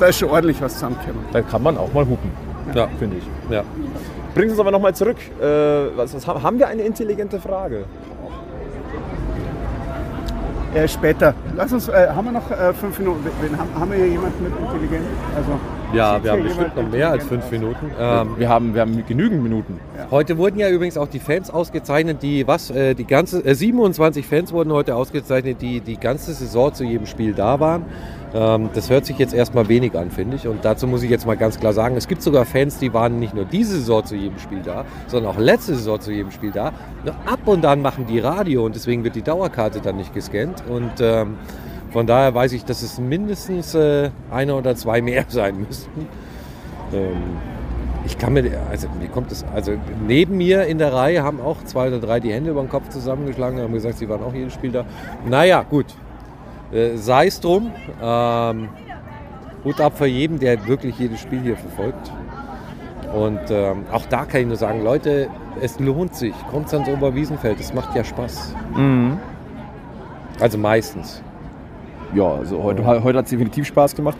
Äh, 0.00 0.04
da 0.04 0.06
ist 0.06 0.18
schon 0.18 0.30
ordentlich 0.30 0.60
was 0.62 0.74
zusammengekommen. 0.74 1.22
Da 1.32 1.42
kann 1.42 1.62
man 1.62 1.76
auch 1.76 1.92
mal 1.92 2.06
hupen, 2.06 2.30
Ja. 2.74 2.88
finde 2.98 3.18
ich. 3.18 3.24
Ja. 3.52 3.62
Bringt 4.34 4.50
uns 4.50 4.60
aber 4.60 4.70
nochmal 4.70 4.94
zurück. 4.94 5.16
Äh, 5.40 5.44
was, 5.96 6.14
was, 6.14 6.26
haben 6.26 6.58
wir 6.58 6.68
eine 6.68 6.82
intelligente 6.82 7.38
Frage? 7.40 7.84
Äh, 10.72 10.86
später. 10.86 11.34
Lass 11.56 11.72
uns, 11.72 11.88
äh, 11.88 12.08
haben 12.14 12.26
wir 12.26 12.32
noch 12.32 12.48
äh, 12.48 12.72
fünf 12.72 12.96
Minuten? 13.00 13.24
Wen, 13.40 13.58
haben, 13.58 13.68
haben 13.74 13.90
wir 13.90 13.98
hier 13.98 14.06
jemanden 14.06 14.44
mit 14.44 14.52
intelligent? 14.56 15.04
Also, 15.36 15.50
Ja, 15.92 16.22
wir 16.22 16.30
haben 16.30 16.44
bestimmt 16.44 16.76
noch 16.76 16.88
mehr 16.88 17.10
als 17.10 17.24
fünf? 17.26 17.50
Minuten. 17.50 17.90
Ähm, 17.98 18.28
wir, 18.36 18.48
haben, 18.48 18.72
wir 18.74 18.80
haben 18.82 19.04
genügend 19.04 19.42
Minuten. 19.42 19.80
Heute 20.12 20.38
wurden 20.38 20.60
ja 20.60 20.70
übrigens 20.70 20.96
auch 20.96 21.08
die 21.08 21.18
Fans 21.18 21.50
ausgezeichnet, 21.50 22.22
die 22.22 22.46
was, 22.46 22.70
äh, 22.70 22.94
die 22.94 23.04
ganze, 23.04 23.44
äh, 23.44 23.56
27 23.56 24.24
Fans 24.24 24.52
wurden 24.52 24.72
heute 24.72 24.94
ausgezeichnet, 24.94 25.60
die 25.60 25.80
die 25.80 25.96
ganze 25.98 26.32
Saison 26.34 26.72
zu 26.72 26.84
jedem 26.84 27.06
Spiel 27.06 27.34
da 27.34 27.58
waren. 27.58 27.84
Ähm, 28.32 28.70
das 28.74 28.90
hört 28.90 29.06
sich 29.06 29.18
jetzt 29.18 29.34
erstmal 29.34 29.68
wenig 29.68 29.96
an, 29.96 30.10
finde 30.10 30.36
ich. 30.36 30.46
Und 30.46 30.64
dazu 30.64 30.86
muss 30.86 31.02
ich 31.02 31.10
jetzt 31.10 31.26
mal 31.26 31.36
ganz 31.36 31.58
klar 31.58 31.72
sagen, 31.72 31.96
es 31.96 32.08
gibt 32.08 32.22
sogar 32.22 32.44
Fans, 32.44 32.78
die 32.78 32.92
waren 32.94 33.18
nicht 33.18 33.34
nur 33.34 33.44
diese 33.44 33.76
Saison 33.76 34.04
zu 34.04 34.14
jedem 34.14 34.38
Spiel 34.38 34.60
da, 34.62 34.84
sondern 35.06 35.32
auch 35.32 35.38
letzte 35.38 35.74
Saison 35.74 36.00
zu 36.00 36.12
jedem 36.12 36.30
Spiel 36.30 36.52
da. 36.52 36.72
Nur 37.04 37.14
ab 37.26 37.40
und 37.46 37.64
an 37.64 37.82
machen 37.82 38.06
die 38.06 38.18
Radio 38.18 38.64
und 38.64 38.74
deswegen 38.74 39.04
wird 39.04 39.16
die 39.16 39.22
Dauerkarte 39.22 39.80
dann 39.80 39.96
nicht 39.96 40.14
gescannt. 40.14 40.62
Und 40.68 40.92
ähm, 41.00 41.36
von 41.90 42.06
daher 42.06 42.34
weiß 42.34 42.52
ich, 42.52 42.64
dass 42.64 42.82
es 42.82 42.98
mindestens 42.98 43.74
äh, 43.74 44.10
einer 44.30 44.56
oder 44.56 44.76
zwei 44.76 45.02
mehr 45.02 45.24
sein 45.28 45.66
müssten. 45.66 46.06
Ähm, 46.92 47.36
ich 48.06 48.16
kann 48.16 48.32
mir, 48.32 48.58
also 48.70 48.88
mir 48.98 49.08
kommt 49.08 49.30
es, 49.30 49.44
also 49.54 49.72
neben 50.06 50.36
mir 50.36 50.64
in 50.64 50.78
der 50.78 50.92
Reihe 50.92 51.22
haben 51.22 51.40
auch 51.40 51.62
zwei 51.64 51.88
oder 51.88 52.00
drei 52.00 52.18
die 52.18 52.32
Hände 52.32 52.50
über 52.50 52.62
den 52.62 52.70
Kopf 52.70 52.88
zusammengeschlagen 52.88 53.58
und 53.58 53.64
haben 53.64 53.72
gesagt, 53.72 53.98
sie 53.98 54.08
waren 54.08 54.22
auch 54.22 54.32
jedes 54.32 54.54
Spiel 54.54 54.72
da. 54.72 54.84
Naja, 55.28 55.64
gut. 55.68 55.86
Äh, 56.72 56.96
Sei 56.96 57.26
es 57.26 57.40
drum. 57.40 57.72
Ähm, 58.02 58.68
Hut 59.64 59.80
ab 59.80 59.98
für 59.98 60.06
jeden, 60.06 60.38
der 60.38 60.66
wirklich 60.66 60.98
jedes 60.98 61.20
Spiel 61.20 61.40
hier 61.40 61.56
verfolgt. 61.56 62.10
Und 63.14 63.40
ähm, 63.50 63.84
auch 63.92 64.06
da 64.06 64.24
kann 64.24 64.42
ich 64.42 64.46
nur 64.46 64.56
sagen, 64.56 64.82
Leute, 64.82 65.28
es 65.60 65.78
lohnt 65.80 66.14
sich. 66.14 66.34
Kommt 66.50 66.72
ans 66.72 66.88
Oberwiesenfeld, 66.88 67.58
es 67.60 67.74
macht 67.74 67.94
ja 67.94 68.04
Spaß. 68.04 68.54
Also 70.38 70.58
meistens. 70.58 71.22
Ja, 72.14 72.24
also 72.24 72.62
heute, 72.62 72.84
heute 72.84 73.18
hat 73.18 73.24
es 73.24 73.30
definitiv 73.30 73.66
Spaß 73.66 73.94
gemacht. 73.94 74.16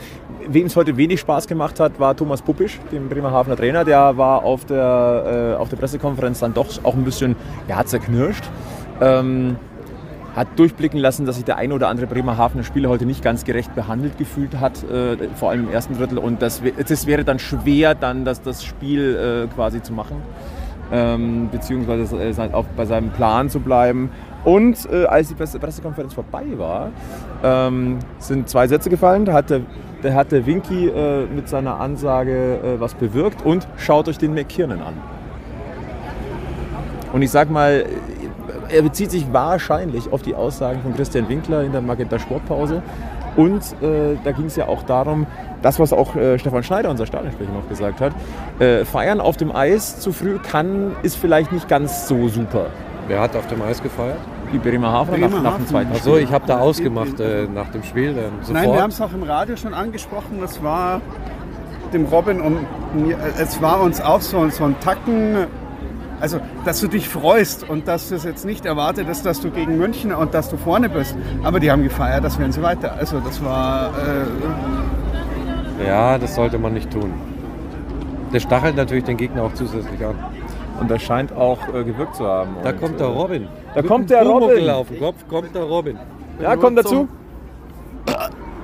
wem 0.48 0.66
es 0.66 0.76
heute 0.76 0.96
wenig 0.96 1.20
Spaß 1.20 1.46
gemacht 1.46 1.80
hat, 1.80 1.98
war 1.98 2.16
Thomas 2.16 2.42
Puppisch, 2.42 2.78
dem 2.92 3.08
Bremerhavener 3.08 3.56
Trainer. 3.56 3.84
Der 3.84 4.16
war 4.16 4.44
auf 4.44 4.64
der, 4.64 5.54
äh, 5.56 5.60
auf 5.60 5.68
der 5.68 5.76
Pressekonferenz 5.76 6.40
dann 6.40 6.54
doch 6.54 6.66
auch 6.84 6.94
ein 6.94 7.04
bisschen 7.04 7.36
ja, 7.68 7.84
zerknirscht. 7.84 8.44
Ähm, 9.00 9.56
hat 10.34 10.48
durchblicken 10.56 11.00
lassen, 11.00 11.26
dass 11.26 11.36
sich 11.36 11.44
der 11.44 11.56
eine 11.56 11.74
oder 11.74 11.88
andere 11.88 12.06
Bremerhavener 12.06 12.62
Spieler 12.62 12.88
heute 12.88 13.06
nicht 13.06 13.22
ganz 13.22 13.44
gerecht 13.44 13.74
behandelt 13.74 14.16
gefühlt 14.18 14.58
hat, 14.60 14.82
äh, 14.84 15.16
vor 15.34 15.50
allem 15.50 15.66
im 15.66 15.72
ersten 15.72 15.96
Drittel. 15.96 16.18
Und 16.18 16.42
das, 16.42 16.62
das 16.88 17.06
wäre 17.06 17.24
dann 17.24 17.38
schwer, 17.38 17.94
dann 17.94 18.24
das, 18.24 18.42
das 18.42 18.64
Spiel 18.64 19.48
äh, 19.50 19.54
quasi 19.54 19.82
zu 19.82 19.92
machen, 19.92 20.16
ähm, 20.92 21.48
beziehungsweise 21.50 22.16
äh, 22.16 22.52
auf, 22.52 22.66
bei 22.76 22.86
seinem 22.86 23.10
Plan 23.10 23.50
zu 23.50 23.60
bleiben. 23.60 24.10
Und 24.44 24.90
äh, 24.90 25.04
als 25.04 25.28
die 25.28 25.34
Presse 25.34 25.58
Pressekonferenz 25.58 26.14
vorbei 26.14 26.44
war, 26.56 26.90
ähm, 27.42 27.98
sind 28.18 28.48
zwei 28.48 28.66
Sätze 28.68 28.88
gefallen. 28.88 29.24
Da 29.24 29.34
hat 29.34 29.50
der, 29.50 30.14
hat 30.14 30.32
der 30.32 30.46
Winky 30.46 30.88
äh, 30.88 31.26
mit 31.26 31.48
seiner 31.48 31.78
Ansage 31.78 32.58
äh, 32.62 32.80
was 32.80 32.94
bewirkt 32.94 33.44
und 33.44 33.68
schaut 33.76 34.08
euch 34.08 34.16
den 34.16 34.32
McKiernan 34.32 34.80
an. 34.80 34.94
Und 37.12 37.22
ich 37.22 37.30
sag 37.30 37.50
mal, 37.50 37.84
er 38.72 38.82
bezieht 38.82 39.10
sich 39.10 39.32
wahrscheinlich 39.32 40.12
auf 40.12 40.22
die 40.22 40.34
Aussagen 40.34 40.80
von 40.82 40.94
Christian 40.94 41.28
Winkler 41.28 41.62
in 41.62 41.72
der 41.72 41.80
Magenta 41.80 42.18
Sportpause. 42.18 42.82
Und 43.36 43.62
äh, 43.80 44.16
da 44.24 44.32
ging 44.32 44.46
es 44.46 44.56
ja 44.56 44.66
auch 44.66 44.82
darum, 44.82 45.26
das, 45.62 45.78
was 45.78 45.92
auch 45.92 46.16
äh, 46.16 46.38
Stefan 46.38 46.62
Schneider, 46.62 46.90
unser 46.90 47.06
Stadionsprecher, 47.06 47.52
noch 47.52 47.68
gesagt 47.68 48.00
hat, 48.00 48.12
äh, 48.58 48.84
feiern 48.84 49.20
auf 49.20 49.36
dem 49.36 49.54
Eis 49.54 50.00
zu 50.00 50.12
früh 50.12 50.38
kann, 50.38 50.96
ist 51.02 51.16
vielleicht 51.16 51.52
nicht 51.52 51.68
ganz 51.68 52.08
so 52.08 52.28
super. 52.28 52.66
Wer 53.06 53.20
hat 53.20 53.36
auf 53.36 53.46
dem 53.46 53.62
Eis 53.62 53.82
gefeiert? 53.82 54.18
Die 54.52 54.58
Bremerhavener 54.58 55.16
nach, 55.16 55.20
nach 55.20 55.30
dem 55.30 55.42
Bremerhaven. 55.42 55.66
zweiten 55.66 55.92
Achso, 55.92 56.10
Spiel. 56.14 56.24
ich 56.24 56.32
habe 56.32 56.46
da 56.46 56.58
ausgemacht 56.58 57.20
äh, 57.20 57.46
nach 57.52 57.70
dem 57.70 57.84
Spiel. 57.84 58.14
Dann 58.14 58.24
sofort. 58.40 58.52
Nein, 58.52 58.72
wir 58.72 58.82
haben 58.82 58.90
es 58.90 59.00
auch 59.00 59.12
im 59.12 59.22
Radio 59.22 59.56
schon 59.56 59.74
angesprochen. 59.74 60.38
Das 60.40 60.62
war 60.62 61.00
dem 61.92 62.06
Robin 62.06 62.40
und 62.40 62.66
mir, 62.94 63.14
äh, 63.14 63.42
es 63.42 63.62
war 63.62 63.80
uns 63.80 64.00
auch 64.00 64.20
so, 64.20 64.48
so 64.48 64.64
ein 64.64 64.78
Tacken. 64.80 65.46
Also, 66.20 66.38
dass 66.64 66.80
du 66.80 66.88
dich 66.88 67.08
freust 67.08 67.68
und 67.68 67.88
dass 67.88 68.08
du 68.10 68.14
es 68.14 68.24
jetzt 68.24 68.44
nicht 68.44 68.66
erwartet 68.66 69.08
ist, 69.08 69.24
dass 69.24 69.40
du 69.40 69.50
gegen 69.50 69.78
München 69.78 70.12
und 70.12 70.34
dass 70.34 70.48
du 70.50 70.56
vorne 70.56 70.88
bist. 70.88 71.16
Aber 71.42 71.60
die 71.60 71.70
haben 71.70 71.82
gefeiert, 71.82 72.22
das 72.24 72.38
werden 72.38 72.52
sie 72.52 72.62
weiter. 72.62 72.92
Also, 72.98 73.20
das 73.20 73.42
war. 73.44 73.90
Äh, 75.80 75.86
Ja, 75.86 76.18
das 76.18 76.34
sollte 76.34 76.58
man 76.58 76.74
nicht 76.74 76.90
tun. 76.90 77.12
Der 78.32 78.40
stachelt 78.40 78.76
natürlich 78.76 79.04
den 79.04 79.16
Gegner 79.16 79.42
auch 79.44 79.54
zusätzlich 79.54 80.04
an. 80.04 80.14
Und 80.78 80.90
das 80.90 81.02
scheint 81.02 81.32
auch 81.32 81.58
äh, 81.74 81.84
gewirkt 81.84 82.16
zu 82.16 82.26
haben. 82.26 82.50
Da 82.62 82.70
Und, 82.70 82.80
kommt 82.80 83.00
der 83.00 83.06
äh, 83.08 83.10
Robin. 83.10 83.48
Da 83.74 83.80
Mit 83.82 83.90
kommt 83.90 84.10
der 84.10 84.22
Robin. 84.26 84.70
auf 84.70 84.88
dem 84.88 84.98
Kopf 85.00 85.26
kommt 85.28 85.54
der 85.54 85.62
Robin. 85.64 85.98
Ja, 86.40 86.56
kommt 86.56 86.78
dazu. 86.78 87.08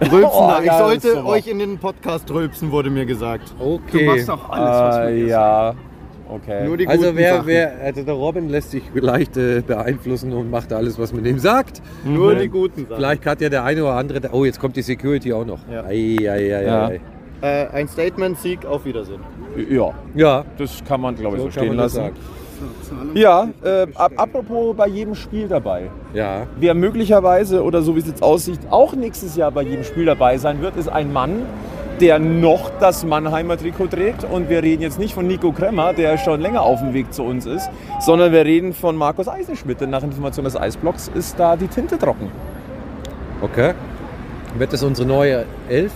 Rülpsen 0.00 0.30
Oh, 0.30 0.48
da. 0.48 0.62
Ich 0.62 0.72
sollte 0.72 1.24
euch 1.24 1.46
in 1.46 1.58
den 1.58 1.78
Podcast 1.78 2.30
rülpsen, 2.30 2.70
wurde 2.70 2.90
mir 2.90 3.06
gesagt. 3.06 3.54
du 3.58 3.80
Okay. 3.86 4.06
machst 4.06 4.30
auch 4.30 4.50
alles, 4.50 4.68
was 4.70 4.96
wir 4.98 5.04
Äh, 5.08 5.14
dir 5.16 5.26
ja, 5.26 5.74
okay. 6.28 6.66
Nur 6.66 6.76
die 6.76 6.86
Also 6.88 7.04
guten 7.06 7.16
wer, 7.16 7.34
Sachen. 7.34 7.46
wer, 7.46 7.72
also 7.84 8.02
der 8.02 8.14
Robin 8.14 8.48
lässt 8.48 8.70
sich 8.70 8.82
leicht 8.94 9.36
äh, 9.36 9.62
beeinflussen 9.66 10.32
und 10.32 10.50
macht 10.50 10.72
alles, 10.72 10.98
was 10.98 11.12
man 11.12 11.24
ihm 11.24 11.38
sagt. 11.38 11.82
Nur 12.04 12.34
die 12.34 12.48
guten 12.48 12.82
Sachen. 12.86 12.96
Vielleicht 12.96 13.26
hat 13.26 13.40
ja 13.40 13.48
der 13.48 13.64
eine 13.64 13.82
oder 13.82 13.94
andere. 13.94 14.20
Oh, 14.32 14.44
jetzt 14.44 14.60
kommt 14.60 14.76
die 14.76 14.82
Security 14.82 15.32
auch 15.32 15.44
noch. 15.44 15.58
Ja. 15.70 15.84
Ei, 15.84 16.16
ei, 16.22 16.28
ei, 16.56 16.64
Ja. 16.64 16.86
ei. 16.88 17.00
Äh, 17.42 17.66
ein 17.68 17.86
Statement, 17.88 18.38
Sieg, 18.38 18.64
auf 18.64 18.84
Wiedersehen. 18.86 19.20
Ja, 19.70 19.92
Ja, 20.14 20.44
das 20.56 20.82
kann 20.88 21.00
man, 21.02 21.14
glaube 21.16 21.36
ich, 21.36 21.42
so 21.42 21.48
so, 21.50 21.52
stehen 21.60 21.74
lassen. 21.74 21.96
sagen. 21.96 22.14
Ja, 23.14 23.48
äh, 23.62 23.86
ap- 23.94 24.12
apropos 24.18 24.74
bei 24.74 24.88
jedem 24.88 25.14
Spiel 25.14 25.46
dabei. 25.46 25.90
Ja. 26.14 26.46
Wer 26.58 26.72
möglicherweise 26.72 27.62
oder 27.62 27.82
so 27.82 27.94
wie 27.94 28.00
es 28.00 28.06
jetzt 28.06 28.22
aussieht, 28.22 28.60
auch 28.70 28.94
nächstes 28.94 29.36
Jahr 29.36 29.50
bei 29.50 29.62
jedem 29.62 29.84
Spiel 29.84 30.06
dabei 30.06 30.38
sein 30.38 30.62
wird, 30.62 30.76
ist 30.76 30.88
ein 30.88 31.12
Mann, 31.12 31.42
der 32.00 32.18
noch 32.18 32.70
das 32.80 33.04
Mannheimer 33.04 33.56
Trikot 33.56 33.88
trägt. 33.88 34.24
Und 34.24 34.48
wir 34.48 34.62
reden 34.62 34.82
jetzt 34.82 34.98
nicht 34.98 35.14
von 35.14 35.26
Nico 35.26 35.52
Kremmer, 35.52 35.92
der 35.92 36.18
schon 36.18 36.40
länger 36.40 36.62
auf 36.62 36.80
dem 36.80 36.94
Weg 36.94 37.12
zu 37.12 37.22
uns 37.22 37.46
ist, 37.46 37.68
sondern 38.00 38.32
wir 38.32 38.44
reden 38.44 38.72
von 38.72 38.96
Markus 38.96 39.28
Eisenschmidt. 39.28 39.80
Denn 39.80 39.90
nach 39.90 40.02
Information 40.02 40.44
des 40.44 40.56
Eisblocks 40.56 41.10
ist 41.14 41.38
da 41.38 41.56
die 41.56 41.68
Tinte 41.68 41.98
trocken. 41.98 42.30
Okay. 43.42 43.72
Wird 44.58 44.72
das 44.72 44.82
unsere 44.82 45.06
neue 45.06 45.44
Elf? 45.68 45.92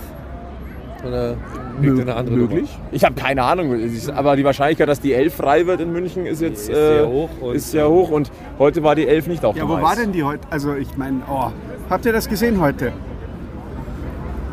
Oder 1.05 1.35
liegt 1.81 1.99
eine 2.01 2.15
andere 2.15 2.35
möglich? 2.35 2.69
Ich 2.91 3.03
habe 3.03 3.15
keine 3.15 3.41
Ahnung. 3.43 3.75
Aber 4.15 4.35
die 4.35 4.43
Wahrscheinlichkeit, 4.43 4.87
dass 4.87 4.99
die 4.99 5.13
Elf 5.13 5.33
frei 5.33 5.65
wird 5.65 5.81
in 5.81 5.91
München, 5.91 6.27
ist 6.27 6.41
jetzt 6.41 6.59
Ist 6.69 6.75
sehr 6.75 7.01
äh, 7.01 7.05
hoch 7.07 7.29
und- 7.41 7.55
ist 7.55 7.71
sehr 7.71 7.89
hoch. 7.89 8.11
Und 8.11 8.31
heute 8.59 8.83
war 8.83 8.93
die 8.93 9.07
Elf 9.07 9.25
nicht 9.25 9.43
auf 9.43 9.55
Ja, 9.55 9.63
dem 9.65 9.69
wo 9.69 9.75
Eis. 9.77 9.83
war 9.83 9.95
denn 9.95 10.11
die 10.11 10.23
heute? 10.23 10.41
Also, 10.51 10.75
ich 10.75 10.95
meine, 10.97 11.21
oh, 11.27 11.47
habt 11.89 12.05
ihr 12.05 12.13
das 12.13 12.29
gesehen 12.29 12.61
heute? 12.61 12.93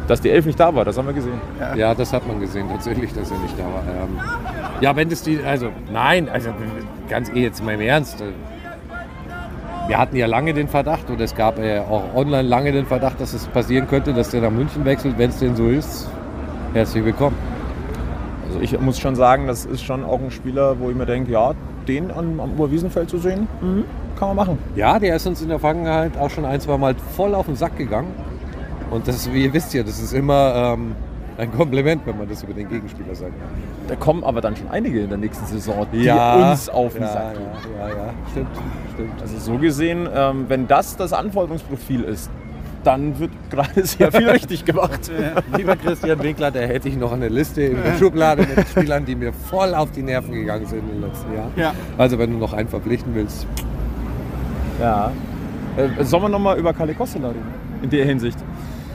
Dass 0.09 0.21
die 0.23 0.31
Elf 0.31 0.47
nicht 0.47 0.59
da 0.59 0.75
war, 0.75 0.85
das 0.85 0.97
haben 0.97 1.07
wir 1.07 1.13
gesehen. 1.15 1.39
Nummer? 1.61 1.77
Ja, 1.77 1.95
das 1.95 2.13
hat 2.13 2.27
man 2.27 2.41
gesehen, 2.41 2.67
tatsächlich, 2.71 3.13
dass 3.13 3.31
er 3.31 3.39
nicht 3.39 3.59
da 3.59 3.65
war. 3.65 3.83
Ähm, 3.87 4.19
ja, 4.81 4.97
wenn 4.97 5.09
das 5.09 5.23
die. 5.23 5.39
Also, 5.45 5.69
nein, 5.93 6.29
also 6.31 6.51
ganz 7.09 7.29
eh 7.29 7.43
jetzt 7.43 7.63
mal 7.63 7.75
im 7.75 7.83
Ernst. 7.83 8.21
äh, 8.23 8.25
Wir 9.87 9.99
hatten 9.99 10.17
ja 10.17 10.27
lange 10.27 10.55
den 10.55 10.67
Verdacht 10.69 11.11
und 11.11 11.21
es 11.21 11.35
gab 11.35 11.59
äh, 11.59 11.81
auch 11.81 12.15
online 12.15 12.49
lange 12.49 12.73
den 12.73 12.87
Verdacht, 12.87 13.21
dass 13.21 13.35
es 13.35 13.47
passieren 13.47 13.87
könnte, 13.87 14.15
dass 14.15 14.31
der 14.31 14.41
nach 14.41 14.51
München 14.51 14.85
wechselt. 14.85 15.19
Wenn 15.19 15.31
es 15.31 15.39
denn 15.39 15.57
so 15.57 15.69
ist, 15.69 16.09
herzlich 16.73 17.05
willkommen. 17.05 17.37
Also 18.47 18.61
ich 18.61 18.81
muss 18.81 18.99
schon 18.99 19.15
sagen, 19.15 19.47
das 19.47 19.67
ist 19.67 19.83
schon 19.83 20.05
auch 20.05 20.21
ein 20.21 20.31
Spieler, 20.31 20.81
wo 20.81 20.89
ich 20.89 20.97
mir 20.97 21.05
denke, 21.07 21.33
ja, 21.33 21.53
den 21.87 22.11
am, 22.11 22.41
am 22.41 22.53
Oberwiesenfeld 22.53 23.11
zu 23.11 23.19
sehen, 23.19 23.47
mhm, 23.61 23.85
kann 24.19 24.29
man 24.29 24.37
machen. 24.37 24.59
Ja, 24.75 24.99
der 24.99 25.17
ist 25.17 25.27
uns 25.27 25.43
in 25.43 25.49
der 25.49 25.59
Vergangenheit 25.59 26.17
auch 26.19 26.31
schon 26.31 26.47
ein, 26.47 26.61
zwei 26.61 26.79
Mal 26.79 26.95
voll 27.15 27.35
auf 27.35 27.45
den 27.45 27.57
Sack 27.57 27.77
gegangen. 27.77 28.09
Und 28.91 29.07
das 29.07 29.17
ist, 29.17 29.33
wie 29.33 29.45
ihr 29.45 29.53
wisst 29.53 29.75
ja, 29.75 29.83
das 29.83 30.01
ist 30.01 30.13
immer 30.13 30.75
ähm, 30.75 30.95
ein 31.37 31.53
Kompliment, 31.53 32.03
wenn 32.07 32.19
man 32.19 32.29
das 32.29 32.43
über 32.43 32.55
den 32.55 32.69
Gegenspieler 32.69 33.15
sagt. 33.15 33.33
Da 33.87 33.97
kommen 33.97 34.25
aber 34.25 34.41
dann 34.41 34.57
schon 34.57 34.69
einige 34.71 35.01
in 35.01 35.09
der 35.09 35.19
nächsten 35.19 35.47
Saison, 35.47 35.87
die 35.93 36.05
Ja, 36.05 36.51
uns 36.51 36.69
auf 36.69 36.95
den 36.95 37.03
ja, 37.03 37.13
Sack 37.13 37.35
gehen. 37.35 37.47
ja, 37.79 37.89
ja, 37.89 37.95
ja, 37.95 38.13
stimmt, 38.33 38.49
stimmt. 38.95 39.23
Also 39.23 39.39
so 39.39 39.59
gesehen, 39.59 40.09
ähm, 40.15 40.47
wenn 40.49 40.67
das 40.67 40.97
das 40.97 41.13
Anforderungsprofil 41.13 42.03
ist, 42.03 42.31
dann 42.85 43.19
wird 43.19 43.31
gerade 43.51 43.85
sehr 43.85 44.11
viel 44.11 44.29
richtig 44.31 44.65
gemacht. 44.65 45.11
Lieber 45.57 45.77
Christian 45.77 46.23
Winkler, 46.23 46.51
da 46.51 46.61
hätte 46.61 46.89
ich 46.89 46.97
noch 46.97 47.13
eine 47.13 47.29
Liste 47.29 47.63
in 47.63 47.83
der 47.83 47.97
Schublade 47.99 48.47
mit 48.47 48.67
Spielern, 48.69 49.05
die 49.05 49.15
mir 49.15 49.33
voll 49.33 49.75
auf 49.75 49.91
die 49.91 50.03
Nerven 50.03 50.33
gegangen 50.33 50.65
sind 50.67 50.81
in 50.81 51.01
den 51.01 51.03
letzten 51.03 51.35
Jahren. 51.35 51.53
Ja. 51.57 51.73
Also 51.99 52.19
wenn 52.19 52.31
du 52.33 52.39
noch 52.39 52.53
einen 52.53 52.69
verpflichten 52.69 53.15
willst. 53.15 53.47
Ja. 54.81 55.13
Äh, 55.77 56.05
sollen 56.05 56.23
wir 56.25 56.29
nochmal 56.29 56.59
über 56.59 56.73
Kalle 56.73 56.95
Kostela 56.95 57.29
reden? 57.29 57.43
In 57.83 57.91
der 57.91 58.05
Hinsicht. 58.05 58.39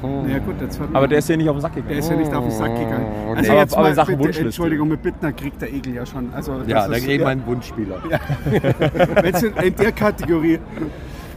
Ja, 0.04 0.40
gut, 0.40 0.56
Aber 0.94 1.08
der 1.08 1.20
ist 1.20 1.30
ja 1.30 1.38
nicht 1.38 1.48
auf 1.50 1.56
den 1.56 1.62
Sack 1.62 1.74
gegangen. 1.76 1.90
der 1.90 2.00
ist 2.00 2.10
ja 2.10 2.16
nicht 2.18 2.34
auf 2.34 2.44
den 2.44 2.52
Sack 2.52 2.76
gegangen. 2.76 3.06
Also 3.36 3.52
Aber- 3.52 3.62
jetzt 3.62 3.78
aber 3.78 3.90
in 3.90 3.96
Sachen 3.96 4.12
bitte, 4.16 4.20
Wunschliste. 4.28 4.46
Entschuldigung, 4.46 4.88
mit 4.90 5.02
Bittner 5.02 5.32
kriegt 5.32 5.62
der 5.62 5.74
Egel 5.74 5.94
ja 5.96 6.06
schon. 6.06 6.34
Also, 6.34 6.54
Ja, 6.68 6.80
das 6.82 6.88
da 6.90 6.94
ist- 6.96 7.06
geht 7.06 7.24
mein 7.24 7.46
Wunschspieler. 7.46 7.96
Wenn's 9.22 9.44
in, 9.44 9.54
in 9.56 9.76
der 9.76 9.92
Kategorie. 9.92 10.60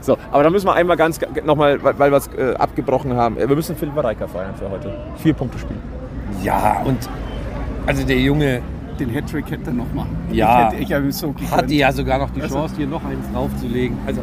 So, 0.01 0.17
aber 0.31 0.43
da 0.45 0.51
müssen 0.51 0.67
wir 0.67 0.75
einmal 0.75 0.97
ganz 0.97 1.19
nochmal, 1.45 1.83
weil, 1.83 2.11
wir 2.11 2.17
es 2.17 2.29
äh, 2.37 2.55
abgebrochen 2.55 3.15
haben. 3.15 3.37
äh, 3.39 3.49
Wir 3.49 3.57
müssen 3.57 3.75
Philipp 3.77 3.97
Reika 4.03 4.27
feiern 4.27 4.55
für 4.57 4.71
heute. 4.71 4.93
Vier 5.17 5.33
Punkte 5.35 5.59
spielen. 5.59 5.81
Ja, 6.43 6.83
und 6.85 6.99
also 7.87 8.05
der 8.07 8.19
Junge 8.19 8.61
Den 8.99 9.11
Hattrick 9.13 9.51
hätte 9.51 9.67
er 9.71 9.73
noch 9.75 9.93
machen. 9.95 10.17
Ja. 10.33 10.73
Ich 10.79 10.89
hätte 10.91 11.07
ich 11.07 11.15
so 11.17 11.35
hatte 11.51 11.75
ja 11.75 11.93
sogar 11.93 12.19
noch 12.19 12.31
die 12.31 12.41
Also- 12.43 12.55
Chance, 12.57 12.75
hier 12.79 12.87
noch 12.87 13.05
eins 13.05 13.31
draufzulegen. 13.33 13.97
Also 14.07 14.23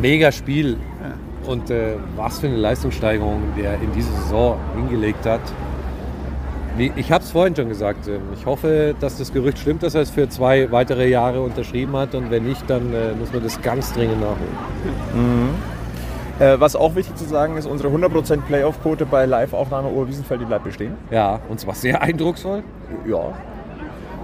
mega 0.00 0.30
Spiel. 0.32 0.76
Und 1.46 1.70
äh, 1.70 1.96
was 2.16 2.38
für 2.40 2.46
eine 2.46 2.56
Leistungssteigerung 2.56 3.40
der 3.58 3.74
in 3.74 3.92
dieser 3.92 4.12
Saison 4.12 4.58
hingelegt 4.76 5.26
hat. 5.26 5.40
Wie, 6.76 6.90
ich 6.96 7.12
habe 7.12 7.22
es 7.22 7.30
vorhin 7.30 7.54
schon 7.54 7.68
gesagt. 7.68 8.08
ähm, 8.08 8.20
Ich 8.34 8.46
hoffe, 8.46 8.94
dass 8.98 9.18
das 9.18 9.32
Gerücht 9.32 9.58
stimmt, 9.58 9.82
dass 9.82 9.94
er 9.94 10.02
es 10.02 10.10
für 10.10 10.28
zwei 10.28 10.70
weitere 10.72 11.08
Jahre 11.08 11.42
unterschrieben 11.42 11.94
hat. 11.96 12.14
Und 12.14 12.30
wenn 12.30 12.44
nicht, 12.44 12.68
dann 12.70 12.94
äh, 12.94 13.12
muss 13.18 13.32
man 13.32 13.42
das 13.42 13.60
ganz 13.60 13.92
dringend 13.92 14.20
nachholen. 14.20 15.50
Äh, 16.38 16.58
was 16.58 16.74
auch 16.76 16.94
wichtig 16.94 17.14
zu 17.16 17.24
sagen 17.24 17.56
ist, 17.56 17.66
unsere 17.66 17.90
100% 17.90 18.40
Playoff-Quote 18.42 19.04
bei 19.04 19.26
Live-Aufnahme 19.26 19.88
Oberwiesenfeld, 19.88 20.40
die 20.40 20.44
bleibt 20.46 20.64
bestehen. 20.64 20.94
Ja, 21.10 21.40
und 21.48 21.60
zwar 21.60 21.74
sehr 21.74 22.00
eindrucksvoll. 22.00 22.62
Ja. 23.06 23.32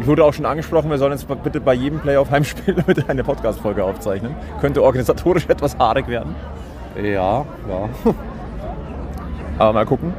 Ich 0.01 0.07
wurde 0.07 0.25
auch 0.25 0.33
schon 0.33 0.47
angesprochen, 0.47 0.91
wir 0.91 0.99
sollen 0.99 1.13
jetzt 1.13 1.27
bitte 1.43 1.61
bei 1.61 1.75
jedem 1.75 1.99
Playoff-Heimspiel 1.99 2.77
mit 2.87 3.11
eine 3.11 3.25
Podcast-Folge 3.25 3.85
aufzeichnen. 3.85 4.35
Könnte 4.61 4.83
organisatorisch 4.83 5.47
etwas 5.49 5.77
haarig 5.79 6.09
werden. 6.09 6.35
Ja, 6.97 7.45
ja. 7.69 7.89
Aber 9.59 9.73
mal 9.73 9.87
gucken. 9.87 10.13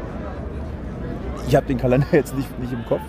Ich 1.47 1.55
habe 1.55 1.65
den 1.65 1.77
Kalender 1.77 2.07
jetzt 2.11 2.35
nicht, 2.35 2.59
nicht 2.59 2.73
im 2.73 2.85
Kopf. 2.85 3.01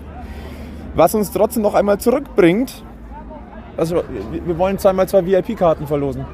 Was 0.95 1.15
uns 1.15 1.31
trotzdem 1.31 1.63
noch 1.63 1.75
einmal 1.75 1.99
zurückbringt, 1.99 2.83
also 3.77 4.03
wir- 4.45 4.59
wollen 4.59 4.79
zweimal 4.79 5.09
zwei 5.09 5.25
VIP-Karten 5.25 5.87
verlosen. 5.87 6.25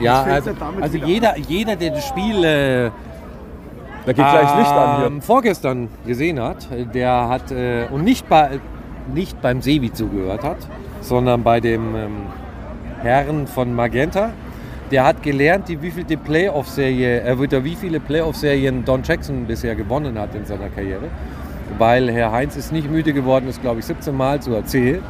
Ja, 0.00 0.22
also, 0.22 0.50
also 0.80 0.98
jeder, 0.98 1.36
jeder, 1.38 1.74
der 1.74 1.90
das 1.90 2.06
Spiel 2.06 2.44
äh, 2.44 2.90
Da 4.06 4.12
geht 4.12 4.16
gleich 4.16 4.56
Licht 4.58 4.70
an 4.70 5.02
ähm, 5.06 5.12
hier. 5.14 5.22
vorgestern 5.22 5.88
gesehen 6.06 6.40
hat, 6.40 6.68
der 6.94 7.28
hat 7.28 7.50
äh, 7.50 7.86
und 7.90 8.04
nicht, 8.04 8.28
bei, 8.28 8.60
nicht 9.12 9.40
beim 9.40 9.60
Sevi 9.62 9.92
zugehört 9.92 10.44
hat, 10.44 10.58
sondern 11.00 11.42
bei 11.42 11.60
dem 11.60 11.96
ähm, 11.96 12.16
Herrn 13.02 13.46
von 13.46 13.74
Magenta, 13.74 14.30
der 14.90 15.04
hat 15.04 15.22
gelernt, 15.22 15.68
die 15.68 15.80
wievielte 15.80 16.16
Playoff-Serie, 16.16 17.22
äh, 17.22 17.34
oder 17.34 17.62
wie 17.64 17.74
viele 17.74 18.00
Playoff-Serien 18.00 18.84
Don 18.84 19.02
Jackson 19.02 19.46
bisher 19.46 19.74
gewonnen 19.74 20.18
hat 20.18 20.34
in 20.34 20.44
seiner 20.44 20.68
Karriere. 20.68 21.08
Weil 21.76 22.10
Herr 22.10 22.32
Heinz 22.32 22.56
ist 22.56 22.72
nicht 22.72 22.90
müde 22.90 23.12
geworden, 23.12 23.44
das 23.46 23.60
glaube 23.60 23.80
ich 23.80 23.86
17 23.86 24.16
Mal 24.16 24.40
zu 24.40 24.54
erzählen. 24.54 25.02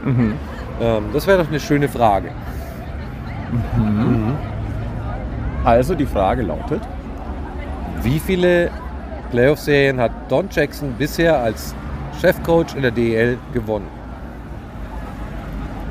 Ähm, 0.80 1.04
das 1.12 1.26
wäre 1.26 1.38
doch 1.38 1.48
eine 1.48 1.60
schöne 1.60 1.88
Frage. 1.88 2.30
Also 5.64 5.94
die 5.94 6.06
Frage 6.06 6.42
lautet, 6.42 6.82
Wie 8.02 8.18
viele 8.18 8.70
Playoff-Serien 9.30 10.00
hat 10.00 10.12
Don 10.28 10.48
Jackson 10.50 10.94
bisher 10.98 11.38
als 11.38 11.74
Chefcoach 12.20 12.74
in 12.76 12.82
der 12.82 12.90
DEL 12.90 13.38
gewonnen? 13.52 13.98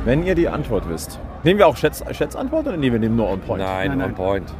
wenn 0.07 0.23
ihr 0.23 0.35
die 0.35 0.47
Antwort 0.47 0.88
wisst. 0.88 1.19
Nehmen 1.47 1.59
wir 1.59 1.67
auch 1.67 1.77
Schätz, 1.77 2.03
Schätzantwort 2.11 2.67
oder 2.67 2.75
nehmen 2.75 2.95
wir 2.95 2.99
nehmen 2.99 3.15
nur 3.15 3.29
On 3.29 3.39
Point? 3.39 3.63
Nein, 3.63 3.87
Nein, 3.87 3.97
nein. 3.99 4.09
on 4.09 4.15
point. 4.15 4.53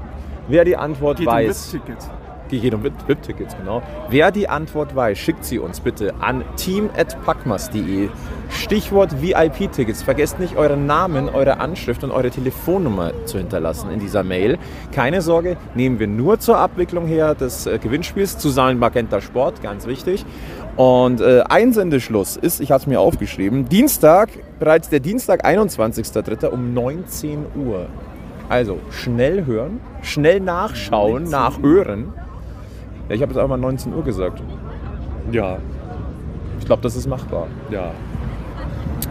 Wer 0.48 0.64
die 0.64 0.78
Antwort 0.78 1.18
Geht 1.18 1.28
um 1.28 1.34
weiß, 1.34 1.74
VIP-Tickets. 1.74 2.10
die 2.50 2.62
geht 2.62 2.74
um 2.74 2.82
VIP-Tickets, 2.82 3.58
genau. 3.58 3.82
Wer 4.08 4.32
die 4.32 4.48
Antwort 4.48 4.96
weiß, 4.96 5.18
schickt 5.18 5.44
sie 5.44 5.60
uns 5.60 5.82
bitte 5.82 6.14
an 6.22 6.46
team.packmas.de. 6.56 8.08
Stichwort 8.50 9.22
VIP-Tickets. 9.22 10.02
Vergesst 10.02 10.40
nicht, 10.40 10.56
euren 10.56 10.86
Namen, 10.86 11.28
eure 11.28 11.60
Anschrift 11.60 12.06
und 12.06 12.12
eure 12.12 12.30
Telefonnummer 12.30 13.12
zu 13.26 13.38
hinterlassen 13.38 13.92
in 13.92 14.00
dieser 14.00 14.24
Mail. 14.24 14.58
Keine 14.94 15.22
Sorge, 15.22 15.58
nehmen 15.76 16.00
wir 16.00 16.08
nur 16.08 16.40
zur 16.40 16.58
Abwicklung 16.58 17.06
her 17.06 17.36
des 17.36 17.66
äh, 17.66 17.80
Gewinnspiels 17.80 18.38
zusammen 18.38 18.80
Magenta 18.80 19.20
Sport, 19.20 19.62
ganz 19.62 19.88
wichtig. 19.88 20.26
Und 20.78 21.22
äh, 21.22 21.42
Einsendeschluss 21.50 22.36
ist, 22.38 22.62
ich 22.62 22.72
habe 22.72 22.82
es 22.82 22.88
mir 22.88 23.00
aufgeschrieben, 23.00 23.68
Dienstag, 23.68 24.30
bereits 24.60 24.90
der 24.90 25.00
Dienstag, 25.00 25.44
21.03. 25.46 26.48
um 26.48 26.74
19 26.74 27.46
Uhr. 27.56 27.88
Also 28.48 28.78
schnell 28.92 29.46
hören, 29.46 29.80
schnell 30.04 30.40
nachschauen, 30.40 31.24
nachhören. 31.30 32.14
Ja, 33.10 33.16
ich 33.16 33.22
habe 33.22 33.34
jetzt 33.34 33.42
einmal 33.42 33.58
19 33.58 33.94
Uhr 33.94 34.04
gesagt. 34.04 34.42
Ja, 35.32 35.58
Ich 36.60 36.66
glaube, 36.66 36.82
das 36.84 36.96
ist 36.96 37.08
machbar. 37.08 37.48
ja, 37.72 37.92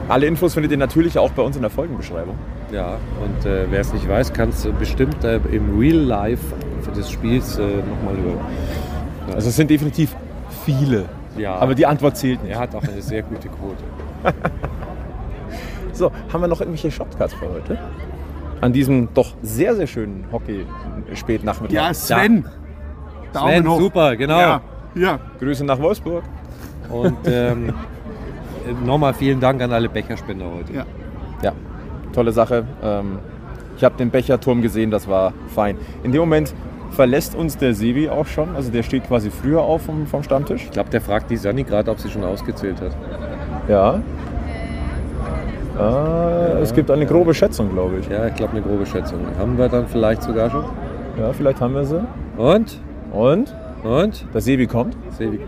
Alle 0.09 0.27
Infos 0.27 0.55
findet 0.55 0.71
ihr 0.73 0.79
natürlich 0.79 1.19
auch 1.19 1.31
bei 1.33 1.43
uns 1.43 1.57
in 1.57 1.63
der 1.63 1.71
Folgenbeschreibung. 1.71 2.37
ja. 2.73 2.97
Und 3.23 3.45
äh, 3.45 3.67
wer 3.71 3.81
es 3.81 3.93
nicht 3.93 4.09
weiß, 4.09 4.33
kann 4.33 4.51
es 4.51 4.67
bestimmt 4.79 5.23
äh, 5.25 5.41
im 5.51 5.79
Real 5.79 5.97
Life 5.99 6.55
des 6.97 7.11
Spiels 7.11 7.59
äh, 7.59 7.63
nochmal 7.63 8.17
hören. 8.23 8.39
Also 9.35 9.49
es 9.49 9.57
sind 9.57 9.69
definitiv 9.69 10.15
viele. 10.65 11.07
Ja, 11.39 11.57
Aber 11.57 11.75
die 11.75 11.87
Antwort 11.87 12.17
zählt 12.17 12.43
nicht. 12.43 12.53
er 12.53 12.61
hat 12.61 12.75
auch 12.75 12.83
eine 12.83 13.03
sehr 13.03 13.23
gute 13.23 13.49
Quote. 13.49 13.85
So, 15.93 16.13
haben 16.31 16.43
wir 16.43 16.49
noch 16.49 16.61
irgendwelche 16.61 16.91
Shortcuts 16.91 17.33
für 17.33 17.49
heute? 17.51 17.79
An 18.61 18.71
diesem 18.71 19.09
doch 19.15 19.33
sehr, 19.41 19.75
sehr 19.75 19.87
schönen 19.87 20.27
Hockey-Spätnachmittag. 20.31 21.75
Ja, 21.75 21.95
Sven. 21.95 22.45
Daumen 23.33 23.49
Sven, 23.53 23.69
hoch. 23.71 23.79
super, 23.79 24.15
genau. 24.15 24.39
Ja, 24.39 24.61
ja. 24.95 25.19
Grüße 25.41 25.65
nach 25.65 25.79
Wolfsburg. 25.81 26.23
Und 26.91 27.17
ähm, 27.27 27.73
nochmal 28.85 29.15
vielen 29.15 29.41
Dank 29.41 29.63
an 29.63 29.73
alle 29.73 29.89
Becherspender 29.89 30.45
heute. 30.55 30.73
Ja. 30.75 30.85
Ja, 31.43 31.53
tolle 32.13 32.33
Sache. 32.33 32.67
Ähm, 32.83 33.19
ich 33.79 33.83
habe 33.85 33.97
den 33.97 34.11
Becherturm 34.11 34.61
gesehen, 34.61 34.91
das 34.91 35.09
war 35.09 35.33
fein. 35.55 35.79
In 36.03 36.13
dem 36.13 36.21
Moment 36.21 36.53
verlässt 36.97 37.35
uns 37.35 37.57
der 37.59 37.75
Sebi 37.75 38.09
auch 38.09 38.27
schon. 38.27 38.57
Also 38.57 38.71
der 38.71 38.83
steht 38.83 39.07
quasi 39.07 39.31
früher 39.31 39.61
auf 39.61 39.83
vom, 39.83 40.07
vom 40.07 40.23
Stammtisch. 40.23 40.65
Ich 40.65 40.71
glaube, 40.71 40.91
der 40.91 41.01
fragt 41.01 41.31
die 41.31 41.37
Sani 41.37 41.63
gerade, 41.63 41.91
ob 41.91 42.01
sie 42.01 42.09
schon 42.09 42.25
ausgezählt 42.25 42.81
hat. 42.81 42.97
Ja. 43.69 44.01
Äh, 45.79 46.63
es 46.63 46.75
gibt 46.75 46.91
eine 46.91 47.07
grobe 47.07 47.35
Schätzung, 47.35 47.71
glaube 47.71 47.99
ich. 47.99 48.09
Ja, 48.09 48.27
ich 48.27 48.35
glaube, 48.35 48.53
eine 48.53 48.63
grobe 48.63 48.87
Schätzung. 48.87 49.21
Haben 49.39 49.59
wir 49.59 49.69
dann 49.69 49.87
vielleicht 49.87 50.23
sogar 50.23 50.51
schon? 50.51 50.65
Ja, 51.19 51.33
vielleicht 51.33 51.61
haben 51.61 51.75
wir 51.75 51.85
sie. 51.85 52.03
Und? 52.39 52.81
Und? 53.13 53.55
Und? 53.85 54.27
Der 54.33 54.41
Sebi 54.41 54.67
kommt. 54.67 54.97
Sebi. 55.11 55.41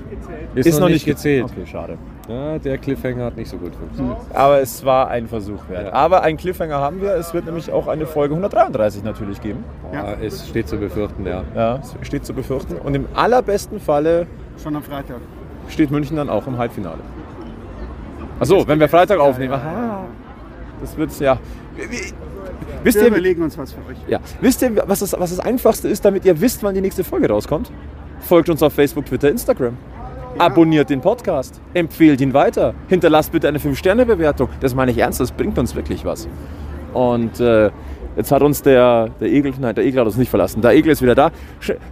Ist, 0.55 0.80
noch, 0.80 0.88
nicht 0.88 1.05
gezählt. 1.05 1.44
Okay, 1.44 1.66
schade. 1.66 1.99
Ja, 2.28 2.59
der 2.59 2.78
Cliffhanger 2.78 3.26
hat 3.26 3.36
nicht 3.36 3.51
so 3.51 3.57
gut 3.57 3.74
funktioniert. 3.74 4.16
Aber 4.34 4.61
es 4.61 4.84
war 4.84 5.09
ein 5.09 5.28
Versuch 5.28 5.68
wert. 5.68 5.88
Ja. 5.88 5.92
Aber 5.92 6.22
einen 6.22 6.36
Cliffhanger 6.36 6.78
haben 6.78 7.01
wir. 7.01 7.14
Es 7.14 7.32
wird 7.32 7.46
nämlich 7.46 7.70
auch 7.70 7.86
eine 7.86 8.07
Folge 8.07 8.34
133 8.34 9.05
natürlich 9.05 9.40
geben. 9.40 9.64
Ja. 9.92 10.14
Es 10.20 10.49
steht 10.49 10.68
zu 10.68 10.76
befürchten, 10.78 11.26
ja. 11.26 11.44
Ja, 11.55 11.80
es 11.82 12.07
steht 12.07 12.24
zu 12.26 12.34
befürchten. 12.34 12.76
Und 12.76 12.94
im 12.94 13.07
allerbesten 13.14 13.80
Falle 13.80 14.26
Schon 14.62 14.74
am 14.76 14.82
Freitag. 14.82 15.16
steht 15.68 15.90
München 15.90 16.16
dann 16.16 16.28
auch 16.28 16.46
im 16.46 16.59
Halbfinale. 16.59 17.01
Achso, 18.40 18.66
wenn 18.66 18.78
wir 18.78 18.88
Freitag 18.88 19.18
aufnehmen. 19.18 19.55
Aha. 19.55 20.05
Das 20.80 20.96
wird 20.96 21.18
ja. 21.20 21.38
Wisst 22.82 23.01
Wir 23.01 23.09
überlegen 23.09 23.42
uns 23.42 23.59
was 23.59 23.72
für 23.72 23.80
euch. 23.90 23.96
ja, 24.07 24.20
wisst 24.40 24.62
ihr 24.62 24.82
was, 24.86 25.01
das, 25.01 25.14
was 25.18 25.30
das 25.30 25.40
Einfachste 25.40 25.88
ist, 25.88 26.05
damit 26.05 26.24
ihr 26.24 26.40
wisst, 26.40 26.62
wann 26.62 26.74
die 26.74 26.80
nächste 26.80 27.05
Folge 27.05 27.28
rauskommt? 27.28 27.70
Folgt 28.20 28.49
uns 28.49 28.62
auf 28.62 28.72
Facebook, 28.72 29.07
Twitter, 29.07 29.30
Instagram. 29.30 29.76
Abonniert 30.39 30.89
den 30.89 31.01
Podcast. 31.01 31.61
Empfehlt 31.74 32.20
ihn 32.20 32.32
weiter. 32.32 32.72
Hinterlasst 32.86 33.32
bitte 33.32 33.49
eine 33.49 33.59
5-Sterne-Bewertung. 33.59 34.49
Das 34.61 34.72
meine 34.72 34.93
ich 34.93 34.99
ernst, 34.99 35.18
das 35.18 35.32
bringt 35.32 35.59
uns 35.59 35.74
wirklich 35.74 36.05
was. 36.05 36.28
Und 36.95 37.41
äh, 37.41 37.70
jetzt 38.16 38.30
hat 38.30 38.43
uns 38.43 38.62
der, 38.62 39.09
der 39.20 39.28
Egel, 39.28 39.53
nein, 39.59 39.74
der 39.74 39.84
Egel 39.84 39.99
hat 39.99 40.07
uns 40.07 40.16
nicht 40.16 40.30
verlassen. 40.30 40.62
Der 40.62 40.74
Egel 40.74 40.93
ist 40.93 41.03
wieder 41.03 41.16
da. 41.16 41.32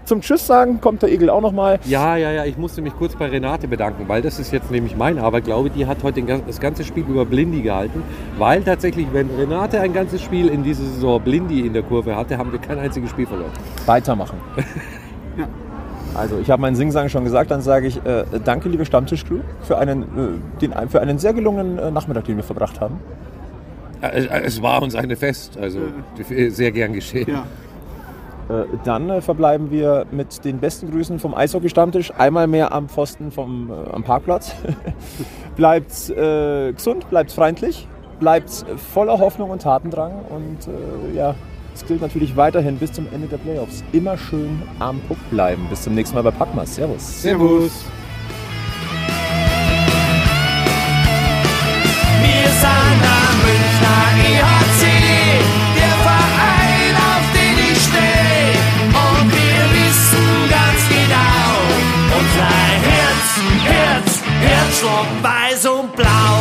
Zum 0.05 0.21
Tschüss 0.21 0.47
sagen 0.47 0.81
kommt 0.81 1.03
der 1.03 1.11
Egel 1.11 1.29
auch 1.29 1.41
nochmal. 1.41 1.81
Ja, 1.87 2.17
ja, 2.17 2.31
ja, 2.31 2.45
ich 2.45 2.57
musste 2.57 2.83
mich 2.83 2.95
kurz 2.95 3.17
bei 3.17 3.27
Renate 3.27 3.67
bedanken, 3.67 4.05
weil 4.07 4.23
das 4.23 4.39
ist 4.39 4.53
jetzt 4.53 4.71
nämlich 4.71 4.97
mein 4.97 5.19
Aberglaube. 5.19 5.71
Die 5.71 5.87
hat 5.87 6.05
heute 6.05 6.23
das 6.23 6.61
ganze 6.61 6.85
Spiel 6.85 7.05
über 7.09 7.25
Blindy 7.25 7.63
gehalten, 7.63 8.05
weil 8.39 8.63
tatsächlich, 8.63 9.09
wenn 9.13 9.29
Renate 9.37 9.81
ein 9.81 9.93
ganzes 9.93 10.23
Spiel 10.23 10.47
in 10.49 10.63
dieser 10.63 10.85
Saison 10.85 11.21
Blindy 11.21 11.67
in 11.67 11.73
der 11.73 11.83
Kurve 11.83 12.15
hatte, 12.15 12.39
haben 12.39 12.53
wir 12.53 12.61
kein 12.61 12.79
einziges 12.79 13.11
Spiel 13.11 13.27
verloren. 13.27 13.51
Weitermachen. 13.87 14.39
Also 16.17 16.39
ich 16.39 16.51
habe 16.51 16.62
meinen 16.62 16.77
Singsang 16.77 17.09
schon 17.09 17.25
gesagt, 17.25 17.51
dann 17.51 17.61
sage 17.61 17.87
ich 17.87 18.05
äh, 18.05 18.25
danke 18.45 18.69
liebe 18.69 18.85
Stammtischcrew 18.85 19.41
für 19.62 19.79
einen, 19.79 20.03
äh, 20.03 20.61
den, 20.61 20.73
für 20.89 21.01
einen 21.01 21.19
sehr 21.19 21.35
gelungenen 21.35 21.79
äh, 21.79 21.91
Nachmittag, 21.91 22.25
den 22.25 22.37
wir 22.37 22.45
verbracht 22.45 22.81
haben. 22.81 22.99
Äh, 24.01 24.27
Es 24.45 24.62
war 24.62 24.83
uns 24.83 24.95
eine 24.95 25.17
Fest, 25.17 25.59
also 25.59 25.81
sehr 26.49 26.73
gern 26.73 26.93
geschehen. 26.93 27.29
Ja. 27.29 27.45
Äh, 28.49 28.64
dann 28.85 29.11
äh, 29.11 29.21
verbleiben 29.21 29.71
wir 29.71 30.07
mit 30.11 30.45
den 30.45 30.59
besten 30.59 30.91
Grüßen 30.91 31.19
vom 31.19 31.35
Eishockey-Stammtisch. 31.35 32.12
Einmal 32.17 32.47
mehr 32.47 32.73
am 32.73 32.89
Pfosten 32.89 33.31
vom, 33.31 33.71
äh, 33.71 33.91
am 33.93 34.03
Parkplatz. 34.03 34.55
bleibt 35.57 36.11
äh, 36.11 36.73
gesund, 36.73 37.11
bleibt 37.11 37.33
freundlich, 37.33 37.89
bleibt 38.21 38.64
voller 38.93 39.19
Hoffnung 39.19 39.51
und 39.51 39.62
Tatendrang. 39.62 40.12
Und 40.31 40.69
äh, 40.69 41.17
ja, 41.17 41.35
es 41.77 41.87
gilt 41.87 42.01
natürlich 42.01 42.35
weiterhin 42.37 42.79
bis 42.79 42.93
zum 42.93 43.07
Ende 43.12 43.27
der 43.29 43.37
Playoffs. 43.37 43.85
Immer 43.93 44.16
schön 44.16 44.62
am 44.79 44.99
Puck 45.01 45.18
bleiben. 45.31 45.66
Bis 45.68 45.83
zum 45.83 45.95
nächsten 45.95 46.16
Mal 46.16 46.22
bei 46.22 46.31
Packmas. 46.31 46.74
Servus. 46.74 47.22
Servus. 47.22 47.70
Wir 52.22 52.49
sind 52.62 53.03
am 53.20 53.37
Münchner 53.45 54.03
EHC, 54.24 54.83
der 55.77 55.97
Verein, 56.07 56.95
auf 57.12 57.24
den 57.37 57.57
ich 57.70 57.79
stehe. 57.89 58.57
Und 59.05 59.27
wir 59.31 59.62
wissen 59.77 60.29
ganz 60.49 60.81
genau, 60.89 61.49
unser 62.18 62.53
Herz, 62.89 63.27
Herz, 63.64 64.22
Herzschlag 64.41 65.09
weiß 65.22 65.66
und 65.66 65.95
blau. 65.95 66.36